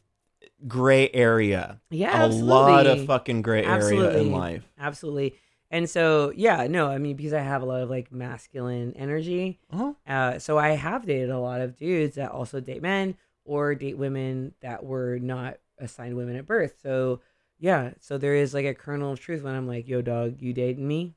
gray 0.67 1.09
area 1.13 1.79
Yeah, 1.89 2.25
a 2.25 2.27
lot 2.27 2.87
of 2.87 3.05
fucking 3.05 3.41
gray 3.43 3.63
area 3.63 3.75
Absolutely. 3.75 4.21
in 4.21 4.31
life 4.31 4.63
Absolutely. 4.79 5.35
And 5.71 5.87
so, 5.87 6.33
yeah, 6.35 6.65
no, 6.65 6.87
I 6.87 6.97
mean, 6.97 7.15
because 7.15 7.31
I 7.33 7.41
have 7.41 7.61
a 7.61 7.65
lot 7.65 7.81
of 7.81 7.91
like 7.91 8.11
masculine 8.11 8.91
energy. 8.95 9.59
Uh-huh. 9.71 9.93
Uh, 10.07 10.39
so 10.39 10.57
I 10.57 10.69
have 10.69 11.05
dated 11.05 11.29
a 11.29 11.37
lot 11.37 11.61
of 11.61 11.77
dudes 11.77 12.15
that 12.15 12.31
also 12.31 12.59
date 12.59 12.81
men 12.81 13.15
or 13.45 13.75
date 13.75 13.95
women 13.95 14.55
that 14.61 14.83
were 14.83 15.19
not 15.19 15.57
assigned 15.77 16.15
women 16.17 16.35
at 16.37 16.47
birth. 16.47 16.79
So, 16.81 17.21
yeah, 17.59 17.91
so 17.99 18.17
there 18.17 18.35
is 18.35 18.53
like 18.53 18.65
a 18.65 18.73
kernel 18.73 19.13
of 19.13 19.19
truth 19.19 19.43
when 19.43 19.55
I'm 19.55 19.67
like, 19.67 19.87
yo, 19.87 20.01
dog, 20.01 20.41
you 20.41 20.53
dating 20.53 20.87
me? 20.87 21.15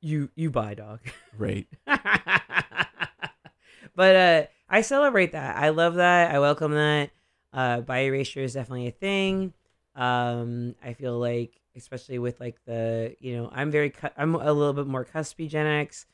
You, 0.00 0.30
you 0.34 0.50
buy, 0.50 0.74
dog. 0.74 1.00
right 1.38 1.66
but 3.94 4.16
uh 4.16 4.46
I 4.68 4.80
celebrate 4.80 5.32
that. 5.32 5.56
I 5.56 5.68
love 5.70 5.94
that. 5.94 6.34
I 6.34 6.38
welcome 6.38 6.72
that. 6.72 7.10
Uh 7.52 7.80
bi 7.80 8.00
erasure 8.00 8.40
is 8.40 8.54
definitely 8.54 8.86
a 8.88 8.92
thing. 8.92 9.52
Um 9.94 10.74
I 10.82 10.92
feel 10.92 11.18
like 11.18 11.60
especially 11.76 12.18
with 12.18 12.40
like 12.40 12.56
the, 12.66 13.14
you 13.20 13.36
know, 13.36 13.50
I'm 13.52 13.70
very 13.70 13.90
cu- 13.90 14.08
I'm 14.16 14.34
a 14.34 14.52
little 14.52 14.72
bit 14.72 14.86
more 14.86 15.04
cuspy 15.04 15.48
Gen 15.48 15.66
X, 15.66 16.06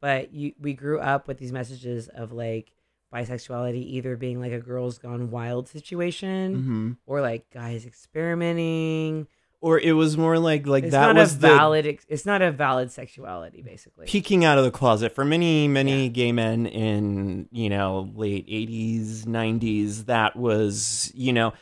but 0.00 0.32
you 0.32 0.52
we 0.60 0.72
grew 0.74 1.00
up 1.00 1.26
with 1.28 1.38
these 1.38 1.52
messages 1.52 2.08
of 2.08 2.32
like 2.32 2.72
bisexuality 3.12 3.82
either 3.84 4.16
being 4.16 4.40
like 4.40 4.52
a 4.52 4.60
girls 4.60 4.98
gone 4.98 5.30
wild 5.30 5.68
situation 5.68 6.54
hmm 6.54 6.90
or 7.06 7.20
like 7.20 7.48
guys 7.52 7.84
experimenting. 7.86 9.26
or 9.60 9.78
it 9.78 9.92
was 9.92 10.16
more 10.16 10.38
like 10.38 10.66
like 10.66 10.84
it's 10.84 10.92
that 10.92 11.14
was 11.14 11.34
a 11.34 11.38
the 11.38 11.48
valid 11.48 11.86
ex- 11.86 12.06
it's 12.08 12.24
not 12.24 12.40
a 12.42 12.50
valid 12.50 12.90
sexuality 12.90 13.62
basically. 13.62 14.06
peeking 14.06 14.44
out 14.44 14.58
of 14.58 14.64
the 14.64 14.70
closet 14.70 15.14
for 15.14 15.24
many 15.24 15.68
many 15.68 16.08
gay 16.08 16.32
men 16.32 16.66
in 16.66 17.48
you 17.52 17.68
know 17.68 18.10
late 18.14 18.46
80s 18.46 19.24
90s 19.24 20.06
that 20.06 20.36
was 20.36 21.10
you 21.14 21.32
know 21.32 21.52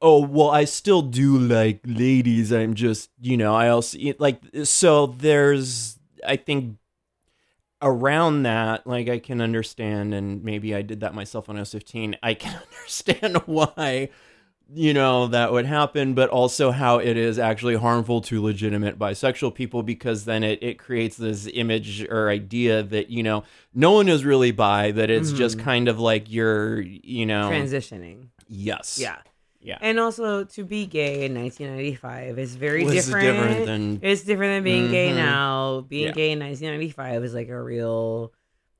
oh 0.00 0.20
well 0.24 0.50
i 0.50 0.64
still 0.64 1.02
do 1.02 1.38
like 1.38 1.80
ladies 1.84 2.50
i'm 2.50 2.74
just 2.74 3.10
you 3.20 3.36
know 3.36 3.54
i 3.54 3.68
also 3.68 3.96
like 4.18 4.40
so 4.64 5.06
there's 5.06 5.98
i 6.26 6.34
think 6.36 6.76
around 7.82 8.44
that 8.44 8.86
like 8.86 9.08
i 9.08 9.18
can 9.18 9.40
understand 9.40 10.14
and 10.14 10.42
maybe 10.44 10.74
i 10.74 10.80
did 10.82 11.00
that 11.00 11.14
myself 11.14 11.48
when 11.48 11.56
i 11.56 11.60
was 11.60 11.72
15 11.72 12.16
i 12.22 12.32
can 12.34 12.54
understand 12.78 13.36
why 13.46 14.08
you 14.74 14.94
know 14.94 15.26
that 15.26 15.52
would 15.52 15.66
happen 15.66 16.14
but 16.14 16.30
also 16.30 16.70
how 16.70 16.98
it 16.98 17.16
is 17.16 17.38
actually 17.38 17.74
harmful 17.74 18.20
to 18.22 18.40
legitimate 18.42 18.98
bisexual 18.98 19.54
people 19.54 19.82
because 19.82 20.24
then 20.24 20.42
it, 20.42 20.62
it 20.62 20.78
creates 20.78 21.16
this 21.16 21.46
image 21.52 22.02
or 22.08 22.30
idea 22.30 22.82
that 22.82 23.10
you 23.10 23.22
know 23.22 23.42
no 23.74 23.90
one 23.92 24.08
is 24.08 24.24
really 24.24 24.52
bi 24.52 24.90
that 24.92 25.10
it's 25.10 25.32
just 25.32 25.58
Mhm. 25.58 25.64
kind 25.64 25.88
of 25.88 25.98
like 25.98 26.30
you're 26.30 26.80
you 26.80 27.26
know 27.26 27.50
Transitioning. 27.50 28.28
yes 28.48 28.98
Yeah. 28.98 29.16
Yeah 29.62 29.78
And 29.80 29.98
also 30.00 30.44
to 30.44 30.64
be 30.64 30.86
gay 30.86 31.24
in 31.24 31.34
1995 31.34 32.38
is 32.38 32.56
very 32.56 32.84
Was 32.84 32.94
different. 32.94 33.26
different 33.38 33.66
than- 33.66 34.00
it's 34.02 34.22
different 34.24 34.56
than 34.56 34.64
being 34.64 34.90
gay 34.90 35.10
Mhm. 35.10 35.16
now. 35.16 35.80
Being 35.88 36.06
Yeah. 36.08 36.12
gay 36.12 36.30
in 36.32 36.38
1995 36.40 37.24
is 37.24 37.32
like 37.34 37.48
a 37.48 37.62
real 37.62 38.32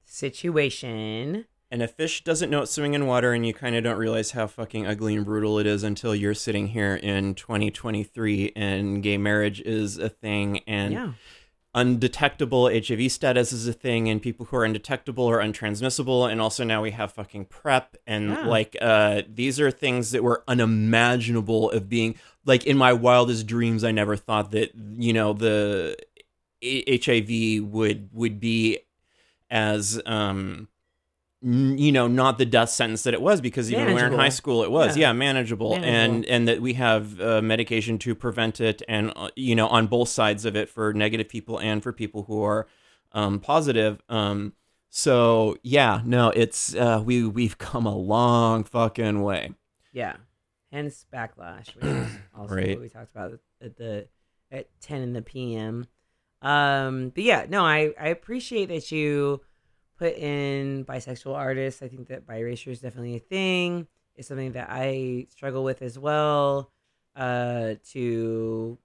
situation. 0.04 1.46
and 1.70 1.82
a 1.82 1.88
fish 1.88 2.22
doesn't 2.22 2.50
know 2.50 2.60
it's 2.60 2.70
swimming 2.72 2.92
in 2.92 3.06
water 3.06 3.32
and 3.32 3.46
you 3.46 3.54
kind 3.54 3.74
of 3.74 3.82
don't 3.82 3.96
realize 3.96 4.32
how 4.32 4.46
fucking 4.46 4.86
ugly 4.86 5.14
and 5.16 5.24
brutal 5.24 5.58
it 5.58 5.66
is 5.66 5.82
until 5.82 6.14
you're 6.14 6.34
sitting 6.34 6.66
here 6.68 6.96
in 6.96 7.34
2023 7.34 8.52
and 8.54 9.02
gay 9.02 9.16
marriage 9.16 9.58
is 9.62 9.96
a 9.96 10.10
thing 10.10 10.58
and 10.66 10.92
Yeah. 10.92 11.12
Undetectable 11.74 12.68
HIV 12.68 13.10
status 13.12 13.52
is 13.52 13.66
a 13.66 13.72
thing, 13.72 14.08
and 14.08 14.20
people 14.20 14.46
who 14.46 14.56
are 14.56 14.64
undetectable 14.64 15.28
are 15.28 15.38
untransmissible, 15.38 16.30
and 16.30 16.40
also 16.40 16.64
now 16.64 16.82
we 16.82 16.90
have 16.90 17.12
fucking 17.12 17.46
PrEP, 17.46 17.96
and 18.06 18.30
Yeah. 18.30 18.46
like 18.46 18.76
uh, 18.80 19.22
these 19.28 19.58
are 19.60 19.70
things 19.70 20.10
that 20.10 20.22
were 20.22 20.44
unimaginable 20.48 21.70
of 21.70 21.88
being 21.88 22.14
like 22.44 22.66
in 22.66 22.76
my 22.76 22.92
wildest 22.92 23.46
dreams. 23.46 23.84
I 23.84 23.90
never 23.92 24.16
thought 24.16 24.50
that 24.52 24.72
you 24.98 25.12
know 25.12 25.32
the 25.32 25.96
A- 26.62 26.98
HIV 26.98 27.64
would 27.64 28.10
would 28.12 28.38
be 28.40 28.78
as 29.50 30.00
um 30.06 30.68
you 31.42 31.90
know 31.90 32.06
not 32.06 32.38
the 32.38 32.46
death 32.46 32.70
sentence 32.70 33.02
that 33.02 33.14
it 33.14 33.20
was 33.20 33.40
because 33.40 33.70
even 33.72 33.86
when 33.86 33.94
we 33.96 34.00
were 34.02 34.06
in 34.06 34.12
high 34.12 34.28
school 34.28 34.62
it 34.62 34.70
was 34.70 34.96
Yeah. 34.96 35.08
yeah, 35.08 35.12
manageable, 35.12 35.76
and 35.82 36.24
and 36.26 36.46
that 36.48 36.60
we 36.62 36.74
have 36.74 37.20
uh, 37.20 37.42
medication 37.42 37.98
to 37.98 38.14
prevent 38.14 38.60
it 38.60 38.80
and 38.88 39.12
uh, 39.16 39.28
you 39.34 39.54
know 39.56 39.66
on 39.68 39.88
both 39.88 40.08
sides 40.08 40.44
of 40.44 40.54
it 40.56 40.68
for 40.68 40.92
negative 40.92 41.28
people 41.28 41.58
and 41.58 41.82
for 41.82 41.92
people 41.92 42.22
who 42.24 42.42
are 42.42 42.66
um 43.12 43.40
positive 43.40 44.00
um 44.08 44.52
so 44.88 45.56
yeah 45.62 46.00
no 46.04 46.28
it's 46.30 46.74
uh 46.76 47.02
we 47.04 47.26
we've 47.26 47.58
come 47.58 47.86
a 47.86 47.96
long 47.96 48.62
fucking 48.62 49.20
way 49.22 49.50
Yeah. 49.92 50.16
hence 50.70 51.04
backlash, 51.12 51.74
which 51.74 51.84
is 51.84 52.18
also 52.38 52.54
Right. 52.54 52.70
what 52.70 52.80
we 52.80 52.88
talked 52.88 53.10
about 53.14 53.32
at 53.60 53.76
the 53.76 54.06
at 54.50 54.68
ten 54.80 55.02
in 55.02 55.12
the 55.12 55.22
PM. 55.22 55.86
Um, 56.40 57.10
but 57.14 57.24
yeah, 57.24 57.46
no, 57.48 57.64
I 57.64 57.92
I 58.00 58.08
appreciate 58.08 58.66
that 58.66 58.90
you 58.92 59.40
put 59.98 60.16
in 60.16 60.84
bisexual 60.84 61.34
artists. 61.34 61.82
I 61.82 61.88
think 61.88 62.08
that 62.08 62.26
bi 62.26 62.36
erasure 62.36 62.70
is 62.70 62.80
definitely 62.80 63.16
a 63.16 63.20
thing. 63.20 63.86
It's 64.16 64.28
something 64.28 64.52
that 64.52 64.68
I 64.70 65.26
struggle 65.30 65.64
with 65.64 65.82
as 65.82 65.98
well. 65.98 66.70
Uh, 67.14 67.74
to 67.90 68.78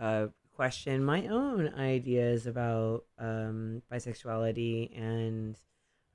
uh, 0.00 0.26
question 0.56 1.04
my 1.04 1.26
own 1.26 1.68
ideas 1.74 2.46
about 2.46 3.04
um, 3.18 3.82
bisexuality, 3.92 4.96
and 4.98 5.58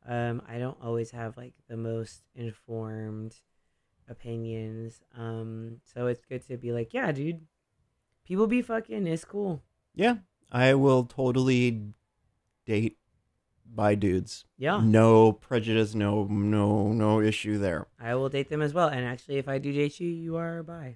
um, 0.08 0.42
I 0.48 0.58
don't 0.58 0.78
always 0.82 1.12
have 1.12 1.38
like 1.38 1.54
the 1.68 1.78
most 1.78 2.24
informed 2.36 3.36
opinions. 4.10 5.02
Um, 5.16 5.78
so 5.84 6.08
it's 6.08 6.26
good 6.26 6.48
to 6.48 6.58
be 6.58 6.72
like, 6.72 6.94
yeah, 6.94 7.12
dude, 7.12 7.42
people 8.26 8.48
be 8.48 8.62
fucking. 8.62 9.06
It's 9.06 9.26
cool. 9.26 9.62
Yeah, 9.94 10.18
I 10.52 10.74
will 10.74 11.04
totally 11.04 11.94
date 12.66 12.98
by 13.74 13.96
dudes. 13.96 14.46
Yeah. 14.58 14.82
No 14.84 15.32
prejudice, 15.32 15.94
no 15.94 16.26
no 16.26 16.92
no 16.94 17.22
issue 17.22 17.58
there. 17.58 17.88
I 18.00 18.16
will 18.16 18.30
date 18.30 18.50
them 18.50 18.62
as 18.62 18.74
well. 18.74 18.88
And 18.88 19.06
actually, 19.06 19.38
if 19.38 19.48
I 19.48 19.58
do 19.58 19.72
date 19.72 20.00
you, 20.00 20.10
you 20.10 20.38
are 20.38 20.64
bi. 20.64 20.96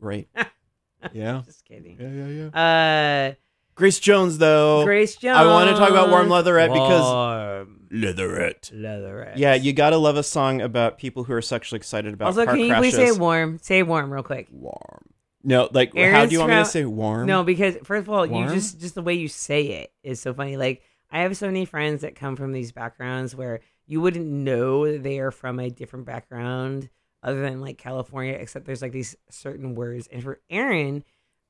Right. 0.00 0.28
yeah. 1.12 1.42
Just 1.44 1.64
kidding. 1.64 1.98
Yeah, 2.00 2.08
yeah, 2.08 2.50
yeah. 2.54 3.28
Uh, 3.30 3.34
Grace 3.74 4.00
Jones 4.00 4.38
though. 4.38 4.84
Grace 4.84 5.16
Jones. 5.16 5.36
I 5.36 5.44
want 5.46 5.70
to 5.70 5.76
talk 5.76 5.90
about 5.90 6.08
Warm 6.10 6.28
Leatherette 6.28 6.70
because 6.70 7.02
Warm 7.02 7.88
Leatherette. 7.90 8.70
Leatherette. 8.72 9.36
Yeah, 9.38 9.54
you 9.54 9.72
gotta 9.72 9.98
love 9.98 10.16
a 10.16 10.22
song 10.22 10.60
about 10.62 10.98
people 10.98 11.24
who 11.24 11.34
are 11.34 11.42
sexually 11.42 11.76
excited 11.76 12.14
about 12.14 12.26
Also, 12.26 12.44
car 12.44 12.54
can 12.54 12.64
you 12.64 12.70
crashes. 12.70 12.94
please 12.94 13.12
say 13.12 13.18
warm? 13.18 13.58
Say 13.60 13.82
warm 13.82 14.12
real 14.12 14.22
quick. 14.22 14.48
warm? 14.50 15.04
No, 15.44 15.68
like 15.72 15.96
how 15.96 16.26
do 16.26 16.32
you 16.32 16.40
want 16.40 16.50
me 16.50 16.56
to 16.56 16.64
say 16.64 16.84
warm? 16.84 17.26
No, 17.26 17.44
because 17.44 17.76
first 17.84 18.08
of 18.08 18.10
all, 18.10 18.26
you 18.26 18.48
just 18.48 18.80
just 18.80 18.94
the 18.96 19.02
way 19.02 19.14
you 19.14 19.28
say 19.28 19.62
it 19.82 19.92
is 20.02 20.20
so 20.20 20.34
funny. 20.34 20.56
Like 20.56 20.82
I 21.10 21.20
have 21.20 21.36
so 21.36 21.46
many 21.46 21.64
friends 21.64 22.02
that 22.02 22.14
come 22.16 22.36
from 22.36 22.52
these 22.52 22.72
backgrounds 22.72 23.34
where 23.34 23.60
you 23.86 24.00
wouldn't 24.00 24.26
know 24.26 24.90
that 24.90 25.02
they 25.02 25.18
are 25.20 25.30
from 25.30 25.58
a 25.60 25.70
different 25.70 26.06
background 26.06 26.90
other 27.22 27.40
than 27.40 27.60
like 27.60 27.78
California, 27.78 28.34
except 28.34 28.66
there's 28.66 28.82
like 28.82 28.92
these 28.92 29.16
certain 29.30 29.74
words. 29.74 30.08
And 30.10 30.22
for 30.22 30.40
Aaron, 30.50 31.04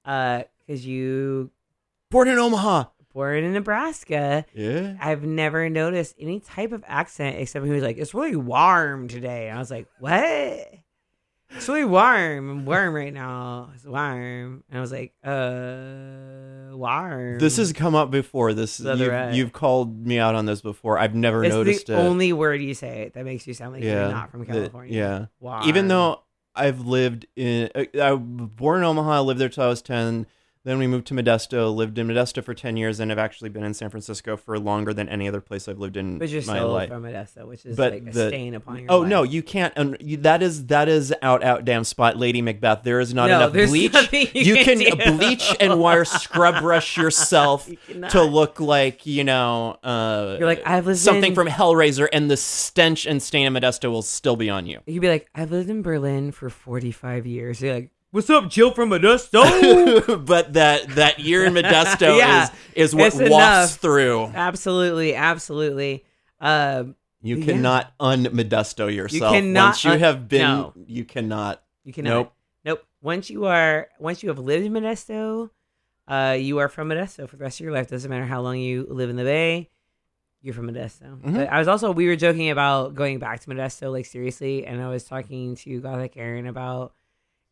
uh, 0.04 0.42
because 0.66 0.86
you 0.86 1.50
born 2.11 2.28
in 2.28 2.38
Omaha. 2.38 2.84
born 3.12 3.44
in 3.44 3.52
Nebraska, 3.54 4.44
Yeah. 4.52 4.94
I've 5.00 5.24
never 5.24 5.70
noticed 5.70 6.14
any 6.18 6.38
type 6.40 6.72
of 6.72 6.84
accent 6.86 7.38
except 7.38 7.62
when 7.62 7.70
he 7.70 7.74
was 7.74 7.82
like, 7.82 7.96
"It's 7.96 8.12
really 8.12 8.36
warm 8.36 9.09
today." 9.09 9.48
And 9.48 9.57
I 9.57 9.59
was 9.61 9.70
like, 9.70 9.86
"What?" 9.98 10.68
It's 11.51 11.68
really 11.68 11.84
warm. 11.84 12.51
I'm 12.51 12.64
warm 12.66 12.94
right 12.94 13.12
now. 13.14 13.70
It's 13.74 13.84
warm. 13.84 14.64
And 14.68 14.78
I 14.78 14.80
was 14.80 14.92
like, 14.92 15.14
"Uh, 15.24 16.76
warm." 16.76 17.38
This 17.38 17.57
has 17.57 17.72
come 17.72 17.94
up 17.94 18.11
before. 18.11 18.53
This 18.53 18.80
you've, 18.80 19.34
you've 19.34 19.53
called 19.53 20.07
me 20.07 20.18
out 20.18 20.34
on 20.34 20.47
this 20.47 20.61
before. 20.61 20.99
I've 20.99 21.14
never 21.14 21.44
it's 21.44 21.55
noticed 21.55 21.86
the 21.86 21.94
it. 21.94 21.97
only 21.97 22.32
word 22.32 22.61
you 22.61 22.74
say 22.74 23.11
that 23.14 23.24
makes 23.24 23.47
you 23.47 23.55
sound 23.55 23.74
like 23.74 23.82
yeah, 23.84 24.07
you're 24.07 24.12
not 24.14 24.30
from 24.30 24.40
the- 24.40 24.47
California. 24.47 24.94
yeah. 24.99 25.26
Warm. 25.40 25.68
Even 25.68 25.88
though 25.88 26.22
I've 26.55 26.80
lived 26.80 27.26
in, 27.36 27.70
I 28.01 28.12
was 28.12 28.20
born 28.55 28.78
in 28.78 28.84
Omaha. 28.84 29.11
I 29.12 29.20
lived 29.20 29.40
there 29.40 29.49
till 29.49 29.64
I 29.64 29.68
was 29.68 29.82
ten. 29.82 30.26
Then 30.66 30.78
we 30.80 30.88
moved 30.88 31.06
to 31.06 31.14
Modesto. 31.14 31.72
Lived 31.72 31.96
in 31.96 32.08
Modesto 32.08 32.42
for 32.42 32.52
ten 32.52 32.76
years, 32.76 32.98
and 32.98 33.10
have 33.12 33.20
actually 33.20 33.50
been 33.50 33.62
in 33.62 33.72
San 33.72 33.88
Francisco 33.88 34.36
for 34.36 34.58
longer 34.58 34.92
than 34.92 35.08
any 35.08 35.28
other 35.28 35.40
place 35.40 35.68
I've 35.68 35.78
lived 35.78 35.96
in 35.96 36.18
but 36.18 36.28
you're 36.28 36.42
my 36.44 36.56
still 36.56 36.72
life. 36.72 36.88
from 36.88 37.04
Modesto, 37.04 37.46
which 37.46 37.64
is 37.64 37.76
But 37.76 37.92
like 37.92 38.06
a 38.08 38.12
stain 38.12 38.54
upon 38.56 38.80
your 38.80 38.86
Oh 38.90 38.98
life. 38.98 39.08
no, 39.08 39.22
you 39.22 39.44
can't. 39.44 39.72
Um, 39.78 39.94
you, 40.00 40.16
that 40.18 40.42
is 40.42 40.66
that 40.66 40.88
is 40.88 41.14
out 41.22 41.44
out 41.44 41.64
damn 41.64 41.84
spot, 41.84 42.16
Lady 42.16 42.42
Macbeth. 42.42 42.82
There 42.82 42.98
is 42.98 43.14
not 43.14 43.28
No, 43.28 43.36
enough 43.36 43.52
there's 43.52 43.70
bleach. 43.70 43.92
nothing 43.92 44.26
you 44.34 44.56
can 44.56 44.80
can 44.80 44.98
do. 44.98 45.16
bleach 45.16 45.54
and 45.60 45.78
wire 45.78 46.04
scrub 46.04 46.60
brush 46.60 46.96
yourself 46.96 47.70
cannot. 47.86 48.10
to 48.10 48.22
look 48.24 48.58
like 48.58 49.06
you 49.06 49.22
know. 49.22 49.78
Uh, 49.84 50.34
You're 50.38 50.48
like, 50.48 50.62
I've 50.66 50.86
lived 50.86 50.98
something 50.98 51.30
in- 51.30 51.34
from 51.36 51.46
Hellraiser, 51.46 52.08
and 52.12 52.28
the 52.28 52.36
stench 52.36 53.06
and 53.06 53.22
stain 53.22 53.46
of 53.46 53.52
Modesto 53.62 53.88
will 53.88 54.02
still 54.02 54.34
be 54.34 54.50
on 54.50 54.66
you. 54.66 54.80
You'd 54.86 55.00
be 55.00 55.08
like, 55.08 55.30
I've 55.32 55.52
lived 55.52 55.70
in 55.70 55.82
Berlin 55.82 56.32
for 56.32 56.50
45 56.50 57.24
years. 57.24 57.60
You're 57.60 57.74
like, 57.74 57.90
What's 58.12 58.30
up, 58.30 58.48
Jill 58.48 58.70
from 58.72 58.90
Modesto? 58.90 60.24
but 60.26 60.52
that 60.54 60.88
that 60.90 61.18
year 61.18 61.44
in 61.44 61.52
Modesto 61.54 62.16
Yeah, 62.18 62.48
is 62.74 62.92
is 62.92 62.94
what 62.94 63.12
wafts 63.14 63.20
enough. 63.20 63.70
through. 63.80 64.24
absolutely, 64.34 65.14
absolutely. 65.14 66.04
Um, 66.40 66.94
You 67.22 67.36
Yeah. 67.36 67.44
cannot 67.46 67.92
un-Modesto 68.00 68.94
yourself. 68.94 69.34
cannot 69.34 69.64
Once 69.68 69.84
you 69.84 69.90
un- 69.92 69.98
have 70.00 70.28
been, 70.28 70.40
no. 70.42 70.72
you 70.86 71.04
cannot. 71.04 71.62
you 71.84 71.92
cannot. 71.92 72.11
Nope. 72.11 72.32
Nope. 72.64 72.84
Once 73.02 73.28
you 73.30 73.46
are, 73.46 73.88
once 73.98 74.22
you 74.22 74.28
have 74.28 74.38
lived 74.38 74.64
in 74.64 74.72
Modesto, 74.72 75.50
uh, 76.09 76.36
you 76.38 76.59
are 76.59 76.68
from 76.68 76.88
Modesto 76.88 77.28
for 77.28 77.36
the 77.36 77.42
rest 77.44 77.59
of 77.61 77.64
your 77.64 77.72
life. 77.72 77.88
Doesn't 77.88 78.09
matter 78.11 78.24
how 78.26 78.40
long 78.40 78.57
you 78.59 78.86
live 78.88 79.11
in 79.11 79.16
the 79.16 79.24
Bay. 79.24 79.68
You're 80.42 80.54
from 80.54 80.70
Modesto. 80.70 81.20
Mhm. 81.20 81.34
But 81.34 81.48
I 81.52 81.59
was 81.59 81.66
also 81.68 81.90
we 81.90 82.07
were 82.07 82.16
joking 82.16 82.50
about 82.50 82.94
going 82.94 83.18
back 83.18 83.40
to 83.40 83.48
Modesto, 83.50 83.90
like 83.92 84.07
seriously, 84.07 84.64
and 84.64 84.80
I 84.80 84.88
was 84.88 85.04
talking 85.04 85.57
to 85.57 85.80
Gothic 85.80 86.16
Aaron 86.16 86.46
about 86.46 86.92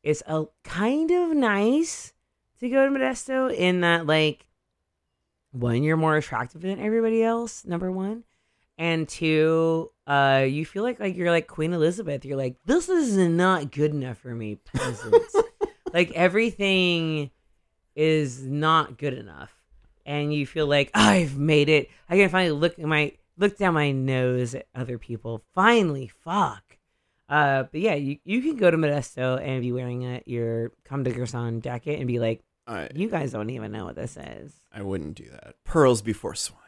it's 0.05 0.23
a 0.27 0.45
kind 0.63 1.11
of 1.11 1.31
nice 1.31 2.13
to 2.61 2.69
go 2.69 2.85
to 2.87 2.95
Modesto 2.95 3.53
in 3.53 3.81
that 3.81 4.07
like 4.07 4.47
one, 5.51 5.83
you're 5.83 5.97
more 5.97 6.17
attractive 6.17 6.61
than 6.61 6.79
everybody 6.79 7.23
else, 7.23 7.65
number 7.65 7.91
one. 7.91 8.25
And 8.77 9.09
two, 9.09 9.93
uh, 10.07 10.45
you 10.49 10.67
feel 10.67 10.83
like 10.83 11.01
like 11.01 11.17
you're 11.17 11.31
like 11.31 11.47
Queen 11.47 11.73
Elizabeth. 11.73 12.25
You're 12.25 12.37
like, 12.37 12.57
this 12.67 12.89
is 12.89 13.17
not 13.17 13.71
good 13.71 13.93
enough 13.93 14.19
for 14.19 14.35
me, 14.35 14.57
peasants. 14.75 15.37
like 15.93 16.11
everything 16.13 17.31
is 17.95 18.43
not 18.43 18.99
good 18.99 19.15
enough. 19.15 19.55
And 20.05 20.35
you 20.35 20.45
feel 20.45 20.67
like 20.67 20.91
I've 20.93 21.39
made 21.39 21.69
it. 21.69 21.89
I 22.11 22.17
can 22.17 22.29
finally 22.29 22.59
look 22.59 22.79
at 22.79 22.85
my 22.85 23.13
look 23.39 23.57
down 23.57 23.75
my 23.75 23.93
nose 23.93 24.55
at 24.55 24.67
other 24.75 24.99
people. 24.99 25.41
Finally, 25.55 26.09
fuck. 26.09 26.64
Uh, 27.29 27.63
but 27.65 27.81
yeah, 27.81 27.95
you, 27.95 28.19
you 28.25 28.43
can 28.43 28.57
go 28.57 28.71
to 28.71 28.77
Modesto 28.77 29.41
and 29.41 29.63
be 29.63 29.73
wearing 29.73 30.05
a, 30.05 30.23
your 30.27 30.73
Comme 30.85 31.03
des 31.05 31.13
Garçons 31.13 31.63
jacket 31.63 31.99
and 31.99 32.07
be 32.07 32.19
like, 32.19 32.43
I 32.67 32.89
you 32.95 33.09
guys 33.09 33.33
don't 33.33 33.51
even 33.51 33.73
know 33.73 33.85
what 33.87 33.97
this 33.97 34.17
is. 34.17 34.53
I 34.73 34.83
wouldn't 34.83 35.15
do 35.17 35.25
that. 35.31 35.55
Pearls 35.65 36.03
before 36.03 36.35
swine. 36.35 36.61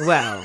Well, 0.00 0.44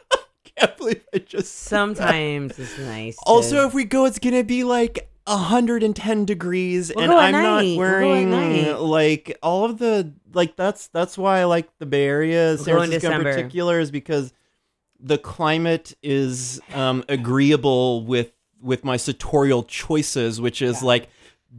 Can't 0.56 0.76
believe 0.76 1.04
I 1.14 1.18
just. 1.18 1.52
said 1.54 1.76
that. 1.76 1.96
sometimes 1.96 2.58
it's 2.58 2.78
nice. 2.78 3.16
to- 3.16 3.22
Also, 3.26 3.66
if 3.66 3.74
we 3.74 3.84
go, 3.84 4.04
it's 4.06 4.18
gonna 4.18 4.44
be 4.44 4.64
like 4.64 5.10
110 5.26 6.24
degrees, 6.24 6.92
We'll 6.94 7.04
and 7.04 7.12
I'm 7.12 7.32
night. 7.32 7.42
not 7.42 7.62
We'll 7.64 7.78
wearing 7.78 8.76
like 8.78 9.38
all 9.42 9.64
of 9.64 9.78
the 9.78 10.12
like. 10.32 10.56
That's 10.56 10.88
that's 10.88 11.18
why 11.18 11.40
I 11.40 11.44
like 11.44 11.68
the 11.78 11.86
Bay 11.86 12.04
Area, 12.06 12.56
San 12.56 12.66
go 12.66 12.82
in 12.82 12.90
Francisco 12.90 13.08
in 13.12 13.18
December. 13.24 13.32
particular, 13.34 13.80
is 13.80 13.90
because 13.90 14.32
the 15.00 15.18
climate 15.18 15.94
is 16.02 16.60
um, 16.72 17.04
agreeable 17.08 18.04
with 18.06 18.32
with 18.66 18.84
my 18.84 18.96
sartorial 18.98 19.62
choices, 19.62 20.40
which 20.40 20.60
is 20.60 20.82
like 20.82 21.08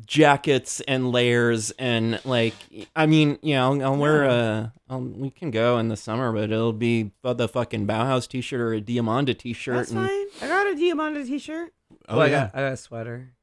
jackets 0.06 0.82
and 0.82 1.12
layers 1.12 1.72
and 1.72 2.20
like 2.26 2.54
I 2.96 3.06
mean, 3.06 3.40
you 3.42 3.56
know, 3.56 3.72
I'll, 3.74 3.84
I'll 3.84 3.98
wear 3.98 4.24
a. 4.26 4.74
I'll, 4.90 5.02
we 5.02 5.30
can 5.32 5.50
go 5.52 5.80
in 5.80 5.88
the 5.88 5.98
summer, 5.98 6.32
but 6.32 6.44
it'll 6.52 6.74
be 6.74 7.12
the 7.24 7.48
fucking 7.48 7.88
Bauhaus 7.88 8.28
t-shirt 8.28 8.60
or 8.62 8.74
a 8.74 8.82
Diamanda 8.82 9.38
t-shirt. 9.38 9.76
That's 9.76 9.92
and, 9.92 10.08
fine. 10.08 10.26
I 10.42 10.48
got 10.48 10.68
a 10.68 10.76
Diamanda 10.76 11.26
t-shirt. 11.26 11.74
Oh, 12.08 12.18
Well, 12.18 12.28
I 12.28 12.30
yeah. 12.30 12.40
got 12.46 12.56
I 12.56 12.60
got 12.60 12.74
a 12.74 12.78
sweater. 12.78 13.34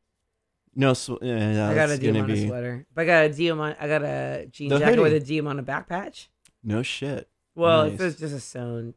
No, 0.76 0.92
sw- 0.94 1.20
yeah, 1.22 1.68
I 1.70 1.74
got 1.74 1.90
a 1.90 1.94
Diamanda 1.94 2.26
be 2.26 2.46
sweater. 2.46 2.86
But 2.94 3.02
I 3.02 3.04
got 3.06 3.24
a 3.26 3.28
Diamanda. 3.30 3.76
I 3.80 3.88
got 3.88 4.02
a 4.02 4.46
jean 4.50 4.68
The 4.70 4.78
jacket 4.78 5.00
with 5.00 5.12
a 5.12 5.18
hoodie. 5.18 5.40
Diamanda 5.40 5.64
back 5.64 5.88
patch. 5.88 6.30
no 6.62 6.82
shit. 6.82 7.28
Well, 7.54 7.88
Nice. 7.90 8.00
it's 8.00 8.18
just 8.20 8.34
a 8.34 8.40
sewn, 8.40 8.94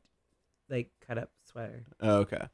like 0.70 0.90
cut 1.08 1.18
up 1.20 1.30
sweater. 1.52 1.86
Oh, 2.02 2.18
okay. 2.20 2.48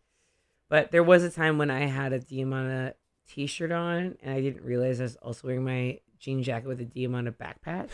But 0.73 0.89
there 0.91 1.03
was 1.03 1.21
a 1.23 1.29
time 1.29 1.59
when 1.59 1.69
I 1.69 1.81
had 1.81 2.13
a 2.13 2.19
Diamanda 2.19 2.93
t-shirt 3.27 3.71
on, 3.71 4.17
and 4.23 4.33
I 4.33 4.41
didn't 4.41 4.63
realize 4.63 4.99
I 4.99 5.03
was 5.03 5.15
also 5.17 5.47
wearing 5.47 5.63
my 5.63 5.99
jean 6.19 6.41
jacket 6.41 6.67
with 6.67 6.81
a 6.81 6.83
Diamanda 6.85 7.37
back 7.37 7.61
patch. 7.61 7.91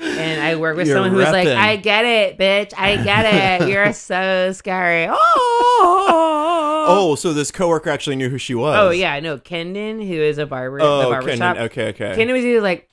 and 0.00 0.40
I 0.42 0.56
work 0.56 0.76
with 0.76 0.88
You're 0.88 0.96
someone 0.96 1.12
who 1.12 1.18
was 1.18 1.30
like, 1.30 1.46
"I 1.46 1.76
get 1.76 2.04
it, 2.04 2.38
bitch. 2.38 2.74
I 2.76 2.96
get 3.04 3.60
it. 3.62 3.68
You're 3.72 3.92
so 3.92 4.50
scary." 4.50 5.06
Oh, 5.08 6.86
Oh, 6.88 7.14
so 7.14 7.32
this 7.32 7.52
coworker 7.52 7.88
actually 7.90 8.16
knew 8.16 8.28
who 8.28 8.38
she 8.38 8.56
was. 8.56 8.76
oh 8.76 8.90
yeah, 8.90 9.12
I 9.12 9.20
know 9.20 9.38
Kendon, 9.38 10.04
who 10.04 10.14
is 10.14 10.38
a 10.38 10.46
barber. 10.46 10.78
at 10.80 10.82
the 10.82 10.88
Oh, 10.88 11.10
barber 11.10 11.28
Kendon. 11.30 11.38
shop. 11.38 11.56
Okay, 11.56 11.88
okay. 11.90 12.14
Kendon 12.16 12.32
was 12.32 12.44
either 12.44 12.60
like, 12.60 12.88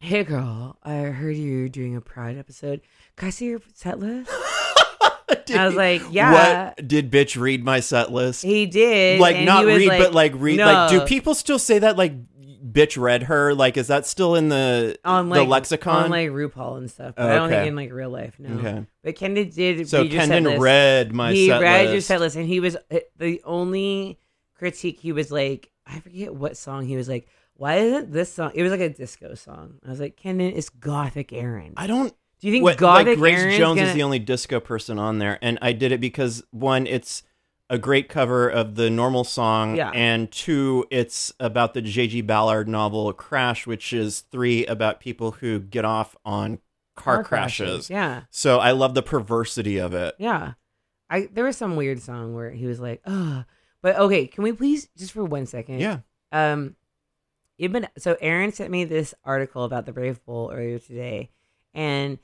"Hey, 0.00 0.22
girl, 0.22 0.76
I 0.82 0.96
heard 0.96 1.34
you're 1.36 1.70
doing 1.70 1.96
a 1.96 2.02
Pride 2.02 2.36
episode. 2.36 2.82
Can 3.16 3.28
I 3.28 3.30
see 3.30 3.46
your 3.46 3.60
set 3.72 3.98
list?" 3.98 4.30
I 5.54 5.66
was 5.66 5.74
like, 5.74 6.02
"Yeah." 6.10 6.66
What 6.74 6.88
did 6.88 7.10
bitch 7.10 7.40
read 7.40 7.64
my 7.64 7.80
set 7.80 8.10
list? 8.12 8.42
He 8.42 8.66
did, 8.66 9.20
like 9.20 9.40
not 9.44 9.64
read, 9.64 9.86
like, 9.88 9.98
but 10.00 10.14
like 10.14 10.32
read. 10.34 10.58
Like, 10.58 10.90
do 10.90 11.00
people 11.02 11.34
still 11.34 11.58
say 11.58 11.78
that? 11.80 11.96
Like, 11.96 12.14
bitch 12.72 13.00
read 13.00 13.24
her. 13.24 13.54
Like, 13.54 13.76
is 13.76 13.88
that 13.88 14.06
still 14.06 14.34
in 14.34 14.48
the 14.48 14.98
on 15.04 15.28
the 15.28 15.44
lexicon? 15.44 16.04
on 16.04 16.10
like 16.10 16.30
RuPaul 16.30 16.78
and 16.78 16.90
stuff. 16.90 17.14
But 17.16 17.26
Oh, 17.26 17.28
I 17.30 17.34
don't 17.36 17.46
okay. 17.48 17.56
think 17.60 17.68
in 17.68 17.76
like 17.76 17.92
real 17.92 18.10
life, 18.10 18.38
no. 18.38 18.58
Okay. 18.58 18.86
But 19.02 19.16
Kendon 19.16 19.54
did. 19.54 19.88
so 19.88 20.02
read 20.02 20.10
Kendon 20.12 20.44
list. 20.44 20.60
read 20.60 21.12
my 21.12 21.32
he 21.32 21.50
read 21.50 21.82
list. 21.82 21.92
your 21.92 22.00
set 22.00 22.20
list, 22.20 22.36
and 22.36 22.46
he 22.46 22.60
was 22.60 22.76
eh, 22.90 23.00
the 23.16 23.40
only 23.44 24.18
critique. 24.54 25.00
He 25.00 25.12
was 25.12 25.30
like, 25.30 25.70
I 25.86 26.00
forget 26.00 26.34
what 26.34 26.56
song 26.56 26.86
he 26.86 26.96
was 26.96 27.08
like. 27.08 27.28
Why 27.54 27.78
isn't 27.78 28.12
this 28.12 28.32
song? 28.32 28.52
It 28.54 28.62
was 28.62 28.70
like 28.70 28.80
a 28.80 28.88
disco 28.88 29.34
song. 29.34 29.80
I 29.84 29.90
was 29.90 29.98
like, 29.98 30.16
Kenan, 30.16 30.52
it's 30.54 30.68
Gothic 30.68 31.32
Aaron. 31.32 31.72
I 31.76 31.88
don't. 31.88 32.14
Do 32.40 32.46
you 32.46 32.52
think 32.52 32.62
what, 32.64 32.80
like 32.80 33.18
Grace 33.18 33.38
Aaron's 33.40 33.56
Jones 33.58 33.76
gonna- 33.78 33.88
is 33.88 33.94
the 33.94 34.02
only 34.02 34.18
disco 34.18 34.60
person 34.60 34.98
on 34.98 35.18
there, 35.18 35.38
and 35.42 35.58
I 35.62 35.72
did 35.72 35.92
it 35.92 36.00
because 36.00 36.42
one, 36.50 36.86
it's 36.86 37.22
a 37.70 37.76
great 37.78 38.08
cover 38.08 38.48
of 38.48 38.76
the 38.76 38.88
normal 38.88 39.24
song, 39.24 39.76
Yeah. 39.76 39.90
and 39.90 40.30
two, 40.30 40.86
it's 40.90 41.32
about 41.38 41.74
the 41.74 41.82
J.G. 41.82 42.22
Ballard 42.22 42.66
novel 42.68 43.12
Crash, 43.12 43.66
which 43.66 43.92
is 43.92 44.20
three 44.20 44.64
about 44.66 45.00
people 45.00 45.32
who 45.32 45.58
get 45.60 45.84
off 45.84 46.16
on 46.24 46.60
car, 46.96 47.16
Car 47.16 47.24
crashes, 47.24 47.66
crashes. 47.68 47.90
yeah. 47.90 48.22
So 48.30 48.58
I 48.58 48.70
love 48.70 48.94
the 48.94 49.02
perversity 49.02 49.78
of 49.78 49.92
it. 49.94 50.14
Yeah. 50.18 50.54
I 51.10 51.28
there 51.32 51.44
was 51.44 51.56
some 51.56 51.76
weird 51.76 52.00
song 52.02 52.34
where 52.34 52.50
he 52.50 52.66
was 52.66 52.80
like, 52.80 53.00
"Ugh." 53.06 53.44
But 53.82 53.96
okay, 53.98 54.26
can 54.26 54.42
we 54.44 54.52
please 54.52 54.88
just 54.96 55.12
for 55.12 55.24
one 55.24 55.46
second? 55.46 55.80
Yeah. 55.80 55.98
Um 56.32 56.74
Ibn 57.58 57.88
so 57.98 58.16
Aaron 58.20 58.52
sent 58.52 58.70
me 58.70 58.84
this 58.84 59.14
article 59.24 59.64
about 59.64 59.86
the 59.86 59.92
Brave 59.92 60.24
Bull 60.24 60.50
earlier 60.52 60.78
today. 60.78 61.30
And 61.74 62.18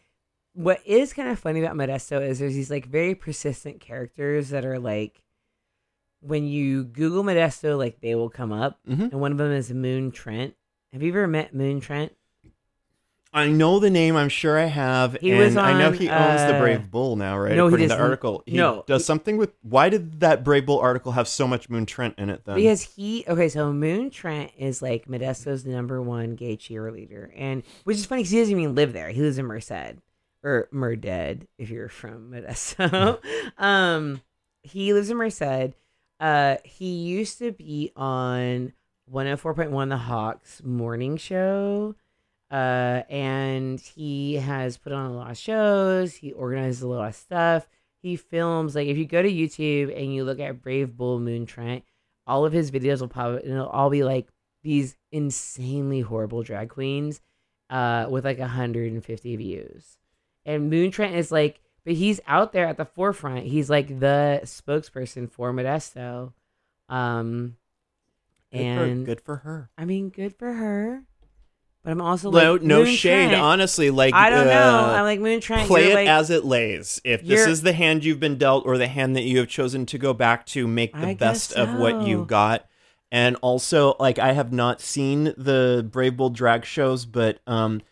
what 0.54 0.80
is 0.86 1.12
kind 1.12 1.28
of 1.28 1.38
funny 1.38 1.62
about 1.62 1.76
Modesto 1.76 2.26
is 2.26 2.38
there's 2.38 2.54
these 2.54 2.70
like 2.70 2.86
very 2.86 3.14
persistent 3.14 3.80
characters 3.80 4.48
that 4.50 4.64
are 4.64 4.78
like 4.78 5.20
when 6.20 6.46
you 6.46 6.84
Google 6.84 7.22
Modesto, 7.22 7.76
like 7.76 8.00
they 8.00 8.14
will 8.14 8.30
come 8.30 8.50
up. 8.52 8.78
Mhm. 8.88 9.12
And 9.12 9.20
one 9.20 9.32
of 9.32 9.38
them 9.38 9.52
is 9.52 9.70
Moon 9.72 10.10
Trent. 10.10 10.54
Have 10.92 11.02
you 11.02 11.10
ever 11.10 11.26
met 11.26 11.54
Moon 11.54 11.80
Trent? 11.80 12.12
I 13.36 13.48
know 13.48 13.80
the 13.80 13.90
name. 13.90 14.14
I'm 14.14 14.28
sure 14.28 14.56
I 14.56 14.66
have. 14.66 15.16
He 15.20 15.32
and 15.32 15.40
was 15.40 15.56
I 15.56 15.76
know 15.76 15.90
he 15.90 16.08
owns 16.08 16.40
the 16.42 16.54
uh, 16.54 16.60
Brave 16.60 16.88
Bull 16.88 17.16
now, 17.16 17.36
right? 17.36 17.56
no, 17.56 17.64
he 17.64 17.70
According 17.70 17.88
the 17.88 17.94
doesn't. 17.94 18.04
article. 18.04 18.42
He 18.46 18.56
No, 18.56 18.84
does 18.86 19.02
he- 19.02 19.06
something 19.06 19.36
with. 19.36 19.50
Why 19.62 19.88
did 19.88 20.20
that 20.20 20.44
Brave 20.44 20.66
Bull 20.66 20.78
article 20.78 21.10
have 21.12 21.26
so 21.26 21.48
much 21.48 21.68
Moon 21.68 21.84
Trent 21.84 22.14
in 22.16 22.30
it 22.30 22.44
then? 22.44 22.54
Because 22.54 22.82
he 22.82 23.24
okay, 23.26 23.48
so 23.48 23.72
Moon 23.72 24.08
Trent 24.10 24.52
is 24.56 24.80
like 24.82 25.08
Modesto's 25.08 25.66
number 25.66 26.00
one 26.00 26.36
gay 26.36 26.56
cheerleader, 26.56 27.30
and 27.34 27.64
which 27.82 27.96
is 27.96 28.06
funny 28.06 28.20
because 28.22 28.30
he 28.30 28.38
doesn't 28.38 28.56
even 28.60 28.76
live 28.76 28.92
there. 28.92 29.08
He 29.10 29.20
lives 29.20 29.36
in 29.36 29.46
Merced 29.46 29.96
or 30.44 30.68
Merded 30.70 31.48
if 31.58 31.70
you're 31.70 31.88
from 31.88 32.30
Modesto. 32.30 33.18
um, 33.58 34.20
he 34.62 34.92
lives 34.92 35.10
in 35.10 35.16
Merced. 35.16 35.72
Uh, 36.20 36.56
he 36.62 36.94
used 36.94 37.38
to 37.38 37.50
be 37.52 37.90
on 37.96 38.72
104.1 39.12 39.88
The 39.88 39.96
Hawks 39.96 40.62
morning 40.62 41.16
show. 41.16 41.96
Uh, 42.50 43.02
and 43.08 43.80
he 43.80 44.34
has 44.34 44.76
put 44.76 44.92
on 44.92 45.10
a 45.10 45.14
lot 45.14 45.30
of 45.30 45.38
shows. 45.38 46.14
He 46.14 46.32
organizes 46.32 46.82
a 46.82 46.88
lot 46.88 47.08
of 47.08 47.14
stuff. 47.14 47.66
He 48.02 48.16
films 48.16 48.74
like 48.74 48.86
if 48.86 48.98
you 48.98 49.06
go 49.06 49.22
to 49.22 49.32
YouTube 49.32 49.96
and 49.96 50.14
you 50.14 50.24
look 50.24 50.38
at 50.38 50.62
Brave 50.62 50.94
Bull 50.94 51.18
Moon 51.18 51.46
Trent, 51.46 51.84
all 52.26 52.44
of 52.44 52.52
his 52.52 52.70
videos 52.70 53.00
will 53.00 53.08
pop 53.08 53.34
up 53.34 53.42
and 53.42 53.52
it'll 53.52 53.66
all 53.66 53.90
be 53.90 54.04
like 54.04 54.28
these 54.62 54.96
insanely 55.10 56.00
horrible 56.02 56.42
drag 56.42 56.68
queens, 56.68 57.20
uh, 57.70 58.06
with 58.08 58.24
like 58.24 58.38
150 58.38 59.36
views. 59.36 59.98
And 60.46 60.70
Moon 60.70 60.90
Trent 60.90 61.14
is 61.14 61.32
like, 61.32 61.60
but 61.84 61.94
he's 61.94 62.20
out 62.26 62.52
there 62.52 62.66
at 62.66 62.76
the 62.76 62.84
forefront. 62.84 63.46
He's 63.46 63.68
like 63.70 64.00
the 64.00 64.40
spokesperson 64.44 65.30
for 65.30 65.52
Modesto. 65.52 66.32
Um, 66.88 67.56
Good 68.52 68.58
for- 68.58 68.84
and 68.84 69.06
good 69.06 69.20
for 69.20 69.36
her. 69.36 69.70
I 69.76 69.84
mean, 69.84 70.10
good 70.10 70.36
for 70.38 70.52
her. 70.52 71.02
But 71.82 71.90
I'm 71.90 72.00
also 72.00 72.30
no, 72.30 72.54
like 72.54 72.62
no 72.62 72.84
Moon 72.84 72.94
shade. 72.94 73.28
Trent. 73.28 73.42
Honestly, 73.42 73.90
like 73.90 74.14
I 74.14 74.30
don't 74.30 74.46
know. 74.46 74.52
uh, 74.52 74.92
I'm 74.96 75.04
like 75.04 75.20
Moon 75.20 75.40
Trent. 75.40 75.66
Play 75.66 75.92
it 75.92 75.94
like, 75.94 76.08
as 76.08 76.30
it 76.30 76.44
lays. 76.44 76.98
If 77.04 77.22
this 77.22 77.46
is 77.46 77.60
the 77.60 77.74
hand 77.74 78.04
you've 78.04 78.20
been 78.20 78.38
dealt, 78.38 78.64
or 78.64 78.78
the 78.78 78.86
hand 78.86 79.16
that 79.16 79.24
you 79.24 79.38
have 79.38 79.48
chosen 79.48 79.84
to 79.86 79.98
go 79.98 80.14
back 80.14 80.46
to, 80.46 80.66
make 80.66 80.92
the 80.92 81.08
I 81.08 81.14
best 81.14 81.52
of 81.52 81.74
what 81.78 82.06
you 82.06 82.24
got. 82.24 82.66
And 83.12 83.36
also, 83.42 83.96
like 84.00 84.18
I 84.18 84.32
have 84.32 84.50
not 84.50 84.80
seen 84.80 85.34
the 85.36 85.86
Brave 85.88 86.16
Bull 86.16 86.30
drag 86.30 86.64
shows, 86.64 87.04
but 87.04 87.40
um, 87.46 87.82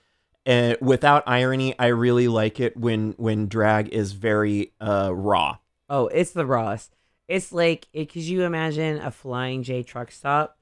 uh, 0.46 0.74
without 0.80 1.22
irony, 1.26 1.74
I 1.78 1.86
really 1.88 2.28
like 2.28 2.60
it 2.60 2.76
when 2.76 3.12
when 3.16 3.48
drag 3.48 3.88
is 3.88 4.12
very 4.12 4.72
uh 4.80 5.10
raw. 5.14 5.58
Oh, 5.88 6.06
it's 6.08 6.32
the 6.32 6.46
rawest. 6.46 6.94
It's 7.28 7.52
like 7.52 7.88
because 7.92 8.28
you 8.28 8.42
imagine 8.42 8.98
a 8.98 9.10
flying 9.10 9.62
J 9.62 9.82
truck 9.82 10.10
stop, 10.10 10.58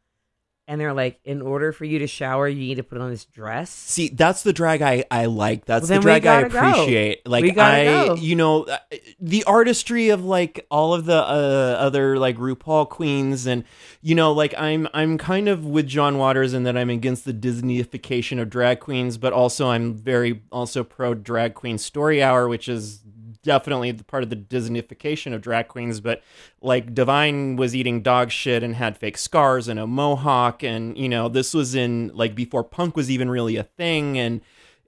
and 0.71 0.81
they're 0.81 0.93
like, 0.95 1.19
in 1.25 1.43
order 1.43 1.73
for 1.73 1.85
you 1.85 1.99
to 1.99 2.07
shower, 2.07 2.47
you 2.47 2.61
need 2.61 2.77
to 2.77 2.85
put 2.85 3.01
on 3.01 3.11
this 3.11 3.25
dress. 3.25 3.71
See, 3.71 4.09
that's 4.09 4.45
the 4.45 4.53
drag 4.53 4.83
I, 4.83 5.05
I 5.11 5.25
like. 5.27 5.65
That's 5.65 5.91
Well, 5.91 5.99
the 5.99 6.03
drag 6.03 6.25
I 6.25 6.43
gotta 6.43 6.49
go. 6.49 6.59
appreciate. 6.61 7.27
Like 7.27 7.59
I, 7.59 7.85
go. 7.85 8.15
you 8.15 8.37
know, 8.37 8.63
uh, 8.63 8.79
the 9.19 9.43
artistry 9.45 10.11
of 10.11 10.25
like 10.25 10.65
all 10.71 10.95
of 10.95 11.07
the 11.07 11.17
uh, 11.17 11.75
other 11.77 12.21
like 12.21 12.37
RuPaul 12.37 12.89
queens, 12.89 13.47
and 13.49 13.65
you 14.01 14.15
know, 14.15 14.31
like 14.31 14.55
I'm 14.57 14.87
I'm 14.95 15.19
kind 15.19 15.49
of 15.49 15.67
with 15.67 15.89
John 15.89 16.19
Waters 16.19 16.55
in 16.55 16.63
that 16.63 16.77
I'm 16.77 16.89
against 16.89 17.25
the 17.25 17.35
Disneyification 17.35 18.41
of 18.41 18.49
drag 18.49 18.79
queens, 18.79 19.19
but 19.19 19.33
also 19.33 19.71
I'm 19.71 19.93
very 19.95 20.43
also 20.53 20.85
pro 20.85 21.15
drag 21.15 21.55
queen 21.55 21.79
story 21.79 22.23
hour, 22.23 22.47
which 22.47 22.69
is 22.69 23.01
definitely 23.43 23.93
part 23.93 24.23
of 24.23 24.31
the 24.31 24.37
Disneyification 24.37 25.35
of 25.35 25.41
drag 25.41 25.69
queens. 25.69 26.01
But 26.01 26.23
like 26.61 26.95
Divine 26.95 27.57
was 27.57 27.75
eating 27.75 28.03
dog 28.03 28.31
shit 28.31 28.63
and 28.63 28.77
had 28.77 28.97
fake 28.97 29.19
scars 29.19 29.69
and 29.69 29.79
a 29.79 29.87
mohawk, 29.87 30.63
and 30.63 30.97
you 30.97 31.09
know, 31.09 31.29
this 31.29 31.55
was 31.55 31.75
in 31.75 32.11
like 32.15 32.35
before 32.35 32.65
punk 32.65 32.97
was 32.97 33.11
even 33.11 33.31
really 33.31 33.57
a 33.57 33.65
thing, 33.65 34.19
and 34.19 34.41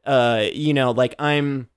uh, 0.05 0.47
you 0.53 0.75
know, 0.75 0.91
like 0.91 1.15
I'm. 1.19 1.69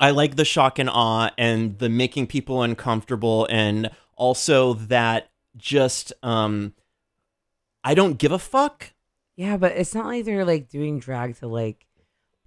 I 0.00 0.10
like 0.10 0.36
the 0.36 0.44
shock 0.44 0.78
and 0.78 0.88
awe 0.88 1.30
and 1.36 1.76
the 1.80 1.88
making 1.88 2.28
people 2.28 2.62
uncomfortable 2.62 3.48
and 3.50 3.90
also 4.14 4.74
that 4.74 5.28
just 5.56 6.12
um 6.22 6.72
I 7.82 7.94
don't 7.94 8.18
give 8.18 8.32
a 8.32 8.38
fuck. 8.38 8.92
Yeah, 9.36 9.56
but 9.56 9.72
it's 9.72 9.94
not 9.94 10.06
like 10.06 10.24
they're 10.24 10.44
like 10.44 10.68
doing 10.68 10.98
drag 10.98 11.36
to 11.38 11.48
like 11.48 11.86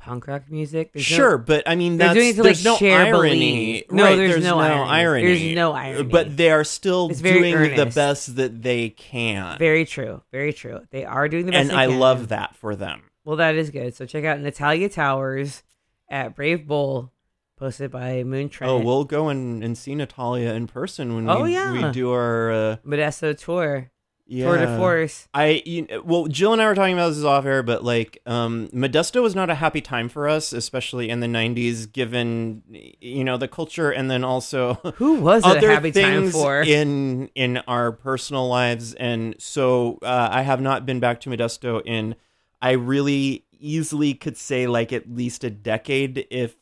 punk 0.01 0.27
rock 0.27 0.49
music. 0.49 0.91
There's 0.93 1.09
no- 1.11 1.15
sure, 1.17 1.37
but 1.37 1.63
I 1.67 1.75
mean 1.75 1.97
that's 1.97 2.13
doing 2.15 2.29
it 2.29 2.35
to, 2.37 2.43
there's 2.43 2.65
like, 2.65 2.73
no 2.73 2.77
share 2.77 3.05
irony. 3.05 3.83
No, 3.89 4.03
Right, 4.03 4.15
there's 4.15 4.43
no 4.43 4.59
irony. 4.59 4.89
irony. 4.89 5.25
There's 5.25 5.55
no 5.55 5.71
irony. 5.73 6.03
But 6.09 6.35
they 6.37 6.51
are 6.51 6.63
still 6.63 7.07
doing 7.09 7.75
the 7.75 7.85
best 7.85 8.35
that 8.35 8.61
they 8.63 8.89
can. 8.89 9.57
Very 9.59 9.85
true. 9.85 10.21
Very 10.31 10.53
true. 10.53 10.81
They 10.91 11.05
are 11.05 11.27
doing 11.29 11.45
the 11.45 11.51
best. 11.51 11.61
and 11.61 11.69
they 11.69 11.75
I 11.83 11.87
can. 11.87 11.99
love 11.99 12.29
that 12.29 12.55
for 12.55 12.75
them. 12.75 13.03
Well, 13.23 13.37
that 13.37 13.55
is 13.55 13.69
good. 13.69 13.95
So 13.95 14.05
check 14.05 14.25
out 14.25 14.39
Natalia 14.39 14.89
Towers 14.89 15.61
at 16.09 16.35
Brave 16.35 16.65
Bull, 16.67 17.11
posted 17.57 17.91
by 17.91 18.23
Moon 18.23 18.49
Trent. 18.49 18.71
Oh, 18.71 18.79
we'll 18.79 19.03
go 19.03 19.29
and, 19.29 19.63
and 19.63 19.77
see 19.77 19.93
Natalia 19.93 20.53
in 20.53 20.65
person 20.67 21.13
when 21.13 21.29
Oh, 21.29 21.43
we, 21.43 21.53
yeah. 21.53 21.71
we 21.87 21.91
do 21.93 22.11
our 22.11 22.51
uh, 22.51 22.75
Modesto 22.85 23.37
tour. 23.37 23.91
Yeah. 24.27 24.45
Tour 24.45 24.57
de 24.57 24.77
force. 24.77 25.27
I 25.33 25.61
you 25.65 25.87
well, 26.05 26.27
Jill 26.27 26.53
and 26.53 26.61
I 26.61 26.65
were 26.67 26.75
talking 26.75 26.93
about 26.93 27.09
this 27.09 27.23
off 27.23 27.45
air, 27.45 27.63
but 27.63 27.83
like, 27.83 28.19
um, 28.25 28.67
Modesto 28.73 29.21
was 29.21 29.35
not 29.35 29.49
a 29.49 29.55
happy 29.55 29.81
time 29.81 30.09
for 30.09 30.27
us, 30.27 30.53
especially 30.53 31.09
in 31.09 31.19
the 31.19 31.27
'90s, 31.27 31.91
given 31.91 32.63
you 32.69 33.23
know 33.23 33.37
the 33.37 33.47
culture, 33.47 33.91
and 33.91 34.09
then 34.09 34.23
also 34.23 34.75
Who 34.95 35.15
was 35.15 35.45
it 35.45 35.63
a 35.63 35.67
happy 35.67 35.91
time 35.91 36.21
things 36.23 36.31
for? 36.33 36.61
in 36.61 37.29
in 37.35 37.57
our 37.67 37.91
personal 37.91 38.47
lives, 38.47 38.93
and 38.93 39.35
so 39.39 39.99
uh, 40.01 40.29
I 40.31 40.41
have 40.43 40.61
not 40.61 40.85
been 40.85 40.99
back 40.99 41.19
to 41.21 41.29
Modesto 41.29 41.81
in. 41.85 42.15
I 42.61 42.71
really 42.71 43.45
easily 43.59 44.13
could 44.13 44.37
say 44.37 44.67
like 44.67 44.93
at 44.93 45.11
least 45.11 45.43
a 45.43 45.49
decade, 45.49 46.25
if 46.29 46.55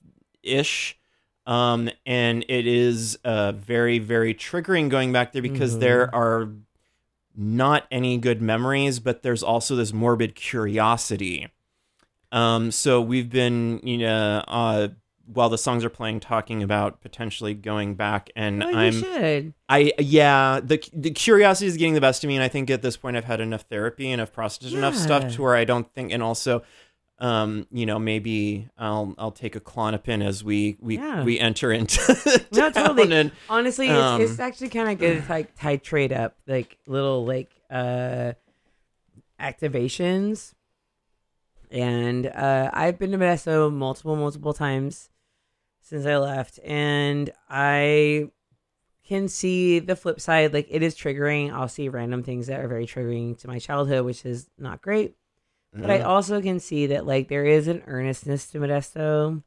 ish. 0.44 0.96
Um, 1.46 1.90
and 2.06 2.46
it 2.48 2.68
is 2.68 3.18
uh, 3.26 3.54
very, 3.54 3.98
very 3.98 4.36
triggering 4.36 4.88
going 4.88 5.12
back 5.12 5.34
there 5.34 5.42
because 5.42 5.78
Mhm. 5.78 5.80
there 5.80 6.14
are 6.16 6.50
not 7.42 7.86
any 7.90 8.18
good 8.18 8.42
memories, 8.42 9.00
but 9.00 9.24
there's 9.24 9.42
also 9.42 9.76
this 9.76 9.94
morbid 9.94 10.36
curiosity. 10.36 11.48
Um, 12.34 12.70
so 12.72 13.02
we've 13.02 13.30
been, 13.30 13.80
you 13.82 13.98
know, 13.98 14.44
uh, 14.48 14.90
while 15.26 15.48
the 15.50 15.58
songs 15.58 15.86
are 15.86 15.90
playing, 15.90 16.20
talking 16.20 16.62
about 16.62 17.02
potentially 17.02 17.54
going 17.54 17.96
back, 17.96 18.30
and 18.36 18.62
Oh, 18.64 18.74
I'm, 18.76 18.92
should. 18.94 19.54
I, 19.70 19.94
yeah, 20.00 20.60
the 20.62 20.84
the 20.92 21.12
curiosity 21.12 21.68
is 21.68 21.78
getting 21.78 21.94
the 21.94 22.02
best 22.02 22.24
of 22.24 22.28
me, 22.28 22.36
and 22.36 22.44
I 22.44 22.48
think 22.50 22.70
at 22.70 22.82
this 22.82 22.98
point 22.98 23.16
I've 23.16 23.26
had 23.26 23.40
enough 23.40 23.62
therapy 23.70 24.12
and 24.12 24.22
I've 24.22 24.34
processed 24.34 24.74
enough 24.74 24.96
stuff 24.96 25.34
to 25.36 25.42
where 25.42 25.56
I 25.56 25.64
don't 25.64 25.92
think, 25.94 26.12
and 26.12 26.22
also. 26.22 26.64
Um, 27.22 27.68
you 27.70 27.86
know, 27.86 28.00
maybe 28.00 28.70
I'll 28.78 29.14
I'll 29.18 29.32
take 29.32 29.56
a 29.58 29.60
Klonopin 29.60 30.24
as 30.26 30.42
we 30.44 30.78
we 30.80 30.98
Yeah. 30.98 31.24
we 31.26 31.38
enter 31.38 31.72
into 31.72 32.00
No, 32.54 32.72
totally. 32.72 33.12
and 33.14 33.32
Honestly, 33.50 33.90
um, 33.90 34.22
it's, 34.22 34.32
it's 34.32 34.40
actually 34.40 34.70
kind 34.70 34.90
of 34.90 34.98
good 35.00 35.24
to 35.26 35.30
like 35.30 35.56
titrate 35.58 36.18
up 36.18 36.38
like 36.48 36.78
little 36.88 37.26
like 37.26 37.52
uh 37.70 38.34
activations. 39.40 40.54
And 41.72 42.26
uh 42.28 42.72
I've 42.74 42.98
been 42.98 43.12
to 43.12 43.18
Modesto 43.18 43.72
multiple, 43.72 44.16
multiple 44.16 44.54
times 44.54 45.10
since 45.82 46.06
I 46.06 46.18
left, 46.18 46.60
and 46.64 47.30
I 47.50 48.30
can 49.08 49.28
see 49.28 49.80
the 49.80 49.96
flip 49.96 50.20
side. 50.22 50.54
Like 50.54 50.68
it 50.70 50.82
is 50.84 50.96
triggering. 50.96 51.52
I'll 51.52 51.68
see 51.68 51.90
random 51.90 52.24
things 52.24 52.48
that 52.48 52.60
are 52.60 52.68
very 52.68 52.86
triggering 52.86 53.38
to 53.40 53.48
my 53.48 53.60
childhood, 53.60 54.06
which 54.06 54.26
is 54.26 54.50
not 54.58 54.82
great. 54.82 55.16
But 55.74 55.92
I 55.92 56.00
Mhm. 56.00 56.06
also 56.06 56.42
can 56.42 56.60
see 56.60 56.88
that 56.88 57.06
like 57.06 57.28
there 57.28 57.46
is 57.46 57.68
an 57.68 57.84
earnestness 57.88 58.48
to 58.52 58.60
Modesto. 58.60 59.44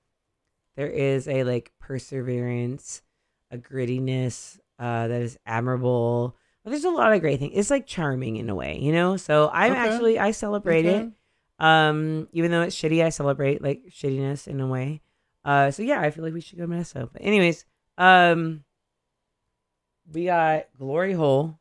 There 0.77 0.89
is 0.89 1.29
a 1.29 1.45
like 1.45 1.73
perseverance, 1.79 3.03
a 3.51 3.59
grittiness 3.59 4.59
uh, 4.79 5.09
that 5.09 5.23
is 5.23 5.39
admirable. 5.45 6.37
But 6.65 6.71
there's 6.71 6.85
a 6.85 6.91
lot 6.91 7.13
of 7.13 7.21
great 7.21 7.41
things. 7.41 7.53
It's 7.57 7.71
like 7.71 7.87
charming 7.87 8.37
in 8.37 8.49
a 8.49 8.55
way, 8.55 8.79
you 8.79 8.93
know. 8.93 9.17
So 9.17 9.51
I'm 9.53 9.73
Okay. 9.73 9.81
actually 9.81 10.19
I 10.19 10.31
celebrate 10.31 10.87
Okay. 10.87 10.99
it. 10.99 11.13
Um, 11.59 12.29
even 12.33 12.51
though 12.51 12.63
it's 12.63 12.75
shitty, 12.77 13.05
I 13.05 13.09
celebrate 13.11 13.63
like 13.63 13.83
shittiness 13.91 14.47
in 14.49 14.61
a 14.61 14.67
way. 14.67 15.03
Uh, 15.45 15.71
so 15.71 15.83
yeah, 15.83 16.01
I 16.01 16.11
feel 16.11 16.25
like 16.25 16.33
we 16.35 16.41
should 16.41 16.59
go 16.59 16.67
Mesa. 16.67 17.09
But 17.13 17.23
anyways, 17.23 17.65
um, 17.99 18.65
we 20.13 20.25
got 20.27 20.67
Glory 20.79 21.13
Hole. 21.13 21.59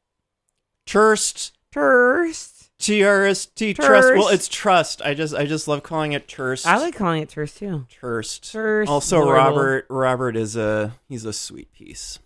Turst. 0.86 1.52
Turst. 1.74 2.61
T 2.82 3.04
R 3.04 3.26
S 3.26 3.46
T 3.46 3.74
trust. 3.74 4.10
Well, 4.16 4.28
it's 4.30 4.48
trust. 4.48 5.02
I 5.04 5.14
just 5.14 5.34
I 5.36 5.46
just 5.46 5.68
love 5.68 5.84
calling 5.84 6.14
it 6.14 6.28
Turst. 6.28 6.66
I 6.66 6.78
like 6.78 6.96
calling 6.96 7.22
it 7.22 7.30
Turst 7.30 7.58
too. 7.58 7.86
Turst. 8.02 8.42
Turst, 8.42 8.88
Also, 8.88 9.22
Hole. 9.22 9.32
Robert. 9.32 9.86
Robert 9.90 10.36
is 10.36 10.56
a 10.56 10.94
he's 11.08 11.26
a 11.26 11.34
sweet 11.34 11.72
piece. 11.74 12.20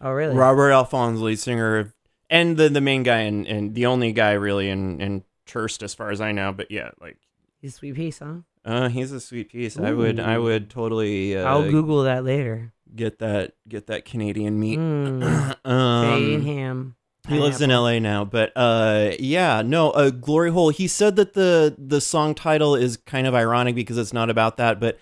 Oh 0.00 0.10
really? 0.10 0.34
Robert 0.34 0.70
Alfons, 0.70 1.20
lead 1.20 1.38
singer, 1.38 1.78
of- 1.78 1.92
and 2.28 2.56
the 2.56 2.68
the 2.68 2.80
main 2.80 3.02
guy 3.02 3.20
and 3.20 3.46
and 3.46 3.74
the 3.74 3.86
only 3.86 4.12
guy 4.12 4.32
really 4.32 4.68
in 4.68 5.00
in 5.00 5.24
Turst 5.46 5.82
as 5.82 5.94
far 5.94 6.10
as 6.10 6.20
I 6.20 6.32
know. 6.32 6.52
But 6.52 6.70
yeah, 6.70 6.90
like 7.00 7.16
He's 7.60 7.74
a 7.74 7.76
sweet 7.78 7.94
piece, 7.94 8.18
huh? 8.18 8.34
uh, 8.64 8.88
he's 8.88 9.12
a 9.12 9.20
sweet 9.20 9.50
piece. 9.50 9.78
I 9.78 9.92
would 9.92 10.18
I 10.20 10.38
would 10.38 10.68
totally. 10.70 11.36
Uh, 11.36 11.44
I'll 11.44 11.70
Google 11.70 12.02
that 12.02 12.24
later. 12.24 12.72
get 12.94 13.18
that 13.20 13.52
get 13.68 13.86
that 13.86 14.04
Canadian 14.04 14.58
meat. 14.58 14.78
Mm. 14.78 15.56
um, 15.64 16.04
Canadian 16.08 16.42
ham. 16.42 16.95
He 17.28 17.38
lives 17.38 17.60
in. 17.60 17.70
LA 17.70 17.98
now, 17.98 18.24
but 18.24 18.52
uh 18.56 19.10
yeah, 19.18 19.62
no, 19.64 19.90
uh 19.90 20.10
Glory 20.10 20.50
Hole. 20.50 20.70
He 20.70 20.86
said 20.88 21.16
that 21.16 21.34
the 21.34 21.74
the 21.78 22.00
song 22.00 22.34
title 22.34 22.74
is 22.76 22.96
kind 22.96 23.26
of 23.26 23.34
ironic 23.34 23.74
because 23.74 23.98
it's 23.98 24.12
not 24.12 24.30
about 24.30 24.56
that, 24.58 24.78
but 24.80 24.98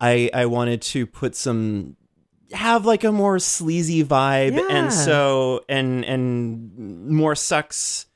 I 0.00 0.30
I 0.34 0.46
wanted 0.46 0.82
to 0.82 1.06
put 1.06 1.34
some 1.34 1.96
have 2.52 2.84
like 2.84 3.02
a 3.04 3.12
more 3.12 3.38
sleazy 3.38 4.04
vibe 4.04 4.56
Yeah. 4.58 4.66
and 4.70 4.92
so 4.92 5.64
and 5.68 6.04
and 6.04 7.08
more 7.08 7.34
sex, 7.34 8.06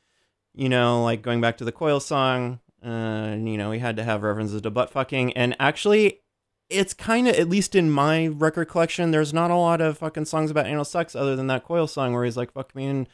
you 0.55 0.69
know, 0.69 1.03
like 1.03 1.23
going 1.23 1.41
back 1.41 1.57
to 1.59 1.65
the 1.65 1.73
Coil 1.73 2.01
song, 2.01 2.61
uh 2.85 3.35
you 3.39 3.57
know, 3.57 3.71
we 3.71 3.79
had 3.79 3.97
to 3.97 4.05
have 4.05 4.23
references 4.23 4.61
to 4.63 4.71
butt 4.71 4.91
fucking 4.91 5.33
and 5.33 5.57
actually 5.59 6.21
it's 6.69 6.93
kind 6.93 7.29
of 7.29 7.37
at 7.37 7.49
least 7.49 7.75
in 7.77 7.89
my 7.91 8.27
record 8.27 8.67
collection 8.69 9.13
there's 9.13 9.33
not 9.33 9.51
a 9.53 9.57
lot 9.57 9.81
of 9.81 9.97
fucking 9.99 10.25
songs 10.25 10.51
about 10.51 10.67
anal 10.67 10.85
sex 10.85 11.15
other 11.15 11.37
than 11.37 11.47
that 11.47 11.63
coil 11.65 11.87
song 11.87 12.13
where 12.13 12.25
he's 12.25 12.37
like 12.37 12.53
fuck 12.53 12.75
me 12.75 12.87
in 12.87 13.07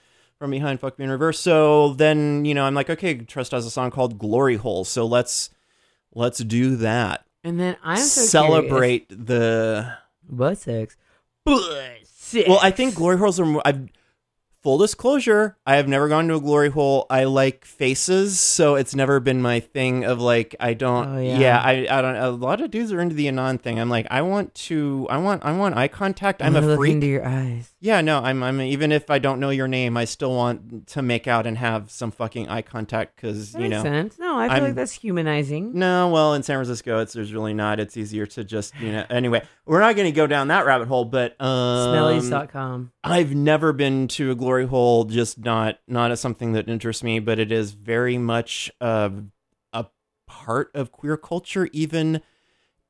from 0.42 0.50
behind 0.50 0.80
fuck 0.80 0.98
me 0.98 1.04
in 1.04 1.10
reverse 1.12 1.38
so 1.38 1.92
then 1.92 2.44
you 2.44 2.52
know 2.52 2.64
i'm 2.64 2.74
like 2.74 2.90
okay 2.90 3.14
trust 3.14 3.52
has 3.52 3.64
a 3.64 3.70
song 3.70 3.92
called 3.92 4.18
glory 4.18 4.56
hole 4.56 4.84
so 4.84 5.06
let's 5.06 5.50
let's 6.16 6.38
do 6.40 6.74
that 6.74 7.24
And 7.44 7.60
then 7.60 7.76
I'm 7.84 7.96
so 7.98 8.22
celebrate 8.22 9.08
the 9.08 9.94
butt 10.28 10.58
sex. 10.58 10.96
Butt 11.44 11.98
sex. 12.06 12.48
well 12.48 12.58
i 12.60 12.72
think 12.72 12.96
glory 12.96 13.18
holes 13.18 13.38
are 13.38 13.46
more 13.46 13.62
i've 13.64 13.88
full 14.62 14.78
disclosure 14.78 15.56
i 15.66 15.74
have 15.76 15.88
never 15.88 16.08
gone 16.08 16.28
to 16.28 16.34
a 16.36 16.40
glory 16.40 16.70
hole 16.70 17.04
i 17.10 17.24
like 17.24 17.64
faces 17.64 18.38
so 18.38 18.76
it's 18.76 18.94
never 18.94 19.18
been 19.18 19.42
my 19.42 19.58
thing 19.58 20.04
of 20.04 20.20
like 20.20 20.54
i 20.60 20.72
don't 20.72 21.08
Oh, 21.16 21.18
yeah. 21.20 21.38
yeah. 21.38 21.60
i 21.60 21.72
i 21.98 22.00
don't 22.02 22.14
a 22.16 22.30
lot 22.30 22.60
of 22.60 22.70
dudes 22.70 22.92
are 22.92 23.00
into 23.00 23.14
the 23.16 23.26
anon 23.28 23.58
thing 23.58 23.80
i'm 23.80 23.88
like 23.90 24.06
i 24.10 24.22
want 24.22 24.54
to 24.54 25.06
i 25.10 25.16
want 25.18 25.44
i 25.44 25.50
want 25.56 25.76
eye 25.76 25.88
contact 25.88 26.40
i'm 26.42 26.54
I'm 26.54 26.68
a 26.68 26.76
freak 26.76 26.92
into 26.94 27.06
your 27.08 27.26
eyes. 27.26 27.70
Yeah, 27.80 28.00
no, 28.00 28.20
I'm 28.20 28.44
I'm 28.44 28.60
even 28.60 28.92
if 28.92 29.10
I 29.10 29.18
don't 29.18 29.40
know 29.40 29.50
your 29.50 29.66
name, 29.66 29.96
I 29.96 30.04
still 30.04 30.32
want 30.36 30.86
to 30.88 31.02
make 31.02 31.26
out 31.26 31.48
and 31.48 31.58
have 31.58 31.90
some 31.90 32.12
fucking 32.12 32.48
eye 32.48 32.62
contact 32.62 33.16
because 33.16 33.50
That 33.50 33.62
you 33.62 33.68
makes 33.70 33.82
know. 33.82 33.90
sense. 33.90 34.18
No, 34.20 34.38
I 34.38 34.46
feel 34.46 34.52
I'm- 34.54 34.62
like 34.66 34.74
that's 34.76 34.92
humanizing. 34.92 35.72
No, 35.76 36.08
well, 36.08 36.34
in 36.34 36.44
San 36.44 36.58
Francisco, 36.58 37.00
it's 37.00 37.12
there's 37.12 37.32
really 37.34 37.54
not. 37.54 37.80
It's 37.80 37.96
easier 37.96 38.24
to 38.26 38.44
just 38.44 38.72
you 38.80 38.92
know. 38.92 39.04
Anyway, 39.10 39.42
we're 39.66 39.80
not 39.80 39.96
going 39.96 40.06
to 40.06 40.14
go 40.14 40.28
down 40.28 40.46
that 40.48 40.64
rabbit 40.64 40.86
hole, 40.86 41.04
but 41.04 41.34
um, 41.40 41.48
Smellies.com. 42.28 42.91
I've 43.04 43.34
never 43.34 43.72
been 43.72 44.06
to 44.08 44.30
a 44.30 44.34
glory 44.34 44.66
hole, 44.66 45.04
just 45.04 45.38
not 45.38 45.78
not 45.88 46.10
as 46.12 46.20
something 46.20 46.52
that 46.52 46.68
interests 46.68 47.02
me, 47.02 47.18
but 47.18 47.38
it 47.38 47.50
is 47.50 47.72
very 47.72 48.16
much 48.16 48.70
uh, 48.80 49.10
a 49.72 49.86
part 50.26 50.70
of 50.74 50.92
queer 50.92 51.16
culture, 51.16 51.68
even 51.72 52.20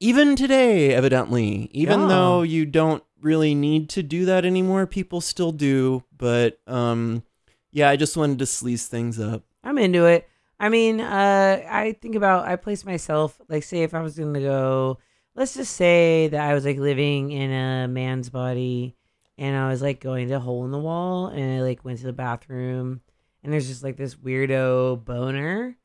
even 0.01 0.37
today, 0.37 0.93
evidently. 0.95 1.71
Even 1.73 2.01
Yeah. 2.01 2.09
though 2.09 2.43
you 2.43 2.67
don't 2.67 3.03
really 3.21 3.55
need 3.55 3.89
to 3.91 4.03
do 4.03 4.25
that 4.27 4.45
anymore, 4.45 4.87
people 4.87 5.21
still 5.21 5.53
do. 5.53 6.05
But 6.17 6.59
um, 6.67 7.23
yeah, 7.71 7.89
I 7.89 7.97
just 7.97 8.17
wanted 8.17 8.39
to 8.41 8.45
sleaze 8.45 8.87
things 8.87 9.19
up. 9.19 9.45
I'm 9.65 9.79
into 9.79 10.05
it. 10.07 10.29
I 10.61 10.69
mean, 10.69 11.01
uh, 11.01 11.63
I 11.71 11.93
think 12.03 12.17
about 12.17 12.47
I 12.47 12.57
place 12.57 12.85
myself 12.85 13.41
like 13.49 13.63
say 13.63 13.83
if 13.83 13.95
I 13.95 14.03
was 14.03 14.19
gonna 14.19 14.41
go, 14.41 14.99
let's 15.35 15.55
just 15.55 15.75
say 15.75 16.29
that 16.29 16.41
I 16.51 16.53
was 16.53 16.65
like 16.67 16.79
living 16.79 17.31
in 17.33 17.51
a 17.51 17.89
man's 17.89 18.29
body, 18.29 18.95
and 19.43 19.57
I 19.57 19.69
was 19.71 19.83
like 19.83 19.99
going 19.99 20.29
to 20.29 20.35
a 20.35 20.39
hole 20.39 20.65
in 20.65 20.71
the 20.71 20.79
wall, 20.79 21.27
and 21.27 21.59
I 21.59 21.63
like 21.63 21.85
went 21.85 21.99
to 21.99 22.05
the 22.07 22.13
bathroom, 22.13 23.01
and 23.43 23.53
there's 23.53 23.67
just 23.67 23.83
like 23.83 23.97
this 23.97 24.15
weirdo 24.15 25.05
boner 25.05 25.77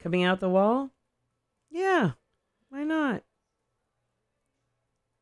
coming 0.00 0.22
out 0.22 0.38
the 0.38 0.48
wall. 0.48 0.90
Yeah, 1.68 2.12
why 2.68 2.84
not? 2.84 3.24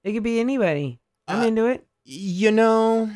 It 0.02 0.12
could 0.12 0.22
be 0.22 0.40
anybody. 0.40 1.00
I'm 1.26 1.40
Uh, 1.40 1.46
into 1.46 1.66
it. 1.66 1.86
You 2.04 2.50
know, 2.50 3.10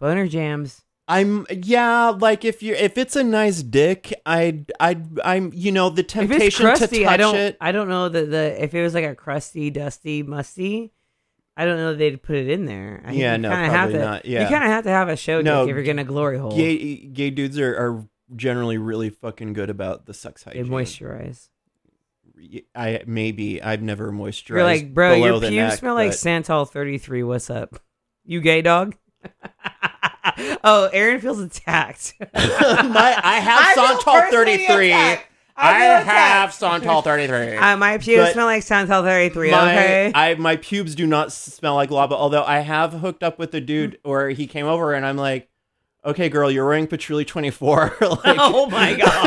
Boner 0.00 0.26
jams. 0.26 0.82
I'm 1.06 1.46
yeah, 1.50 2.08
like 2.08 2.44
if 2.44 2.60
you 2.60 2.74
if 2.74 2.98
it's 2.98 3.14
a 3.14 3.22
nice 3.22 3.62
dick, 3.62 4.12
I'd 4.26 4.72
I'd 4.80 5.20
I'm 5.20 5.52
you 5.54 5.70
know 5.70 5.90
the 5.90 6.02
temptation 6.02 6.64
crusty, 6.66 6.86
to 6.98 7.04
touch 7.04 7.12
I 7.12 7.16
don't. 7.16 7.36
it. 7.36 7.56
I 7.60 7.70
don't 7.70 7.88
know 7.88 8.08
that 8.08 8.30
the 8.30 8.62
if 8.64 8.74
it 8.74 8.82
was 8.82 8.94
like 8.94 9.04
a 9.04 9.14
crusty, 9.14 9.70
dusty, 9.70 10.24
musty. 10.24 10.92
I 11.60 11.64
don't 11.66 11.76
know 11.76 11.94
they'd 11.94 12.22
put 12.22 12.36
it 12.36 12.48
in 12.48 12.64
there. 12.64 13.02
I 13.04 13.08
think 13.10 13.20
Yeah, 13.20 13.32
you 13.32 13.38
no, 13.42 13.50
kinda 13.50 13.64
have 13.66 13.72
probably 13.74 13.92
to, 13.94 13.98
not. 14.04 14.24
Yeah. 14.26 14.42
you 14.42 14.48
kind 14.48 14.64
of 14.64 14.70
have 14.70 14.84
to 14.84 14.90
have 14.90 15.08
a 15.10 15.16
show 15.16 15.40
No, 15.42 15.64
dick 15.66 15.70
if 15.70 15.76
you're 15.76 15.84
gonna 15.84 16.04
glory 16.04 16.38
hole. 16.38 16.56
Gay 16.56 16.96
gay 16.96 17.30
dudes 17.30 17.58
are, 17.58 17.74
are 17.76 18.08
generally 18.34 18.78
really 18.78 19.10
fucking 19.10 19.52
good 19.52 19.68
about 19.70 20.06
the 20.06 20.14
sex 20.14 20.44
they 20.44 20.52
hygiene. 20.58 20.72
moisturize. 20.72 21.48
I 22.74 23.02
maybe 23.06 23.62
I've 23.62 23.82
never 23.82 24.10
moisturized. 24.10 24.48
You're 24.48 24.64
like, 24.64 24.94
bro, 24.94 25.14
below 25.16 25.26
your 25.26 25.40
pubes 25.40 25.54
neck, 25.54 25.78
smell 25.78 25.94
like 25.94 26.10
but- 26.12 26.18
Santal 26.18 26.64
33. 26.64 27.22
What's 27.24 27.50
up? 27.50 27.78
You 28.24 28.40
gay 28.40 28.62
dog? 28.62 28.96
oh, 30.64 30.88
Aaron 30.92 31.20
feels 31.20 31.40
attacked. 31.40 32.14
My, 32.34 33.20
I 33.22 33.40
have 33.40 33.60
I 33.66 33.74
Santal 33.74 34.30
33. 34.30 34.88
attacked. 34.92 35.26
I, 35.60 35.96
I 35.96 36.00
have 36.00 36.52
Santal 36.54 37.02
33. 37.02 37.56
uh, 37.56 37.76
my 37.76 37.98
pubes 37.98 38.22
But 38.22 38.32
smell 38.32 38.46
like 38.46 38.62
Santal 38.62 39.02
33. 39.02 39.50
my, 39.50 39.72
okay. 39.72 40.12
I 40.14 40.34
my 40.36 40.56
pubes 40.56 40.94
do 40.94 41.06
not 41.06 41.32
smell 41.32 41.74
like 41.74 41.90
lava. 41.90 42.14
Although 42.14 42.44
I 42.44 42.60
have 42.60 42.92
hooked 42.94 43.22
up 43.22 43.38
with 43.38 43.54
a 43.54 43.60
dude 43.60 43.98
where 44.02 44.30
he 44.30 44.46
came 44.46 44.66
over 44.66 44.94
and 44.94 45.04
I'm 45.04 45.16
like, 45.16 45.48
okay, 46.04 46.28
girl, 46.28 46.50
you're 46.50 46.66
wearing 46.66 46.86
Patchouli 46.86 47.24
24. 47.24 47.96
like, 48.00 48.00
oh 48.24 48.66
my 48.70 48.94
god. 48.94 49.26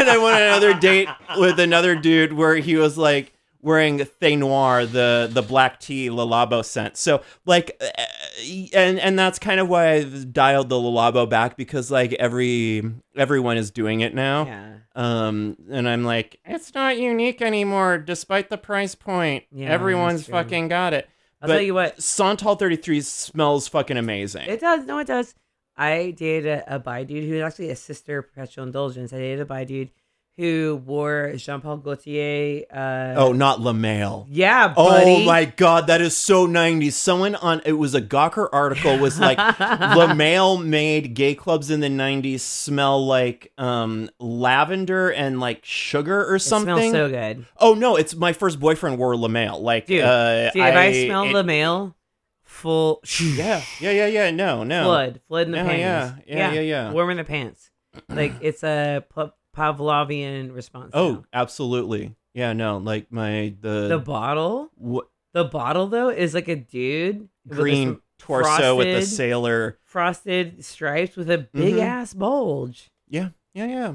and 0.00 0.08
I 0.10 0.18
went 0.18 0.34
on 0.36 0.42
another 0.42 0.74
date 0.74 1.08
with 1.38 1.60
another 1.60 1.94
dude 1.94 2.32
where 2.32 2.56
he 2.56 2.76
was 2.76 2.98
like 2.98 3.32
wearing 3.60 3.98
Thé 3.98 4.38
Noir, 4.38 4.86
the 4.86 5.28
the 5.30 5.42
black 5.42 5.80
tea 5.80 6.10
Le 6.10 6.24
Labo 6.26 6.64
scent. 6.64 6.96
So 6.96 7.22
like, 7.44 7.76
uh, 7.80 8.02
and 8.74 8.98
and 8.98 9.18
that's 9.18 9.38
kind 9.38 9.60
of 9.60 9.68
why 9.68 9.94
I 9.94 10.04
dialed 10.04 10.68
the 10.68 10.78
Le 10.78 10.90
Labo 10.90 11.28
back 11.28 11.56
because 11.56 11.90
like 11.90 12.12
every 12.14 12.82
everyone 13.16 13.56
is 13.56 13.70
doing 13.70 14.00
it 14.00 14.14
now. 14.14 14.46
Yeah. 14.46 14.74
Um, 14.94 15.56
and 15.70 15.88
I'm 15.88 16.04
like, 16.04 16.40
it's 16.44 16.74
not 16.74 16.98
unique 16.98 17.40
anymore, 17.40 17.98
despite 17.98 18.50
the 18.50 18.58
price 18.58 18.94
point. 18.96 19.44
Yeah, 19.52 19.68
Everyone's 19.68 20.26
fucking 20.26 20.68
got 20.68 20.92
it. 20.92 21.08
I'll 21.40 21.46
But 21.46 21.54
tell 21.54 21.62
you 21.62 21.74
what. 21.74 22.02
Santal 22.02 22.56
33 22.56 23.00
smells 23.02 23.68
fucking 23.68 23.96
amazing. 23.96 24.48
It 24.48 24.60
does. 24.60 24.86
No, 24.86 24.98
it 24.98 25.06
does. 25.06 25.36
I 25.76 26.10
dated 26.16 26.46
a, 26.46 26.74
a 26.74 26.78
bi 26.80 27.04
dude 27.04 27.22
who 27.28 27.34
was 27.34 27.42
actually 27.42 27.70
a 27.70 27.76
sister 27.76 28.22
perpetual 28.22 28.64
indulgence. 28.64 29.12
I 29.12 29.18
dated 29.18 29.40
a 29.40 29.44
bi 29.44 29.62
dude 29.62 29.90
who 30.38 30.80
wore 30.86 31.32
Jean 31.36 31.60
Paul 31.60 31.78
Gaultier. 31.78 32.62
Uh, 32.72 33.14
oh, 33.16 33.32
not 33.32 33.60
Le 33.60 33.74
Male. 33.74 34.26
yeah, 34.30 34.72
Oh 34.76 35.24
my 35.24 35.44
god, 35.44 35.88
that 35.88 36.00
is 36.00 36.16
so 36.16 36.46
90s. 36.46 36.92
Someone 36.92 37.34
on 37.34 37.60
it 37.66 37.72
was 37.72 37.94
a 37.94 38.00
Gawker 38.00 38.48
article 38.52 38.96
was 38.98 39.18
like 39.18 39.36
Le 39.96 40.14
Male 40.14 40.58
made 40.58 41.14
gay 41.14 41.34
clubs 41.34 41.70
in 41.70 41.80
the 41.80 41.88
90s 41.88 42.40
smell 42.40 43.04
like 43.04 43.52
um 43.58 44.08
lavender 44.20 45.10
and 45.10 45.40
like 45.40 45.64
sugar 45.64 46.24
or 46.30 46.36
It 46.36 46.40
something. 46.40 46.76
smells 46.76 46.92
so 46.92 47.08
good, 47.10 47.44
oh 47.58 47.74
no, 47.74 47.96
it's 47.96 48.14
my 48.14 48.32
first 48.32 48.60
boyfriend 48.60 48.96
wore 48.98 49.16
Le 49.16 49.28
Male. 49.28 49.60
Like 49.60 49.86
dude. 49.86 50.04
uh 50.04 50.50
dude, 50.52 50.62
if 50.62 50.74
I, 50.76 51.04
smell 51.06 51.36
it- 51.36 51.42
male, 51.46 51.96
full 52.44 53.00
Yeah, 53.20 53.60
yeah, 53.80 53.90
yeah, 53.90 54.06
yeah. 54.06 54.30
No, 54.30 54.62
no. 54.62 54.84
flood, 54.84 55.20
flood 55.26 55.46
in 55.46 55.50
the 55.52 55.58
Yeah, 55.58 55.64
pants. 55.66 56.22
yeah, 56.28 56.36
yeah, 56.36 56.52
yeah, 56.52 56.60
yeah. 56.60 56.92
warm 56.92 57.10
in 57.10 57.16
the 57.16 57.24
pants. 57.24 57.70
Like 58.08 58.34
it's 58.40 58.62
a 58.62 59.04
Pa- 59.12 59.32
Pavlovian 59.58 60.54
response. 60.54 60.90
Oh, 60.94 61.12
now. 61.12 61.24
absolutely. 61.32 62.14
Yeah, 62.34 62.52
no, 62.52 62.78
like 62.78 63.10
my 63.10 63.54
the, 63.60 63.88
the 63.88 63.98
bottle. 63.98 64.70
what 64.76 65.08
The 65.32 65.44
bottle 65.44 65.86
though 65.88 66.08
is 66.10 66.34
like 66.34 66.48
a 66.48 66.56
dude 66.56 67.28
with 67.46 67.58
green 67.58 68.00
torso 68.18 68.76
with 68.76 68.86
the 68.86 68.92
frosted- 68.94 69.16
sailor. 69.16 69.78
frosted 69.84 70.64
stripes 70.64 71.16
with 71.16 71.30
a 71.30 71.38
big 71.38 71.74
Mhm. 71.74 71.80
ass 71.82 72.14
bulge. 72.14 72.90
Yeah, 73.08 73.30
yeah, 73.54 73.66
yeah. 73.66 73.94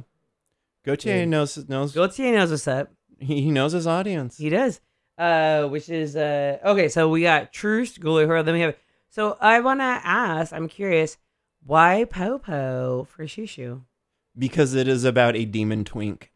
Gaultier 0.85 1.19
Dude. 1.22 1.30
knows 1.30 1.69
knows 1.69 1.94
Gaultier 1.94 2.34
knows 2.35 2.52
what's 2.52 2.68
up. 2.68 2.91
he, 3.19 3.41
he 3.44 3.52
knows 3.52 3.72
his 3.72 3.88
audience. 3.88 4.38
He 4.38 4.49
does. 4.49 4.81
Uh, 5.18 5.68
which 5.68 5.88
is 5.90 6.15
uh 6.15 6.57
okay. 6.65 6.90
So 6.90 7.07
we 7.07 7.22
got 7.22 7.53
Truce, 7.53 7.98
Gully 7.98 8.26
Hurl. 8.26 8.44
Then 8.44 8.56
we 8.56 8.61
have. 8.61 8.76
So 9.10 9.38
I 9.40 9.60
want 9.61 9.80
to 9.80 9.84
ask. 10.03 10.52
I'm 10.52 10.68
curious. 10.68 11.18
Why 11.65 12.03
Poe 12.10 12.40
Poe 12.40 13.07
for 13.10 13.23
Xiu 13.26 13.45
Xiu? 13.45 13.81
Because 14.38 14.73
it 14.73 14.88
is 14.88 15.03
about 15.03 15.35
a 15.35 15.45
demon 15.45 15.84
twink. 15.84 16.31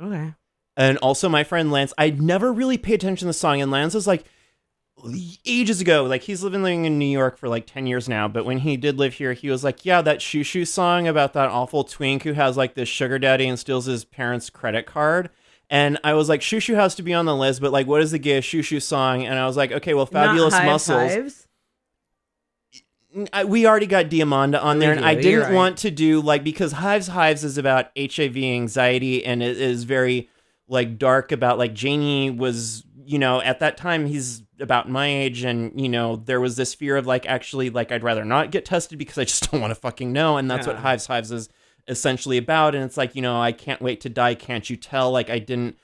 Okay. 0.00 0.34
And 0.76 0.98
also, 0.98 1.28
my 1.28 1.44
friend 1.44 1.70
Lance, 1.70 1.92
I 1.98 2.10
never 2.10 2.52
really 2.52 2.78
paid 2.78 2.94
attention 2.94 3.26
to 3.26 3.30
the 3.30 3.32
song. 3.32 3.60
And 3.60 3.70
Lance 3.70 3.94
is 3.94 4.06
like 4.06 4.24
ages 5.44 5.80
ago, 5.80 6.04
like 6.04 6.22
he's 6.22 6.42
living 6.42 6.84
in 6.84 6.98
New 6.98 7.04
York 7.04 7.36
for 7.36 7.48
like 7.48 7.66
10 7.66 7.86
years 7.86 8.08
now. 8.08 8.28
But 8.28 8.44
when 8.44 8.58
he 8.58 8.76
did 8.76 8.98
live 8.98 9.14
here, 9.14 9.32
he 9.32 9.50
was 9.50 9.64
like, 9.64 9.84
Yeah, 9.84 10.02
that 10.02 10.18
Xiu 10.18 10.42
Xiu 10.42 10.66
song 10.66 11.06
about 11.08 11.32
that 11.34 11.48
awful 11.48 11.84
twink 11.84 12.22
who 12.22 12.32
has 12.32 12.56
like 12.56 12.74
this 12.74 12.88
sugar 12.88 13.18
daddy 13.18 13.46
and 13.46 13.58
steals 13.58 13.86
his 13.86 14.04
parents' 14.04 14.50
credit 14.50 14.86
card. 14.86 15.30
And 15.70 15.98
I 16.04 16.14
was 16.14 16.28
like, 16.28 16.40
Xiu 16.40 16.58
Xiu 16.58 16.74
has 16.76 16.94
to 16.96 17.02
be 17.02 17.14
on 17.14 17.24
the 17.24 17.36
list, 17.36 17.60
but 17.60 17.72
like, 17.72 17.86
what 17.86 18.02
is 18.02 18.10
the 18.10 18.18
gay 18.18 18.38
Xiu 18.40 18.60
Xiu 18.60 18.80
song? 18.82 19.24
And 19.24 19.38
I 19.38 19.46
was 19.46 19.56
like, 19.56 19.72
Okay, 19.72 19.94
well, 19.94 20.06
Fabulous 20.06 20.54
Muscles. 20.54 21.12
Hives? 21.12 21.48
I, 23.32 23.44
we 23.44 23.66
already 23.66 23.86
got 23.86 24.06
Diamanda 24.06 24.62
on 24.62 24.78
there, 24.78 24.92
and 24.92 25.04
I 25.04 25.14
didn't 25.14 25.42
right. 25.42 25.52
want 25.52 25.78
to 25.78 25.90
do 25.90 26.20
like 26.20 26.42
because 26.42 26.72
Hives 26.72 27.06
Hives 27.06 27.44
is 27.44 27.58
about 27.58 27.90
HIV 27.96 28.36
anxiety, 28.36 29.24
and 29.24 29.42
it 29.42 29.60
is 29.60 29.84
very 29.84 30.28
like 30.68 30.98
dark 30.98 31.30
about 31.30 31.58
like 31.58 31.74
Jamie 31.74 32.30
was, 32.30 32.84
you 33.04 33.18
know, 33.18 33.40
at 33.40 33.60
that 33.60 33.76
time 33.76 34.06
he's 34.06 34.42
about 34.58 34.88
my 34.88 35.06
age, 35.06 35.44
and 35.44 35.80
you 35.80 35.88
know 35.88 36.16
there 36.16 36.40
was 36.40 36.56
this 36.56 36.74
fear 36.74 36.96
of 36.96 37.06
like 37.06 37.26
actually 37.26 37.70
like 37.70 37.92
I'd 37.92 38.02
rather 38.02 38.24
not 38.24 38.50
get 38.50 38.64
tested 38.64 38.98
because 38.98 39.18
I 39.18 39.24
just 39.24 39.50
don't 39.50 39.60
want 39.60 39.70
to 39.70 39.76
fucking 39.76 40.12
know, 40.12 40.36
and 40.36 40.50
that's 40.50 40.66
what 40.66 40.76
Hives 40.76 41.06
Hives 41.06 41.30
is 41.30 41.48
essentially 41.86 42.38
about, 42.38 42.74
and 42.74 42.84
it's 42.84 42.96
like 42.96 43.14
you 43.14 43.22
know 43.22 43.40
I 43.40 43.52
can't 43.52 43.80
wait 43.80 44.00
to 44.00 44.08
die, 44.08 44.34
can't 44.34 44.68
you 44.68 44.76
tell? 44.76 45.12
Like 45.12 45.30
I 45.30 45.38
didn't 45.38 45.78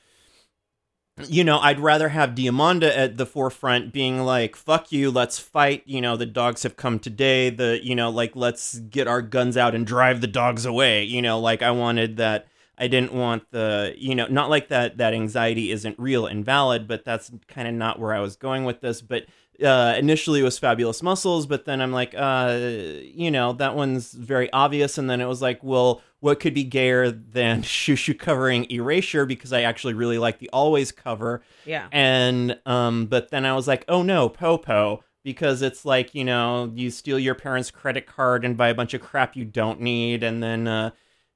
you 1.28 1.44
know, 1.44 1.58
I'd 1.58 1.80
rather 1.80 2.08
have 2.08 2.30
Diamanda 2.30 2.96
at 2.96 3.16
the 3.16 3.26
forefront 3.26 3.92
being 3.92 4.20
like, 4.20 4.56
fuck 4.56 4.92
you, 4.92 5.10
let's 5.10 5.38
fight. 5.38 5.82
You 5.86 6.00
know, 6.00 6.16
the 6.16 6.26
dogs 6.26 6.62
have 6.62 6.76
come 6.76 6.98
today. 6.98 7.50
The, 7.50 7.80
you 7.82 7.94
know, 7.94 8.10
like, 8.10 8.36
let's 8.36 8.78
get 8.78 9.06
our 9.08 9.22
guns 9.22 9.56
out 9.56 9.74
and 9.74 9.86
drive 9.86 10.20
the 10.20 10.26
dogs 10.26 10.64
away. 10.64 11.04
You 11.04 11.22
know, 11.22 11.40
like, 11.40 11.62
I 11.62 11.70
wanted 11.70 12.16
that. 12.18 12.46
I 12.78 12.86
didn't 12.88 13.12
want 13.12 13.50
the, 13.50 13.94
you 13.98 14.14
know, 14.14 14.26
not 14.28 14.48
like 14.48 14.68
that, 14.68 14.96
that 14.96 15.12
anxiety 15.12 15.70
isn't 15.70 15.98
real 15.98 16.24
and 16.24 16.42
valid, 16.42 16.88
but 16.88 17.04
that's 17.04 17.30
kind 17.46 17.68
of 17.68 17.74
not 17.74 17.98
where 17.98 18.14
I 18.14 18.20
was 18.20 18.36
going 18.36 18.64
with 18.64 18.80
this. 18.80 19.02
But 19.02 19.26
uh, 19.62 19.94
initially 19.98 20.40
it 20.40 20.44
was 20.44 20.58
Fabulous 20.58 21.02
Muscles, 21.02 21.46
but 21.46 21.66
then 21.66 21.82
I'm 21.82 21.92
like, 21.92 22.14
uh, 22.16 22.58
you 23.02 23.30
know, 23.30 23.52
that 23.54 23.76
one's 23.76 24.12
very 24.12 24.50
obvious. 24.52 24.96
And 24.96 25.10
then 25.10 25.20
it 25.20 25.26
was 25.26 25.42
like, 25.42 25.62
well, 25.62 26.00
what 26.20 26.38
could 26.38 26.54
be 26.54 26.64
gayer 26.64 27.10
than 27.10 27.62
Xiu 27.64 27.94
Xiu 27.94 28.18
covering 28.18 28.70
Erasure 28.70 29.26
because 29.26 29.52
I 29.52 29.62
actually 29.62 29.94
really 29.94 30.18
like 30.18 30.38
the 30.38 30.50
Always 30.52 30.92
cover. 30.92 31.42
Yeah. 31.64 31.88
And 31.90 32.58
um, 32.66 33.06
but 33.06 33.30
then 33.30 33.44
I 33.44 33.54
was 33.54 33.66
like, 33.66 33.84
oh 33.88 34.02
no, 34.02 34.28
Poe 34.28 34.58
Poe, 34.58 35.02
because 35.24 35.62
it's 35.62 35.84
like 35.84 36.14
you 36.14 36.24
know 36.24 36.70
you 36.74 36.90
steal 36.90 37.18
your 37.18 37.34
parents' 37.34 37.70
credit 37.70 38.06
card 38.06 38.44
and 38.44 38.56
buy 38.56 38.68
a 38.68 38.74
bunch 38.74 38.94
of 38.94 39.00
crap 39.00 39.36
you 39.36 39.44
don't 39.44 39.80
need, 39.80 40.22
and 40.22 40.42
then 40.42 40.68
uh, 40.68 40.90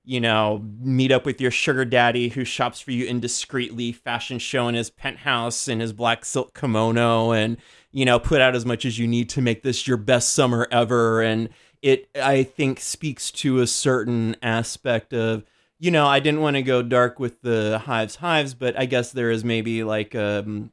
you 0.05 0.21
know 0.21 0.65
meet 0.81 1.13
up 1.13 1.25
with 1.25 1.41
your 1.41 1.51
sugar 1.51 1.85
daddy 1.85 2.29
who 2.29 2.45
shops 2.45 2.81
for 2.81 2.93
you 2.93 3.07
indiscreetly, 3.07 3.95
fashion 3.95 4.39
show 4.39 4.69
in 4.69 4.75
his 4.75 4.91
penthouse 4.91 5.69
in 5.69 5.81
his 5.81 5.93
black 5.93 6.25
silk 6.25 6.59
kimono, 6.59 7.33
and 7.33 7.57
you 7.91 8.05
know 8.05 8.19
put 8.19 8.41
out 8.41 8.55
as 8.55 8.67
much 8.67 8.85
as 8.85 8.99
you 8.99 9.07
need 9.07 9.29
to 9.31 9.41
make 9.41 9.63
this 9.63 9.87
your 9.87 9.97
best 9.97 10.35
summer 10.35 10.69
ever, 10.71 11.23
and 11.23 11.49
it 11.85 12.09
I 12.17 12.43
think 12.45 12.81
speaks 12.81 13.31
to 13.33 13.61
a 13.61 13.67
certain 13.67 14.35
aspect 14.43 15.13
of 15.13 15.45
you 15.79 15.91
know, 15.91 16.07
I 16.07 16.19
didn't 16.21 16.41
want 16.41 16.57
to 16.57 16.63
go 16.63 16.81
dark 16.83 17.19
with 17.21 17.43
the 17.43 17.79
hives 17.85 18.17
hives, 18.17 18.55
but 18.55 18.79
I 18.79 18.87
guess 18.87 19.13
there 19.13 19.31
is 19.31 19.45
maybe 19.45 19.85
like 19.85 20.15
um, 20.15 20.71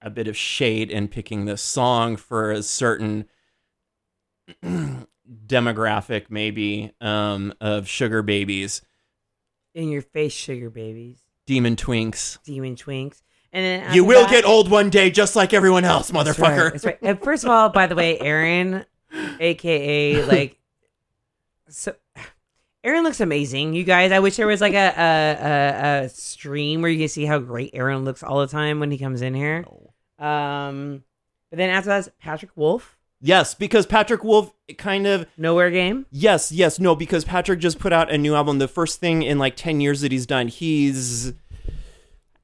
a 0.00 0.08
bit 0.08 0.26
of 0.26 0.36
shade 0.36 0.90
in 0.90 1.08
picking 1.08 1.44
this 1.44 1.60
song 1.60 2.16
for 2.16 2.50
a 2.50 2.62
certain 2.62 3.26
demographic, 5.46 6.26
maybe 6.30 6.92
um, 7.00 7.52
of 7.60 7.88
sugar 7.88 8.22
babies, 8.22 8.82
In 9.74 9.90
your 9.90 10.02
face, 10.02 10.32
sugar 10.32 10.70
babies, 10.70 11.18
demon 11.46 11.76
twinks. 11.76 12.38
demon 12.44 12.76
twinks, 12.76 13.22
and 13.52 13.64
then 13.84 13.94
You 13.94 14.04
will 14.04 14.22
that- 14.22 14.30
get 14.30 14.44
old 14.44 14.70
one 14.70 14.88
day, 14.90 15.10
just 15.10 15.36
like 15.36 15.52
everyone 15.52 15.84
else, 15.84 16.10
That's 16.10 16.38
right, 16.38 16.52
motherfucker. 16.56 16.72
That's 16.72 16.84
right. 16.84 16.98
And 17.02 17.20
first 17.22 17.44
of 17.44 17.50
all, 17.50 17.68
by 17.68 17.86
the 17.86 17.94
way, 17.94 18.18
Aaron, 18.20 18.84
aka 19.40 20.24
like, 20.24 20.58
so 21.68 21.94
Aaron 22.82 23.02
looks 23.02 23.20
amazing. 23.20 23.74
You 23.74 23.84
guys, 23.84 24.12
I 24.12 24.18
wish 24.20 24.36
there 24.36 24.46
was 24.46 24.60
like 24.60 24.74
a 24.74 24.92
a, 24.96 26.00
a, 26.00 26.04
a 26.04 26.08
stream 26.08 26.82
where 26.82 26.90
you 26.90 26.98
can 26.98 27.08
see 27.08 27.24
how 27.24 27.38
great 27.38 27.70
Aaron 27.74 28.04
looks 28.04 28.22
all 28.22 28.40
the 28.40 28.46
time 28.46 28.80
when 28.80 28.90
he 28.90 28.98
comes 28.98 29.22
in 29.22 29.34
here. 29.34 29.64
Um, 30.18 31.04
but 31.50 31.56
then 31.56 31.70
after 31.70 31.88
that's 31.88 32.08
Patrick 32.20 32.52
Wolf, 32.56 32.98
Yes, 33.26 33.54
because 33.54 33.86
Patrick 33.86 34.22
Wolf 34.22 34.52
kind 34.76 35.06
of 35.06 35.26
Nowhere 35.38 35.70
Game. 35.70 36.04
Yes, 36.10 36.52
yes, 36.52 36.78
no, 36.78 36.94
because 36.94 37.24
Patrick 37.24 37.58
just 37.58 37.78
put 37.78 37.90
out 37.90 38.12
a 38.12 38.18
new 38.18 38.34
album. 38.34 38.58
The 38.58 38.68
first 38.68 39.00
thing 39.00 39.22
in 39.22 39.38
like 39.38 39.56
10 39.56 39.80
years 39.80 40.02
that 40.02 40.12
he's 40.12 40.26
done, 40.26 40.48
he's 40.48 41.32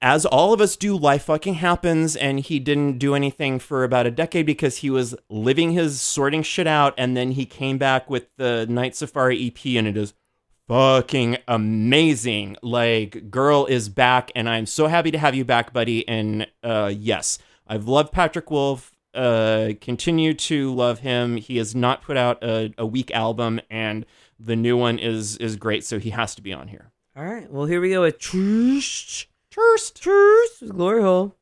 as 0.02 0.24
all 0.24 0.52
of 0.52 0.60
us 0.60 0.77
do, 0.77 0.97
life 0.97 1.24
fucking 1.24 1.55
happens, 1.55 2.16
and 2.16 2.40
he 2.40 2.59
didn't 2.59 2.98
do 2.98 3.14
anything 3.14 3.59
for 3.59 3.85
about 3.85 4.06
a 4.06 4.10
decade 4.10 4.47
because 4.47 4.78
he 4.78 4.90
was 4.90 5.14
living 5.28 5.72
his 5.72 6.01
sorting 6.01 6.43
shit 6.43 6.66
out, 6.66 6.94
and 6.97 7.16
then 7.16 7.32
he 7.32 7.44
came 7.44 7.77
back 7.77 8.09
with 8.09 8.28
the 8.36 8.66
Night 8.68 8.97
Safari 8.97 9.47
EP, 9.47 9.77
and 9.77 9.86
it 9.86 9.97
is 9.97 10.14
fucking 10.68 11.36
amazing. 11.48 12.56
Like, 12.62 13.31
girl 13.31 13.66
is 13.66 13.89
back, 13.89 14.31
and 14.35 14.48
I'm 14.48 14.66
so 14.66 14.86
happy 14.86 15.10
to 15.10 15.18
have 15.18 15.35
you 15.35 15.44
back, 15.44 15.72
buddy. 15.72 16.09
And 16.09 16.47
uh, 16.62 16.93
yes, 16.97 17.39
I've 17.66 17.86
loved 17.86 18.12
Patrick 18.12 18.51
Wolf. 18.51 18.94
Uh, 19.12 19.70
continue 19.81 20.32
to 20.32 20.72
love 20.72 21.01
him. 21.01 21.36
He 21.36 21.56
has 21.56 21.74
not 21.74 22.02
put 22.02 22.16
out 22.16 22.43
a, 22.44 22.72
a 22.78 22.86
weak 22.86 23.10
album, 23.10 23.60
and 23.68 24.06
the 24.39 24.55
new 24.56 24.77
one 24.77 24.98
is 24.98 25.36
is 25.39 25.56
great. 25.56 25.85
So 25.85 25.98
he 25.98 26.10
has 26.10 26.36
to 26.36 26.43
be 26.43 26.52
on 26.52 26.68
here. 26.68 26.93
All 27.16 27.24
right. 27.24 27.51
Well, 27.51 27.66
here 27.66 27.81
we 27.81 27.90
go 27.90 28.02
with. 28.02 28.18
Trust. 29.51 30.01
Trust. 30.01 30.68
Glory 30.68 31.02
Hole. 31.02 31.36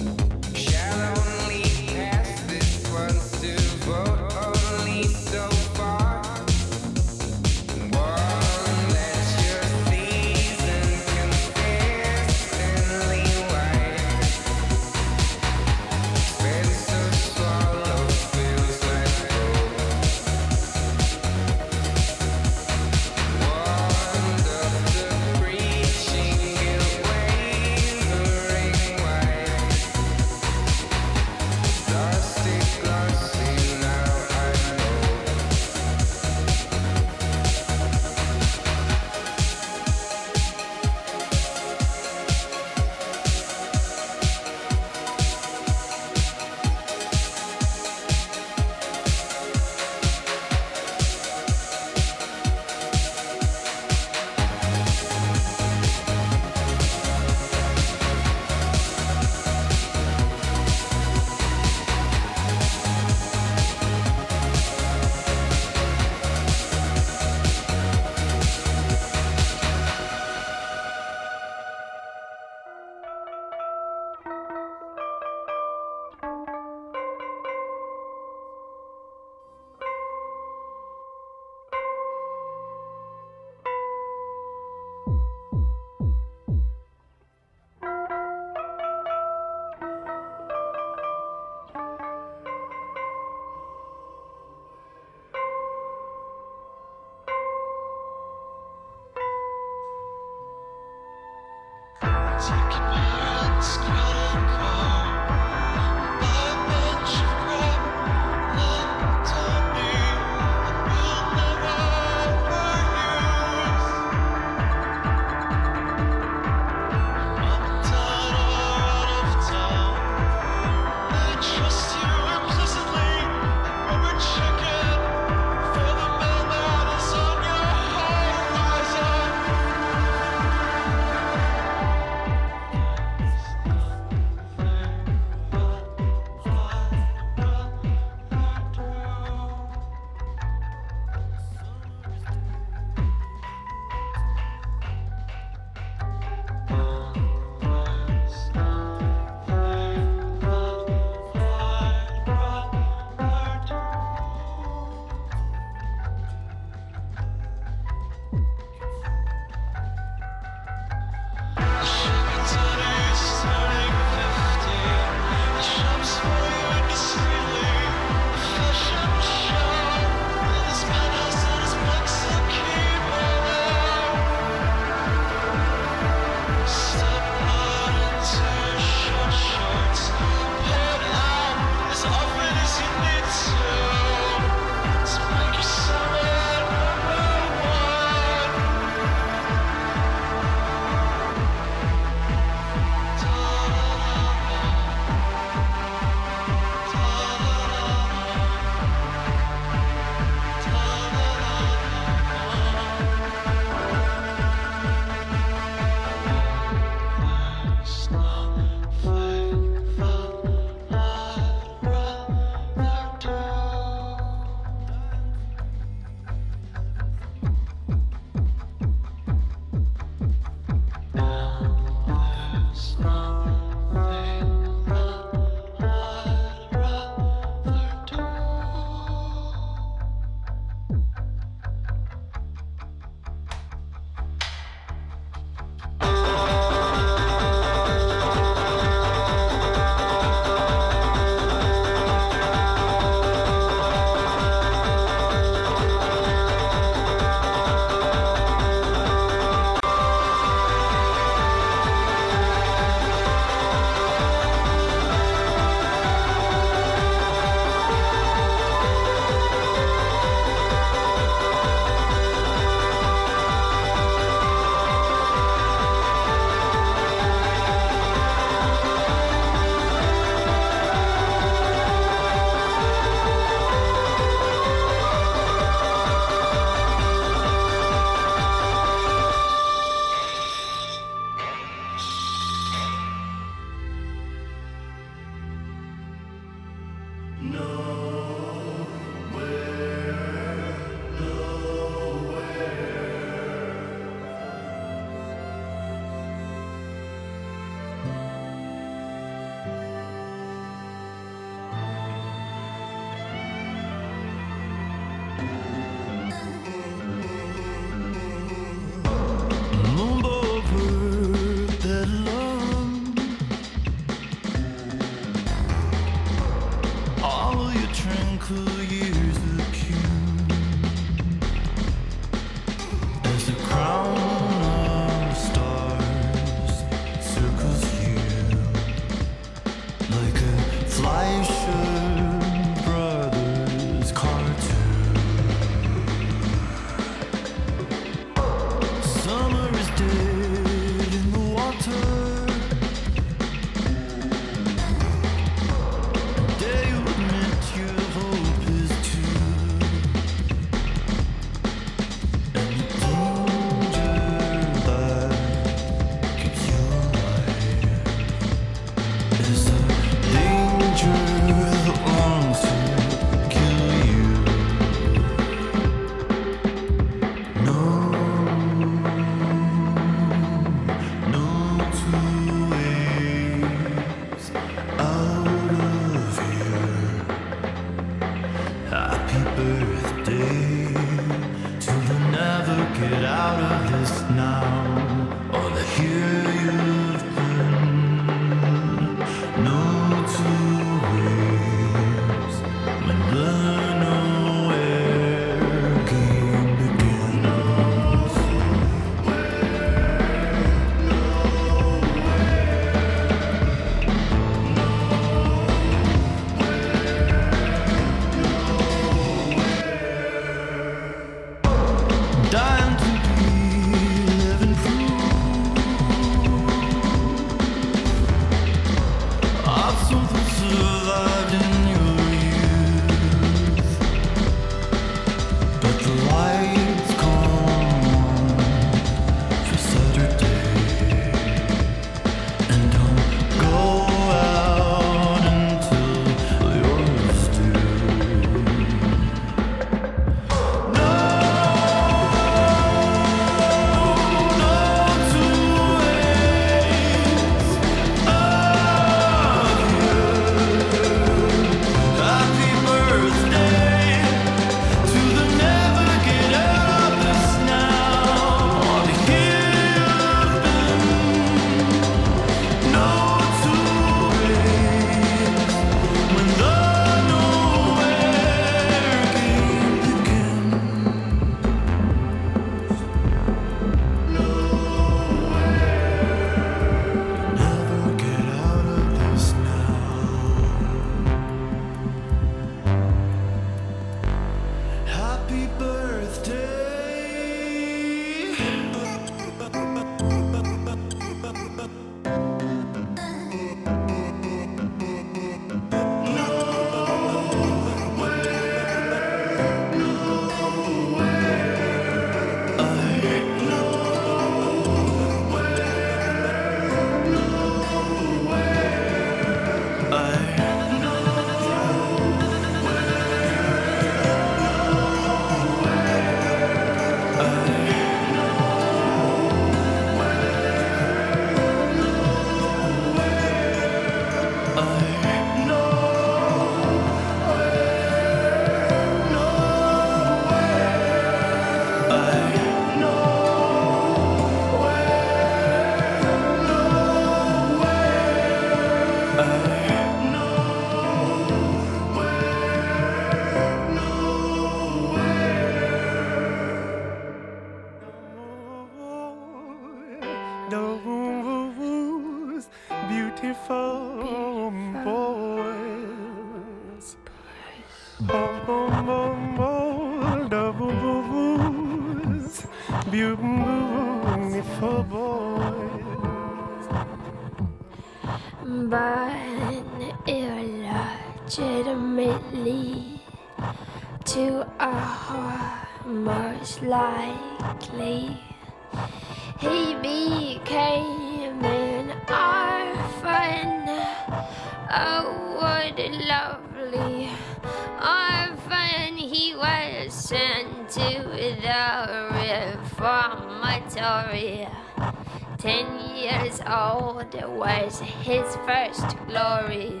Old 597.34 597.58
was 597.58 598.00
his 598.00 598.56
first 598.66 599.16
glory. 599.26 600.00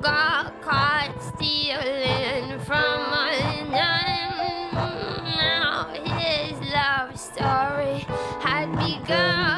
Got 0.00 0.60
caught 0.62 1.14
stealing 1.22 2.58
from 2.60 3.12
a 3.12 3.64
nun. 3.70 4.74
Now 5.24 5.88
his 5.92 6.58
love 6.72 7.18
story 7.18 8.06
had 8.40 8.70
begun. 8.72 9.54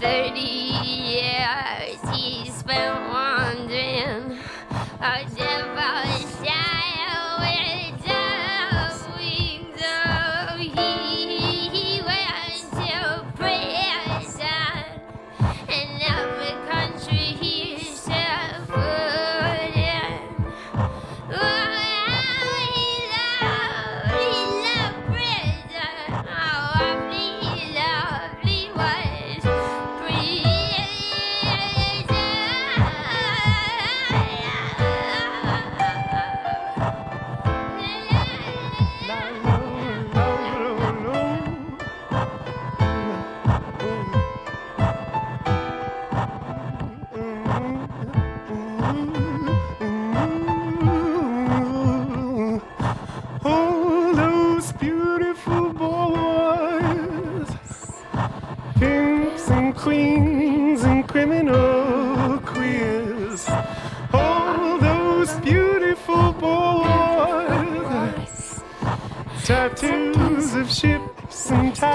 Thirty 0.00 0.40
years 0.40 2.00
he 2.12 2.50
spent 2.50 3.08
wandering 3.08 4.38
a 5.04 5.22
devil's 5.36 5.36
child 5.36 6.88
with 6.88 6.93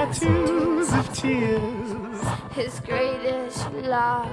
tattoos 0.00 0.92
of 0.94 1.12
tears. 1.12 2.22
His 2.52 2.80
greatest 2.80 3.70
love 3.72 4.32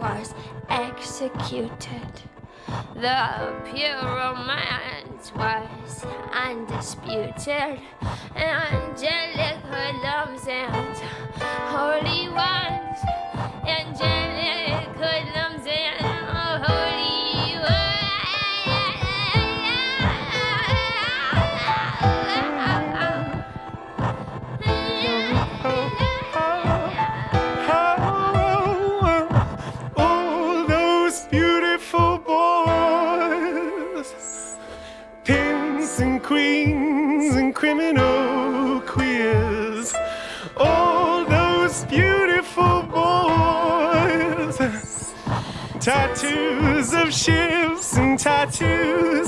was 0.00 0.32
executed. 0.70 2.12
The 2.94 3.52
pure 3.74 4.02
romance 4.02 5.30
was 5.36 6.06
undisputed. 6.32 7.78
Angelic 8.34 9.58
hoodlums 9.70 10.48
and 10.48 10.96
holy 11.68 12.28
ones. 12.30 12.98
Angelic 13.68 14.11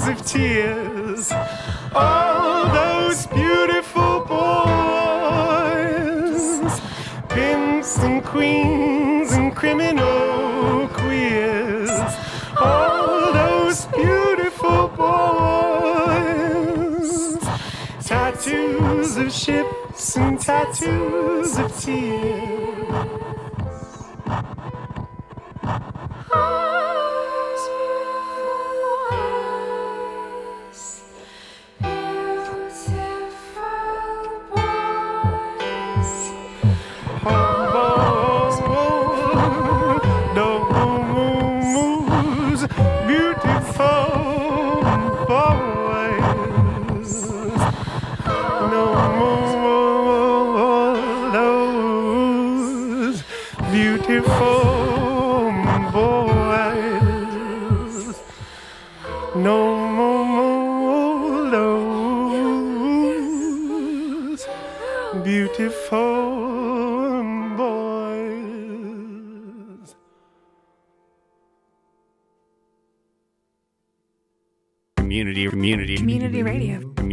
of 0.09 0.27
tears. 0.27 0.94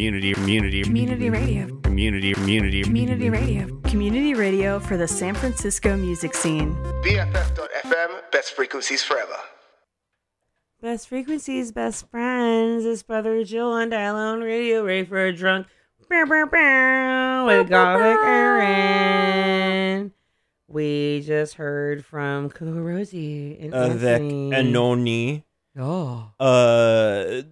Community, 0.01 0.33
community, 0.33 0.81
Community 0.81 1.29
radio. 1.29 1.79
community, 1.81 2.33
community, 2.33 2.81
Community 2.81 3.29
radio. 3.29 3.79
Community 3.81 4.33
radio 4.33 4.79
for 4.79 4.97
the 4.97 5.07
San 5.07 5.35
Francisco 5.35 5.95
music 5.95 6.33
scene. 6.33 6.73
BFF.FM, 7.03 8.31
best 8.31 8.53
frequencies 8.53 9.03
forever. 9.03 9.35
Best 10.81 11.07
frequencies, 11.07 11.71
best 11.71 12.09
friends. 12.09 12.83
It's 12.83 13.03
brother 13.03 13.43
Jill 13.43 13.67
on 13.67 13.89
Dial 13.89 14.15
On 14.15 14.39
Radio, 14.41 14.83
ready 14.83 15.05
for 15.05 15.23
a 15.23 15.31
drunk 15.31 15.67
bow, 16.09 16.25
bow, 16.25 16.47
bow, 16.47 17.45
with 17.45 17.69
Gothic 17.69 18.25
Aaron. 18.25 20.13
We 20.67 21.21
just 21.23 21.53
heard 21.53 22.03
from 22.03 22.49
Coco 22.49 22.71
Rosie 22.71 23.55
and 23.61 23.71
Avec 23.75 24.23
Anohni. 24.23 25.43
Oh. 25.77 26.31
Euh, 26.39 27.43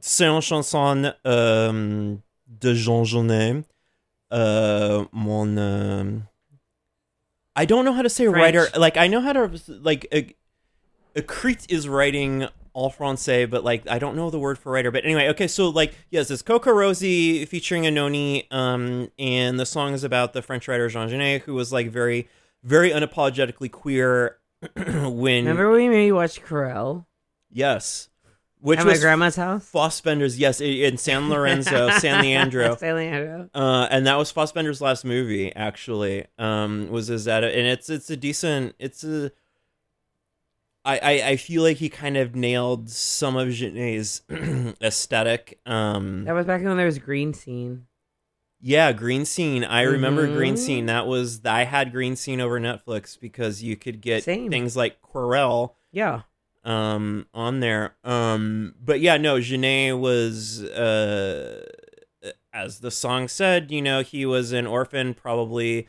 c'est 0.00 0.26
une 0.26 0.40
chanson 0.40 1.12
euh, 1.26 2.14
de 2.46 2.74
Jean 2.74 3.04
Genet. 3.04 3.64
Uh, 4.30 5.04
mon. 5.12 5.56
um, 5.58 6.28
I 7.56 7.64
don't 7.64 7.84
know 7.84 7.92
how 7.92 8.02
to 8.02 8.10
say 8.10 8.26
French. 8.26 8.36
writer. 8.36 8.68
Like, 8.78 8.96
I 8.96 9.08
know 9.08 9.20
how 9.20 9.32
to. 9.32 9.50
Like, 9.68 10.06
a, 10.12 10.34
Crete 11.22 11.66
is 11.70 11.88
writing 11.88 12.46
all 12.72 12.90
français, 12.92 13.50
but 13.50 13.64
like, 13.64 13.88
I 13.88 13.98
don't 13.98 14.14
know 14.14 14.30
the 14.30 14.38
word 14.38 14.58
for 14.58 14.70
writer. 14.70 14.90
But 14.92 15.04
anyway, 15.04 15.28
okay, 15.30 15.48
so 15.48 15.68
like, 15.68 15.94
yes, 16.10 16.30
it's 16.30 16.42
Coco 16.42 16.70
Rosie 16.70 17.44
featuring 17.44 17.82
Anohni. 17.82 18.46
Um, 18.52 19.10
and 19.18 19.58
the 19.58 19.66
song 19.66 19.94
is 19.94 20.04
about 20.04 20.32
the 20.32 20.42
French 20.42 20.68
writer 20.68 20.88
Jean 20.88 21.08
Genet, 21.08 21.42
who 21.42 21.54
was 21.54 21.72
like 21.72 21.90
very, 21.90 22.28
very 22.62 22.90
unapologetically 22.90 23.70
queer 23.70 24.38
when. 24.76 25.44
Remember 25.44 25.72
we 25.72 25.88
maybe 25.88 26.12
watched 26.12 26.44
Querelle? 26.44 27.06
Yes. 27.50 28.08
Which 28.60 28.80
At 28.80 28.86
my 28.86 28.92
was 28.92 29.00
grandma's 29.00 29.36
house? 29.36 29.70
Fassbinder's, 29.70 30.36
yes, 30.38 30.60
in 30.60 30.96
San 30.96 31.28
Lorenzo, 31.28 31.90
San 31.98 32.22
Leandro. 32.22 32.74
San 32.80 32.96
Leandro. 32.96 33.48
Uh, 33.54 33.86
and 33.90 34.06
that 34.08 34.16
was 34.16 34.32
Fassbinder's 34.32 34.80
last 34.80 35.04
movie, 35.04 35.54
actually. 35.54 36.26
Um, 36.38 36.88
was 36.90 37.06
his 37.06 37.28
at 37.28 37.44
and 37.44 37.66
it's 37.68 37.88
it's 37.88 38.10
a 38.10 38.16
decent. 38.16 38.74
It's 38.80 39.04
a. 39.04 39.30
I, 40.84 40.98
I, 40.98 41.10
I 41.30 41.36
feel 41.36 41.62
like 41.62 41.76
he 41.76 41.88
kind 41.88 42.16
of 42.16 42.34
nailed 42.34 42.88
some 42.88 43.36
of 43.36 43.50
Gene's 43.50 44.22
aesthetic. 44.82 45.60
Um, 45.66 46.24
That 46.24 46.32
was 46.32 46.46
back 46.46 46.62
when 46.64 46.76
there 46.76 46.86
was 46.86 46.98
GreenCine. 46.98 47.82
yeah, 48.60 48.92
GreenCine. 48.92 49.68
I 49.68 49.82
remember 49.82 50.26
Green. 50.26 50.56
Scene. 50.56 50.86
That 50.86 51.06
was 51.06 51.42
I 51.44 51.64
had 51.64 51.92
GreenCine 51.92 52.40
over 52.40 52.58
Netflix 52.58 53.18
because 53.20 53.62
you 53.62 53.76
could 53.76 54.00
get 54.00 54.24
Same. 54.24 54.50
things 54.50 54.76
like 54.76 55.00
Querelle 55.02 55.74
Yeah. 55.92 56.22
Um 56.64 57.26
on 57.34 57.60
there. 57.60 57.96
Um 58.04 58.74
but 58.82 59.00
yeah, 59.00 59.16
no, 59.16 59.40
Genet 59.40 59.98
was 59.98 60.62
uh 60.62 61.64
as 62.52 62.80
the 62.80 62.90
song 62.90 63.28
said, 63.28 63.70
you 63.70 63.82
know, 63.82 64.02
he 64.02 64.26
was 64.26 64.52
an 64.52 64.66
orphan, 64.66 65.14
probably 65.14 65.88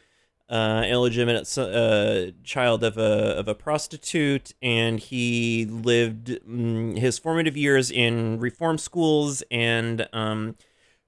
uh 0.49 0.83
illegitimate 0.87 1.57
uh 1.57 2.31
child 2.43 2.83
of 2.83 2.97
a 2.97 3.37
of 3.37 3.47
a 3.47 3.53
prostitute 3.53 4.53
and 4.61 4.99
he 4.99 5.65
lived 5.65 6.39
mm, 6.47 6.97
his 6.97 7.19
formative 7.19 7.55
years 7.55 7.91
in 7.91 8.39
reform 8.39 8.79
schools 8.79 9.43
and 9.51 10.07
um 10.11 10.55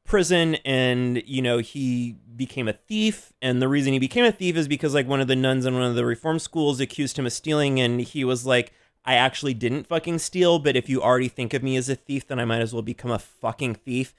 prison 0.04 0.56
and 0.66 1.24
you 1.26 1.42
know 1.42 1.58
he 1.58 2.16
became 2.36 2.68
a 2.68 2.74
thief 2.74 3.34
and 3.42 3.62
the 3.62 3.68
reason 3.68 3.94
he 3.94 4.00
became 4.00 4.26
a 4.26 4.32
thief 4.32 4.56
is 4.56 4.68
because 4.68 4.94
like 4.94 5.08
one 5.08 5.22
of 5.22 5.28
the 5.28 5.36
nuns 5.36 5.66
in 5.66 5.74
one 5.74 5.84
of 5.84 5.96
the 5.96 6.06
reform 6.06 6.38
schools 6.38 6.80
accused 6.80 7.18
him 7.18 7.26
of 7.26 7.34
stealing 7.34 7.80
and 7.80 8.02
he 8.02 8.24
was 8.24 8.46
like 8.46 8.74
I 9.06 9.16
actually 9.16 9.54
didn't 9.54 9.88
fucking 9.88 10.20
steal 10.20 10.60
but 10.60 10.76
if 10.76 10.90
you 10.90 11.02
already 11.02 11.28
think 11.28 11.54
of 11.54 11.64
me 11.64 11.76
as 11.76 11.90
a 11.90 11.96
thief 11.96 12.28
then 12.28 12.40
I 12.40 12.46
might 12.46 12.62
as 12.62 12.74
well 12.74 12.82
become 12.82 13.12
a 13.12 13.20
fucking 13.20 13.76
thief 13.76 14.14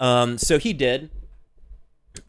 um 0.00 0.38
so 0.38 0.58
he 0.58 0.72
did 0.72 1.10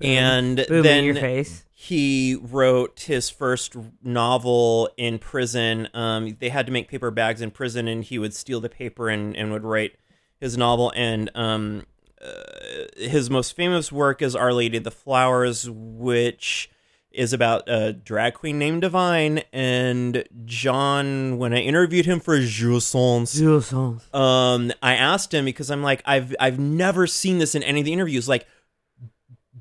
and 0.01 0.65
Boom 0.67 0.77
in 0.77 0.83
then 0.83 1.03
your 1.03 1.15
face. 1.15 1.65
he 1.71 2.37
wrote 2.41 3.01
his 3.01 3.29
first 3.29 3.75
novel 4.03 4.89
in 4.97 5.19
prison. 5.19 5.87
Um, 5.93 6.37
they 6.39 6.49
had 6.49 6.65
to 6.67 6.71
make 6.71 6.87
paper 6.87 7.11
bags 7.11 7.41
in 7.41 7.51
prison, 7.51 7.87
and 7.87 8.03
he 8.03 8.19
would 8.19 8.33
steal 8.33 8.59
the 8.59 8.69
paper 8.69 9.09
and, 9.09 9.35
and 9.35 9.51
would 9.51 9.63
write 9.63 9.95
his 10.39 10.57
novel. 10.57 10.91
And 10.95 11.31
um, 11.35 11.85
uh, 12.21 12.85
his 12.97 13.29
most 13.29 13.55
famous 13.55 13.91
work 13.91 14.21
is 14.21 14.35
Our 14.35 14.53
Lady 14.53 14.77
of 14.77 14.83
the 14.83 14.91
Flowers, 14.91 15.69
which 15.69 16.69
is 17.11 17.33
about 17.33 17.63
a 17.67 17.93
drag 17.93 18.35
queen 18.35 18.59
named 18.59 18.81
Divine. 18.81 19.43
And 19.51 20.23
John, 20.45 21.37
when 21.37 21.53
I 21.53 21.57
interviewed 21.57 22.05
him 22.05 22.19
for 22.19 22.37
Jouissance, 22.37 23.39
Jouissance. 23.39 24.13
um, 24.13 24.71
I 24.81 24.95
asked 24.95 25.33
him 25.33 25.45
because 25.45 25.71
I'm 25.71 25.81
like, 25.83 26.01
I've 26.05 26.35
I've 26.39 26.59
never 26.59 27.07
seen 27.07 27.39
this 27.39 27.55
in 27.55 27.63
any 27.63 27.79
of 27.81 27.85
the 27.85 27.93
interviews. 27.93 28.29
Like, 28.29 28.47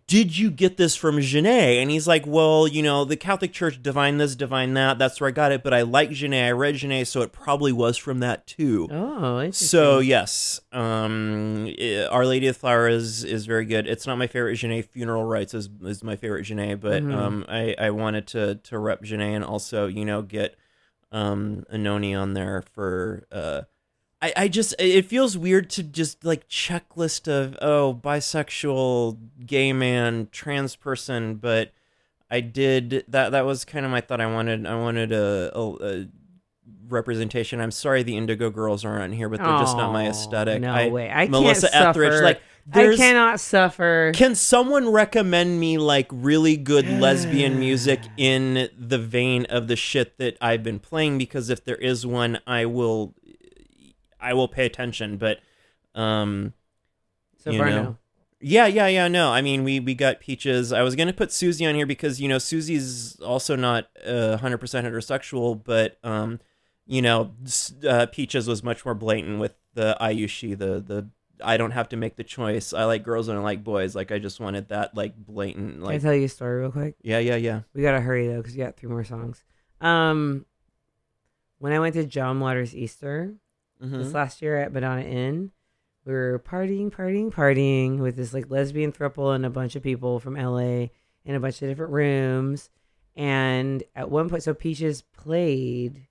did 0.09 0.37
you 0.39 0.51
get 0.51 0.79
this 0.79 0.97
from 0.97 1.21
Genet? 1.21 1.77
And 1.83 1.91
he's 1.91 2.09
like, 2.09 2.27
well, 2.27 2.67
you 2.67 2.83
know, 2.83 3.05
the 3.05 3.15
Catholic 3.17 3.53
Church 3.53 3.81
divine 3.83 4.17
this, 4.17 4.35
divine 4.35 4.73
that. 4.75 4.99
That's 4.99 5.21
where 5.21 5.29
I 5.29 5.31
got 5.33 5.53
it. 5.53 5.63
But 5.63 5.75
I 5.75 5.83
like 5.83 6.11
Genet. 6.11 6.47
I 6.49 6.51
read 6.53 6.77
Genet, 6.77 7.07
so 7.09 7.21
it 7.21 7.31
probably 7.31 7.73
was 7.73 7.97
from 7.99 8.21
that 8.21 8.47
too. 8.47 8.89
Oh. 8.91 9.51
So 9.51 9.99
yes, 10.01 10.61
um, 10.73 11.67
i- 11.79 12.07
Our 12.11 12.25
Lady 12.27 12.47
of 12.49 12.55
the 12.57 12.59
Flower 12.61 12.89
is, 12.89 13.23
is 13.23 13.45
very 13.47 13.67
good. 13.67 13.87
It's 13.87 14.07
not 14.07 14.17
my 14.19 14.27
favorite 14.27 14.57
Genet. 14.57 14.87
Funeral 14.91 15.25
Rites 15.25 15.53
is, 15.53 15.69
is 15.85 16.03
my 16.03 16.17
favorite 16.17 16.45
Genet, 16.45 16.81
but 16.81 17.03
Mhm. 17.03 17.15
um, 17.15 17.45
I, 17.47 17.75
I 17.79 17.91
wanted 17.91 18.27
to 18.29 18.55
to 18.65 18.79
rep 18.79 19.03
Genet 19.03 19.35
and 19.37 19.45
also 19.45 19.87
you 19.87 20.05
know 20.07 20.23
get 20.23 20.57
um 21.13 21.65
Anohni 21.73 22.19
on 22.19 22.33
there 22.35 22.63
for 22.73 23.27
uh. 23.31 23.63
I, 24.21 24.33
I 24.37 24.49
just 24.49 24.75
it 24.79 25.05
feels 25.07 25.39
weird 25.39 25.71
to 25.71 25.83
just 25.83 26.25
like 26.25 26.49
checklist 26.49 27.29
of 27.29 27.57
oh 27.63 27.99
bisexual 28.03 29.19
gay 29.47 29.73
man 29.73 30.29
trans 30.33 30.75
person 30.77 31.37
but 31.37 31.73
I 32.31 32.41
did 32.41 33.05
that 33.09 33.33
that 33.33 33.47
was 33.47 33.65
kind 33.65 33.85
of 33.85 33.93
my 33.93 34.01
thought 34.01 34.21
I 34.21 34.27
wanted 34.27 34.67
I 34.67 34.75
wanted 34.75 35.13
a, 35.13 35.57
a, 35.57 35.77
a 35.85 36.07
representation 36.89 37.61
I'm 37.61 37.71
sorry 37.71 38.03
the 38.03 38.17
Indigo 38.17 38.51
Girls 38.51 38.85
aren't 38.85 39.03
on 39.03 39.13
here 39.13 39.29
but 39.29 39.39
they're 39.39 39.59
just 39.59 39.77
not 39.77 39.93
my 39.93 40.09
aesthetic 40.09 40.63
no 40.63 40.73
I, 40.73 40.89
way. 40.89 41.11
I 41.11 41.29
Melissa 41.29 41.69
can't 41.69 41.89
Etheridge 41.89 42.13
suffer. 42.13 42.25
like 42.25 42.41
I 42.73 42.97
cannot 42.97 43.41
suffer. 43.41 44.13
can 44.15 44.35
someone 44.35 44.91
recommend 44.91 45.59
me 45.59 45.79
like 45.79 46.07
really 46.11 46.57
good 46.57 46.87
lesbian 47.01 47.59
music 47.59 48.01
in 48.17 48.69
the 48.79 48.99
vein 48.99 49.47
of 49.47 49.69
the 49.69 49.77
shit 49.77 50.19
that 50.19 50.37
I've 50.41 50.63
been 50.63 50.79
playing? 50.79 51.19
Because 51.19 51.49
if 51.49 51.65
there 51.65 51.77
is 51.77 52.05
one, 52.05 52.41
I 52.47 52.67
will, 52.67 53.15
I 54.21 54.35
will 54.35 54.49
pay 54.49 54.67
attention. 54.67 55.17
But, 55.17 55.39
um, 55.95 56.53
So 57.39 57.51
you 57.51 57.59
far, 57.59 57.71
know. 57.71 57.83
no. 57.83 57.97
Yeah, 58.41 58.67
yeah, 58.67 58.87
yeah. 58.87 59.09
No, 59.09 59.33
I 59.33 59.43
mean, 59.43 59.65
we 59.65 59.81
we 59.81 59.95
got 59.97 60.21
Peaches. 60.21 60.73
I 60.73 60.83
was 60.83 60.95
gonna 60.95 61.13
put 61.13 61.33
Susie 61.33 61.67
on 61.67 61.75
here 61.75 61.87
because 61.87 62.21
you 62.21 62.29
know 62.29 62.39
Susie's 62.39 63.19
also 63.21 63.57
not 63.57 63.89
hundred 64.07 64.59
percent 64.59 64.87
heterosexual, 64.87 65.61
but 65.63 65.99
um, 66.05 66.39
you 66.87 67.03
know, 67.03 67.33
uh, 67.87 68.07
Peaches 68.07 68.47
was 68.47 68.63
much 68.63 68.85
more 68.85 68.95
blatant 68.95 69.41
with 69.41 69.55
the 69.75 69.97
I 70.01 70.11
use 70.11 70.31
she 70.31 70.55
the 70.55 70.79
the 70.81 71.09
I 71.43 71.57
don't 71.57 71.73
have 71.73 71.89
to 71.89 71.97
make 71.97 72.15
the 72.15 72.23
choice. 72.23 72.73
I 72.73 72.85
like 72.85 73.03
girls 73.03 73.27
and 73.27 73.37
I 73.37 73.43
like 73.43 73.65
boys. 73.65 73.97
Like 73.97 74.13
I 74.13 74.21
just 74.21 74.39
wanted 74.39 74.69
that 74.69 74.95
like 74.95 75.17
blatant 75.17 75.83
Can 75.83 75.91
I 75.93 75.99
tell 75.99 76.15
you 76.15 76.27
a 76.27 76.29
story 76.29 76.61
real 76.61 76.71
quick? 76.71 76.95
Yeah, 77.03 77.19
yeah, 77.19 77.37
yeah. 77.37 77.63
We 77.75 77.83
gotta 77.83 78.01
hurry 78.01 78.29
though, 78.29 78.37
because 78.39 78.55
we 78.55 78.59
got 78.63 78.77
three 78.77 78.89
more 78.89 79.03
songs. 79.05 79.43
Um, 79.81 80.47
when 81.59 81.73
I 81.73 81.81
went 81.81 81.95
to 81.95 82.05
John 82.05 82.39
Waters 82.39 82.73
Easter 82.75 83.35
this 83.81 84.09
Mhm. 84.09 84.15
last 84.15 84.43
year 84.43 84.57
at 84.57 84.73
Madonna 84.73 85.03
Inn, 85.03 85.53
we 86.05 86.13
were 86.13 86.39
partying, 86.45 86.91
partying, 86.91 87.31
partying 87.33 87.99
with 87.99 88.17
this 88.17 88.33
like 88.35 88.51
lesbian 88.51 88.93
throuple 88.93 89.35
and 89.35 89.45
a 89.47 89.51
bunch 89.51 89.77
of 89.77 89.83
people 89.83 90.19
from 90.21 90.37
LA 90.37 90.91
in 91.25 91.35
a 91.35 91.41
bunch 91.41 91.61
of 91.63 91.69
different 91.69 91.93
rooms. 91.93 92.71
And 93.15 93.83
at 93.95 94.11
one 94.11 94.29
point, 94.29 94.43
so 94.43 94.55
Peaches 94.55 95.03
played 95.03 96.07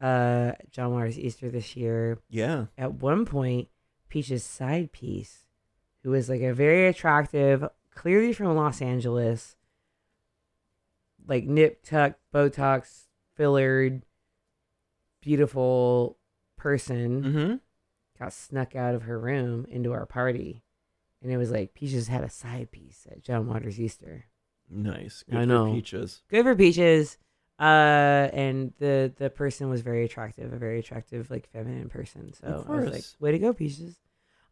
uh 0.00 0.52
John 0.70 0.92
Waters 0.92 1.18
Easter 1.18 1.50
this 1.50 1.74
year. 1.76 2.18
Yeah. 2.30 2.66
At 2.76 2.94
one 2.94 3.24
point, 3.26 3.68
Peaches' 4.08 4.44
side 4.44 4.92
piece, 4.92 5.46
who 6.02 6.10
was 6.10 6.28
like 6.28 6.40
a 6.42 6.54
very 6.54 6.86
attractive, 6.86 7.64
clearly 7.90 8.32
from 8.32 8.54
Los 8.56 8.80
Angeles, 8.80 9.56
like 11.26 11.44
nip 11.44 11.82
tuck, 11.84 12.14
Botox, 12.32 13.06
fillered, 13.34 14.04
beautiful 15.20 16.17
person, 16.58 17.22
Mm-hmm. 17.22 17.54
got 18.18 18.32
snuck 18.32 18.74
out 18.76 18.94
of 18.94 19.02
her 19.02 19.18
room 19.18 19.66
into 19.70 19.92
our 19.92 20.06
party. 20.06 20.62
And 21.22 21.32
it 21.32 21.36
was 21.36 21.50
like 21.50 21.74
Peaches 21.74 22.08
had 22.08 22.22
a 22.22 22.28
side 22.30 22.70
piece 22.70 23.06
at 23.10 23.22
John 23.22 23.46
Waters 23.48 23.80
Easter. 23.80 24.26
Nice. 24.70 25.24
I 25.28 25.32
Good 25.32 25.40
for 25.40 25.46
know. 25.46 25.72
Peaches. 25.72 26.22
Good 26.28 26.44
for 26.44 26.54
Peaches. 26.54 27.18
Uh, 27.58 28.28
and 28.32 28.72
the 28.78 29.12
the 29.16 29.28
person 29.30 29.68
was 29.68 29.80
very 29.80 30.04
attractive, 30.04 30.52
a 30.52 30.56
very 30.58 30.78
attractive, 30.78 31.28
like 31.30 31.48
feminine 31.50 31.88
person. 31.88 32.32
So 32.34 32.46
Of 32.46 32.70
I 32.70 32.74
was 32.76 32.92
like, 32.92 33.02
way 33.20 33.32
to 33.32 33.38
go, 33.40 33.52
Peaches. 33.52 33.96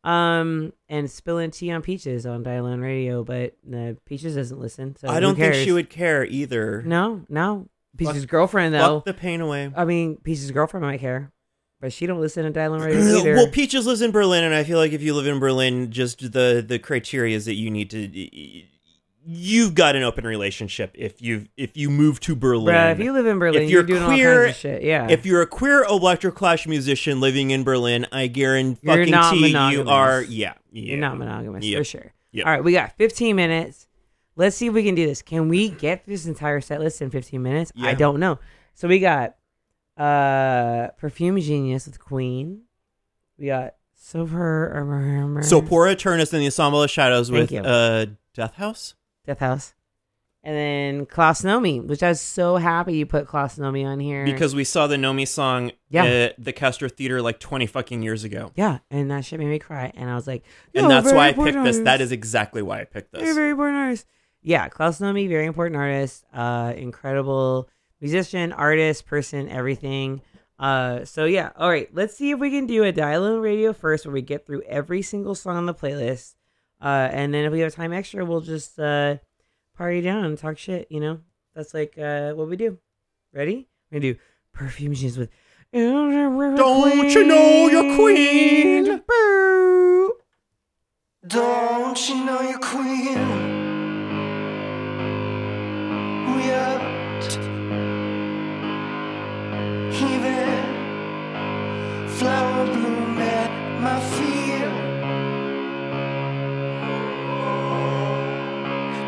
Um, 0.02 0.72
and 0.88 1.08
spilling 1.10 1.50
tea 1.52 1.70
on 1.72 1.82
Peaches 1.82 2.26
on 2.26 2.42
Dial 2.42 2.66
Radio, 2.78 3.22
but 3.24 3.54
no, 3.64 3.96
Peaches 4.06 4.34
doesn't 4.36 4.58
listen. 4.58 4.96
So 4.96 5.08
I 5.08 5.20
don't 5.20 5.36
think 5.36 5.54
she 5.54 5.70
would 5.72 5.90
care 5.90 6.24
either. 6.24 6.82
No, 6.82 7.24
no. 7.28 7.68
Peaches' 7.96 8.22
Fuck- 8.22 8.30
girlfriend 8.30 8.74
fuck 8.74 9.04
though. 9.04 9.10
the 9.12 9.14
pain 9.16 9.40
away. 9.40 9.72
I 9.76 9.84
mean, 9.84 10.16
Peaches' 10.18 10.50
girlfriend 10.50 10.84
might 10.84 11.00
care, 11.00 11.32
but 11.86 11.92
she 11.92 12.04
don't 12.04 12.20
listen 12.20 12.42
to 12.42 12.50
Dial 12.50 12.76
Radio 12.80 12.98
either. 12.98 13.34
well, 13.36 13.46
Peaches 13.48 13.86
lives 13.86 14.02
in 14.02 14.10
Berlin, 14.10 14.42
and 14.42 14.52
I 14.52 14.64
feel 14.64 14.76
like 14.76 14.90
if 14.90 15.02
you 15.02 15.14
live 15.14 15.28
in 15.28 15.38
Berlin, 15.38 15.92
just 15.92 16.32
the 16.32 16.64
the 16.66 16.80
criteria 16.80 17.36
is 17.36 17.44
that 17.44 17.54
you 17.54 17.70
need 17.70 17.90
to. 17.90 18.64
You've 19.28 19.76
got 19.76 19.94
an 19.94 20.02
open 20.02 20.26
relationship 20.26 20.90
if 20.94 21.22
you 21.22 21.46
if 21.56 21.76
you 21.76 21.88
move 21.88 22.18
to 22.20 22.34
Berlin. 22.34 22.74
Bruh, 22.74 22.90
if 22.90 22.98
you 22.98 23.12
live 23.12 23.26
in 23.26 23.38
Berlin, 23.38 23.62
if 23.62 23.70
you're, 23.70 23.82
you're 23.82 23.86
doing 23.86 24.02
all 24.02 24.08
queer, 24.08 24.46
kinds 24.46 24.56
of 24.56 24.60
shit, 24.60 24.82
yeah. 24.82 25.06
If 25.08 25.24
you're 25.24 25.42
a 25.42 25.46
queer 25.46 25.84
electroclash 25.84 26.66
musician 26.66 27.20
living 27.20 27.52
in 27.52 27.62
Berlin, 27.62 28.04
I 28.10 28.26
guarantee 28.26 28.80
You're 28.82 28.96
fucking 28.96 29.52
not 29.52 29.72
you 29.72 29.88
are. 29.88 30.22
Yeah, 30.24 30.54
yeah. 30.72 30.82
You're 30.82 30.98
not 30.98 31.18
monogamous 31.18 31.64
Yep. 31.64 31.78
for 31.78 31.84
sure. 31.84 32.12
Yep. 32.32 32.46
All 32.46 32.52
right, 32.52 32.64
we 32.64 32.72
got 32.72 32.96
15 32.98 33.36
minutes. 33.36 33.86
Let's 34.34 34.56
see 34.56 34.66
if 34.66 34.74
we 34.74 34.82
can 34.82 34.96
do 34.96 35.06
this. 35.06 35.22
Can 35.22 35.48
we 35.48 35.68
get 35.68 36.04
this 36.04 36.26
entire 36.26 36.60
set 36.60 36.80
list 36.80 37.00
in 37.00 37.10
15 37.10 37.40
minutes? 37.40 37.70
I 37.80 37.94
don't 37.94 38.18
know. 38.18 38.40
So 38.74 38.88
we 38.88 38.98
got 38.98 39.36
uh 39.97 40.89
Perfume 40.98 41.40
Genius 41.40 41.86
with 41.86 41.98
Queen. 41.98 42.62
We 43.39 43.47
got 43.47 43.74
Silver 43.94 44.70
So 45.43 45.60
Pora 45.62 45.94
Eternus 45.94 46.32
in 46.32 46.40
the 46.40 46.47
Ensemble 46.47 46.82
of 46.82 46.90
Shadows 46.90 47.28
Thank 47.28 47.40
with 47.51 47.52
you. 47.52 47.60
uh, 47.60 48.06
Death 48.35 48.55
House. 48.55 48.94
Death 49.27 49.40
House. 49.40 49.74
And 50.43 50.55
then 50.56 51.06
Klaus 51.06 51.43
Nomi, 51.43 51.85
which 51.85 52.05
I 52.05 52.10
was 52.10 52.20
so 52.20 52.56
happy 52.56 52.94
you 52.98 53.05
put 53.06 53.27
Klaus 53.27 53.59
Nomi 53.59 53.85
on 53.85 53.98
here. 53.98 54.24
Because 54.24 54.55
we 54.55 54.62
saw 54.62 54.86
the 54.86 54.94
Nomi 54.94 55.27
song 55.27 55.73
Yeah. 55.90 56.05
at 56.05 56.43
the 56.44 56.52
Castro 56.52 56.89
Theater 56.89 57.20
like 57.20 57.40
20 57.40 57.66
fucking 57.66 58.01
years 58.02 58.23
ago. 58.23 58.52
yeah, 58.55 58.78
and 58.89 59.10
that 59.10 59.24
shit 59.24 59.40
made 59.40 59.48
me 59.48 59.59
cry. 59.59 59.93
And 59.97 60.09
I 60.09 60.14
was 60.14 60.28
like, 60.28 60.44
And 60.73 60.89
that's 60.89 61.12
why 61.12 61.28
I 61.28 61.32
picked 61.32 61.64
this. 61.64 61.81
That 61.81 62.01
is 62.01 62.12
exactly 62.12 62.62
why 62.62 62.81
I 62.82 62.85
picked 62.85 63.12
Very, 63.12 63.27
this. 63.27 63.35
very 63.35 63.51
important 63.51 63.78
artist. 63.78 64.06
Yeah, 64.40 64.68
Klaus 64.68 65.01
Nomi, 65.01 65.28
very 65.28 65.47
important 65.47 65.77
artist, 65.78 66.24
uh, 66.32 66.73
incredible 66.77 67.68
musician, 68.01 68.52
artist, 68.52 69.06
person, 69.06 69.48
everything. 69.48 70.23
Uh, 70.59 71.05
so 71.05 71.24
yeah, 71.24 71.51
all 71.56 71.68
right. 71.68 71.89
Let's 71.94 72.16
see 72.16 72.31
if 72.31 72.39
we 72.39 72.51
can 72.51 72.66
do 72.66 72.82
a 72.85 72.93
dial-in 72.93 73.40
radio 73.40 73.73
first, 73.73 74.06
where 74.06 74.12
we 74.12 74.23
get 74.23 74.47
through 74.47 74.62
every 74.62 75.02
single 75.02 75.35
song 75.35 75.56
on 75.56 75.66
the 75.66 75.74
playlist. 75.74 76.35
Uh, 76.81 77.09
and 77.10 77.32
then 77.32 77.44
if 77.44 77.52
we 77.52 77.60
have 77.60 77.74
time 77.74 77.93
extra, 77.93 78.24
we'll 78.24 78.40
just 78.40 78.78
uh 78.78 79.16
party 79.77 80.01
down 80.01 80.24
and 80.24 80.39
talk 80.39 80.59
shit. 80.59 80.86
You 80.90 81.01
know, 81.01 81.20
that's 81.55 81.74
like 81.74 81.98
uh 81.98 82.32
what 82.32 82.48
we 82.48 82.56
do. 82.56 82.78
Ready? 83.32 83.68
We're 83.90 84.01
gonna 84.01 84.12
do 84.14 84.18
Perfume 84.52 84.94
Genius 84.94 85.16
with. 85.16 85.31
Don't 85.73 87.12
you 87.12 87.24
know 87.24 87.68
you're 87.68 87.97
queen? 87.97 89.02
Don't 91.27 92.09
you 92.09 92.24
know 92.24 92.40
you're 92.40 92.59
queen? 92.60 93.18
We 96.36 96.51
are 96.52 96.95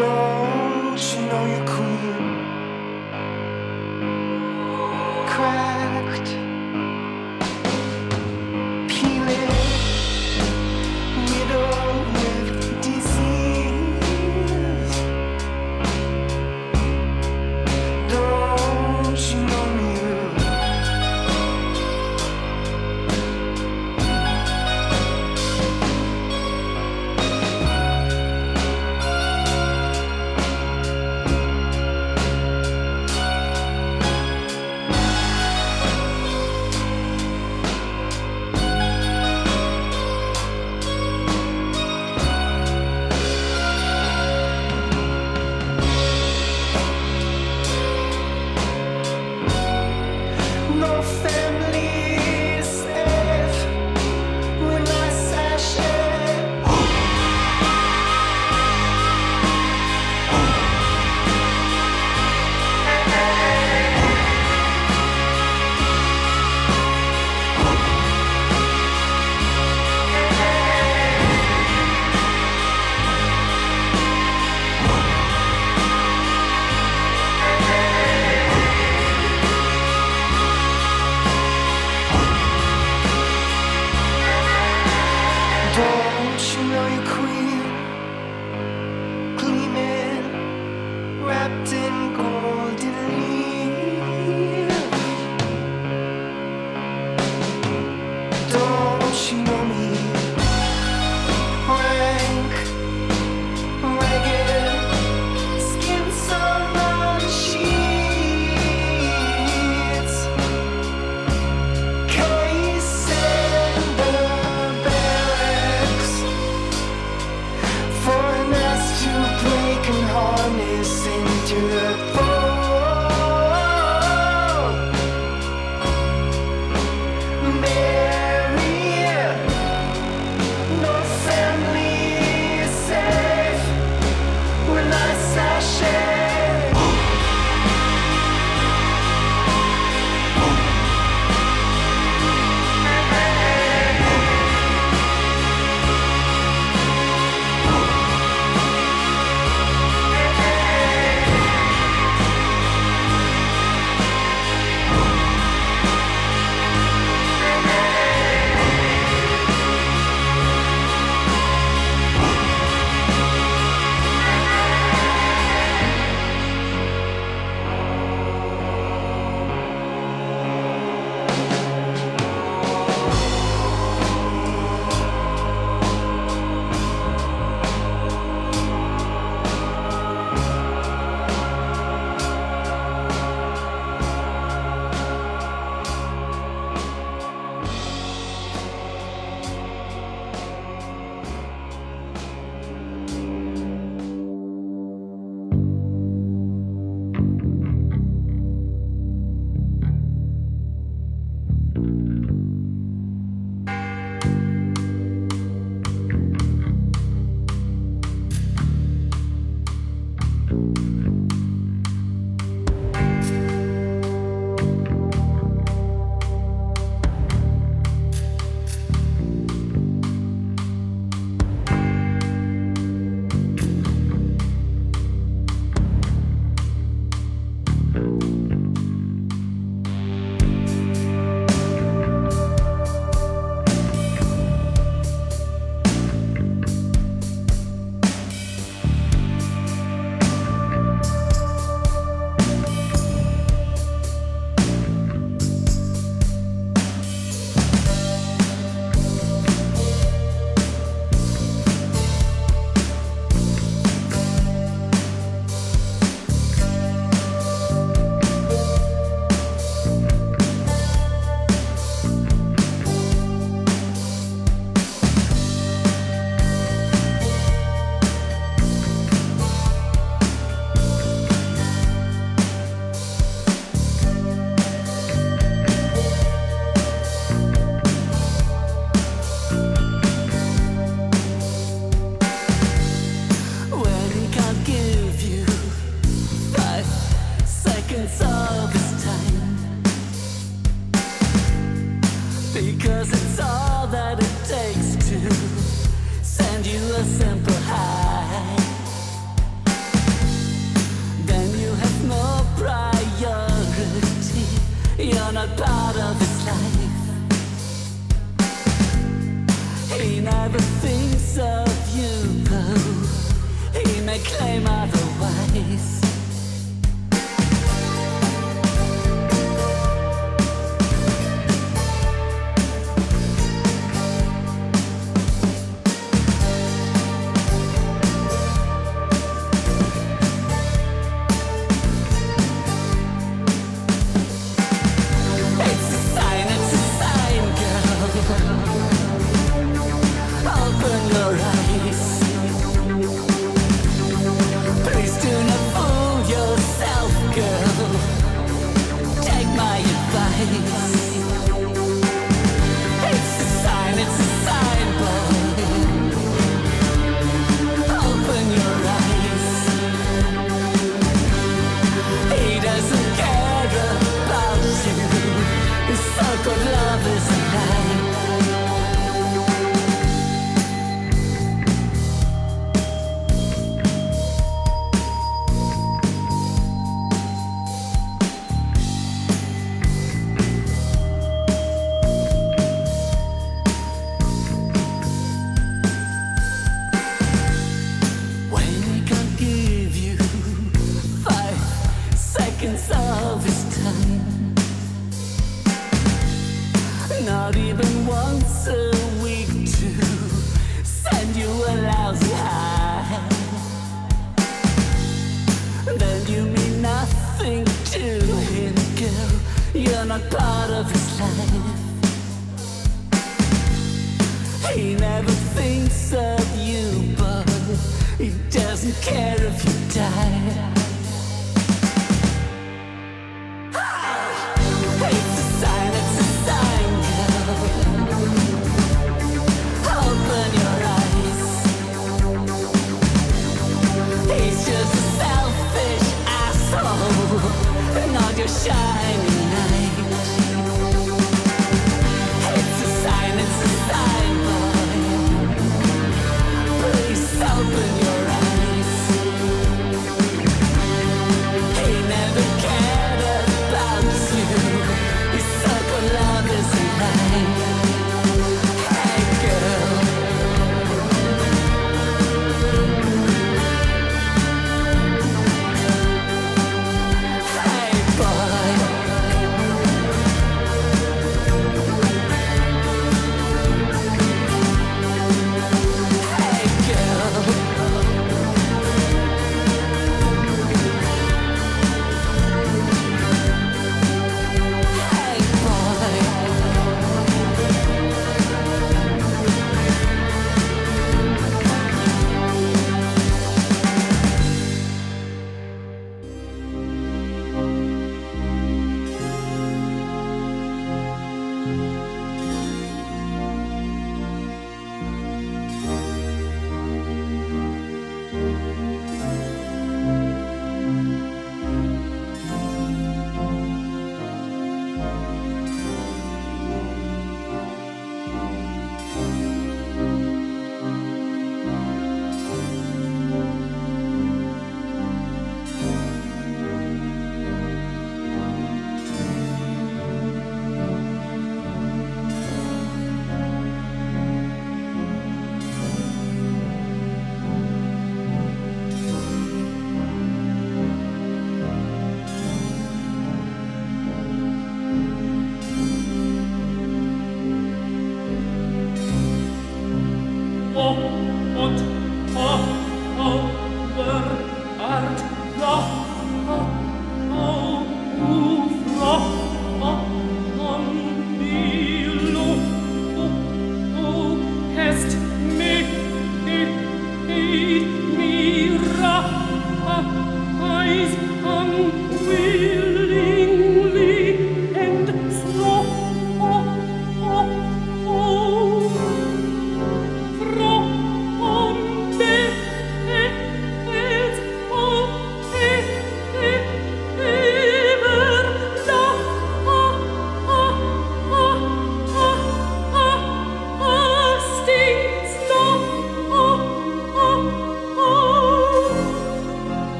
Don't 0.00 0.96
you 1.14 1.26
know 1.26 1.44
you're 1.44 1.69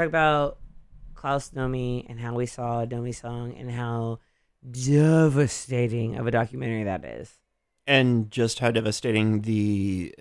We 0.00 0.06
talking 0.06 0.12
about 0.12 0.56
Klaus 1.14 1.50
Nomi 1.50 2.06
and 2.08 2.18
how 2.18 2.34
we 2.34 2.46
saw 2.46 2.80
a 2.80 2.86
Nomi 2.86 3.14
song 3.14 3.54
and 3.54 3.70
how 3.70 4.20
devastating 4.70 6.16
of 6.16 6.26
a 6.26 6.30
documentary 6.30 6.84
that 6.84 7.04
is. 7.04 7.36
and 7.86 8.30
just 8.30 8.60
how 8.60 8.70
devastating 8.70 9.42
the 9.42 10.14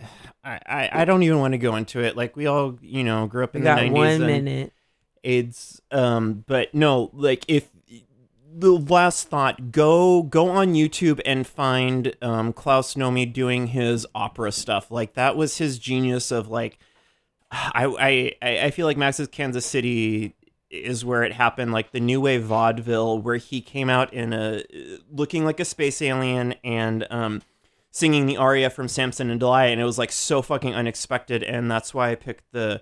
I, 0.44 0.60
I, 0.66 0.90
I 0.92 1.06
don't 1.06 1.24
even 1.24 1.40
want 1.40 1.54
to 1.54 1.58
go 1.58 1.78
into 1.78 2.02
it 2.02 2.18
like 2.18 2.36
we 2.36 2.46
all 2.46 2.78
you 2.82 3.06
know 3.06 3.26
grew 3.28 3.46
up 3.46 3.56
in 3.56 3.64
got 3.64 3.80
the 3.80 3.84
90s 3.84 3.94
one 3.94 4.20
minute. 4.26 4.74
AIDS 5.24 5.82
um 5.92 6.44
but 6.46 6.74
no 6.76 7.10
like 7.14 7.46
if 7.48 7.70
the 8.54 8.72
last 8.72 9.30
thought 9.30 9.72
go 9.72 10.24
go 10.24 10.50
on 10.50 10.74
YouTube 10.74 11.22
and 11.26 11.48
find 11.48 12.18
um 12.22 12.52
Klaus 12.52 12.96
Nomi 12.96 13.32
doing 13.32 13.68
his 13.68 14.06
opera 14.14 14.52
stuff 14.52 14.92
like 14.92 15.14
that 15.14 15.38
was 15.38 15.58
his 15.58 15.80
genius 15.80 16.32
of 16.32 16.50
like 16.50 16.80
I 17.52 18.36
I 18.42 18.48
I 18.66 18.72
feel 18.72 18.86
like 18.86 18.98
Max's 18.98 19.28
Kansas 19.28 19.66
City 19.66 20.36
is 20.70 21.04
where 21.04 21.24
it 21.24 21.34
happened, 21.34 21.72
like 21.72 21.92
the 21.92 22.00
new 22.00 22.22
wave 22.22 22.44
vaudeville, 22.44 23.20
where 23.20 23.38
he 23.38 23.62
came 23.62 23.90
out 23.90 24.14
in 24.14 24.34
a 24.34 24.64
looking 25.12 25.46
like 25.46 25.60
a 25.60 25.66
space 25.66 26.02
alien 26.02 26.54
and 26.64 27.08
um, 27.10 27.42
singing 27.92 28.26
the 28.28 28.38
aria 28.38 28.70
from 28.70 28.88
Samson 28.88 29.30
and 29.30 29.40
Delilah, 29.40 29.72
and 29.72 29.82
it 29.82 29.86
was 29.86 29.98
like 29.98 30.12
so 30.12 30.42
fucking 30.42 30.76
unexpected, 30.76 31.44
and 31.44 31.70
that's 31.72 31.94
why 31.94 32.12
I 32.12 32.16
picked 32.16 32.52
the 32.52 32.82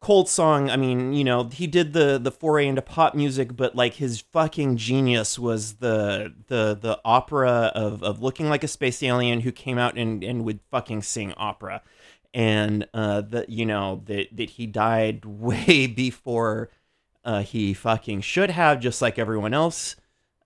cold 0.00 0.28
song. 0.28 0.70
I 0.70 0.76
mean, 0.76 1.12
you 1.12 1.24
know, 1.24 1.44
he 1.44 1.66
did 1.66 1.92
the 1.92 2.18
the 2.18 2.30
foray 2.30 2.66
into 2.68 2.82
pop 2.82 3.14
music, 3.14 3.56
but 3.56 3.74
like 3.74 3.94
his 3.94 4.20
fucking 4.20 4.76
genius 4.76 5.38
was 5.38 5.74
the 5.74 6.32
the 6.46 6.78
the 6.80 7.00
opera 7.04 7.72
of 7.74 8.02
of 8.04 8.22
looking 8.22 8.48
like 8.48 8.62
a 8.62 8.68
space 8.68 9.02
alien 9.02 9.40
who 9.40 9.50
came 9.52 9.78
out 9.78 9.98
and 9.98 10.22
and 10.22 10.44
would 10.44 10.60
fucking 10.70 11.02
sing 11.02 11.34
opera 11.36 11.82
and 12.32 12.86
uh 12.94 13.20
that 13.22 13.48
you 13.48 13.66
know 13.66 14.02
that 14.06 14.28
that 14.36 14.50
he 14.50 14.66
died 14.66 15.24
way 15.24 15.86
before 15.86 16.70
uh 17.24 17.42
he 17.42 17.74
fucking 17.74 18.20
should 18.20 18.50
have 18.50 18.80
just 18.80 19.02
like 19.02 19.18
everyone 19.18 19.52
else 19.54 19.96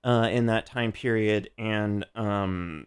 uh 0.02 0.28
in 0.30 0.46
that 0.46 0.64
time 0.66 0.92
period 0.92 1.50
and 1.58 2.04
um 2.14 2.86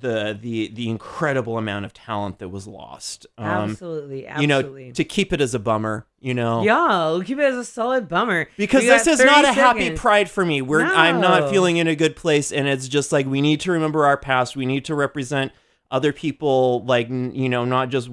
the 0.00 0.38
the 0.40 0.68
the 0.74 0.88
incredible 0.88 1.58
amount 1.58 1.84
of 1.84 1.92
talent 1.92 2.38
that 2.38 2.48
was 2.48 2.66
lost 2.66 3.26
um 3.38 3.70
Absolutely, 3.70 4.26
you 4.38 4.46
know 4.46 4.58
absolutely. 4.58 4.92
to 4.92 5.04
keep 5.04 5.32
it 5.32 5.40
as 5.40 5.54
a 5.54 5.58
bummer 5.58 6.06
you 6.20 6.34
know 6.34 6.62
Yeah, 6.62 7.10
we'll 7.10 7.22
keep 7.22 7.38
it 7.38 7.44
as 7.44 7.56
a 7.56 7.64
solid 7.64 8.08
bummer. 8.08 8.48
because 8.56 8.84
this 8.84 9.06
is 9.06 9.24
not 9.24 9.44
a 9.44 9.52
happy 9.52 9.90
pride 9.92 10.30
for 10.30 10.44
me. 10.44 10.62
We're 10.62 10.82
I'm 10.84 11.20
not 11.20 11.50
feeling 11.50 11.76
in 11.76 11.86
a 11.86 11.94
good 11.94 12.16
place, 12.16 12.50
and 12.52 12.66
it's 12.66 12.88
just 12.88 13.12
like 13.12 13.26
we 13.26 13.40
need 13.40 13.60
to 13.60 13.72
remember 13.72 14.04
our 14.06 14.16
past. 14.16 14.56
We 14.56 14.66
need 14.66 14.84
to 14.86 14.94
represent 14.94 15.52
other 15.90 16.12
people, 16.12 16.84
like 16.84 17.08
you 17.08 17.48
know, 17.48 17.64
not 17.64 17.88
just 17.88 18.10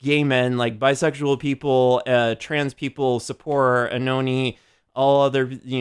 gay 0.00 0.24
men, 0.24 0.56
like 0.56 0.78
bisexual 0.78 1.38
people, 1.38 2.02
uh, 2.06 2.34
trans 2.38 2.74
people, 2.74 3.20
Sephora, 3.20 3.90
Anohni, 3.92 4.56
all 4.94 5.22
other 5.22 5.44
you 5.64 5.76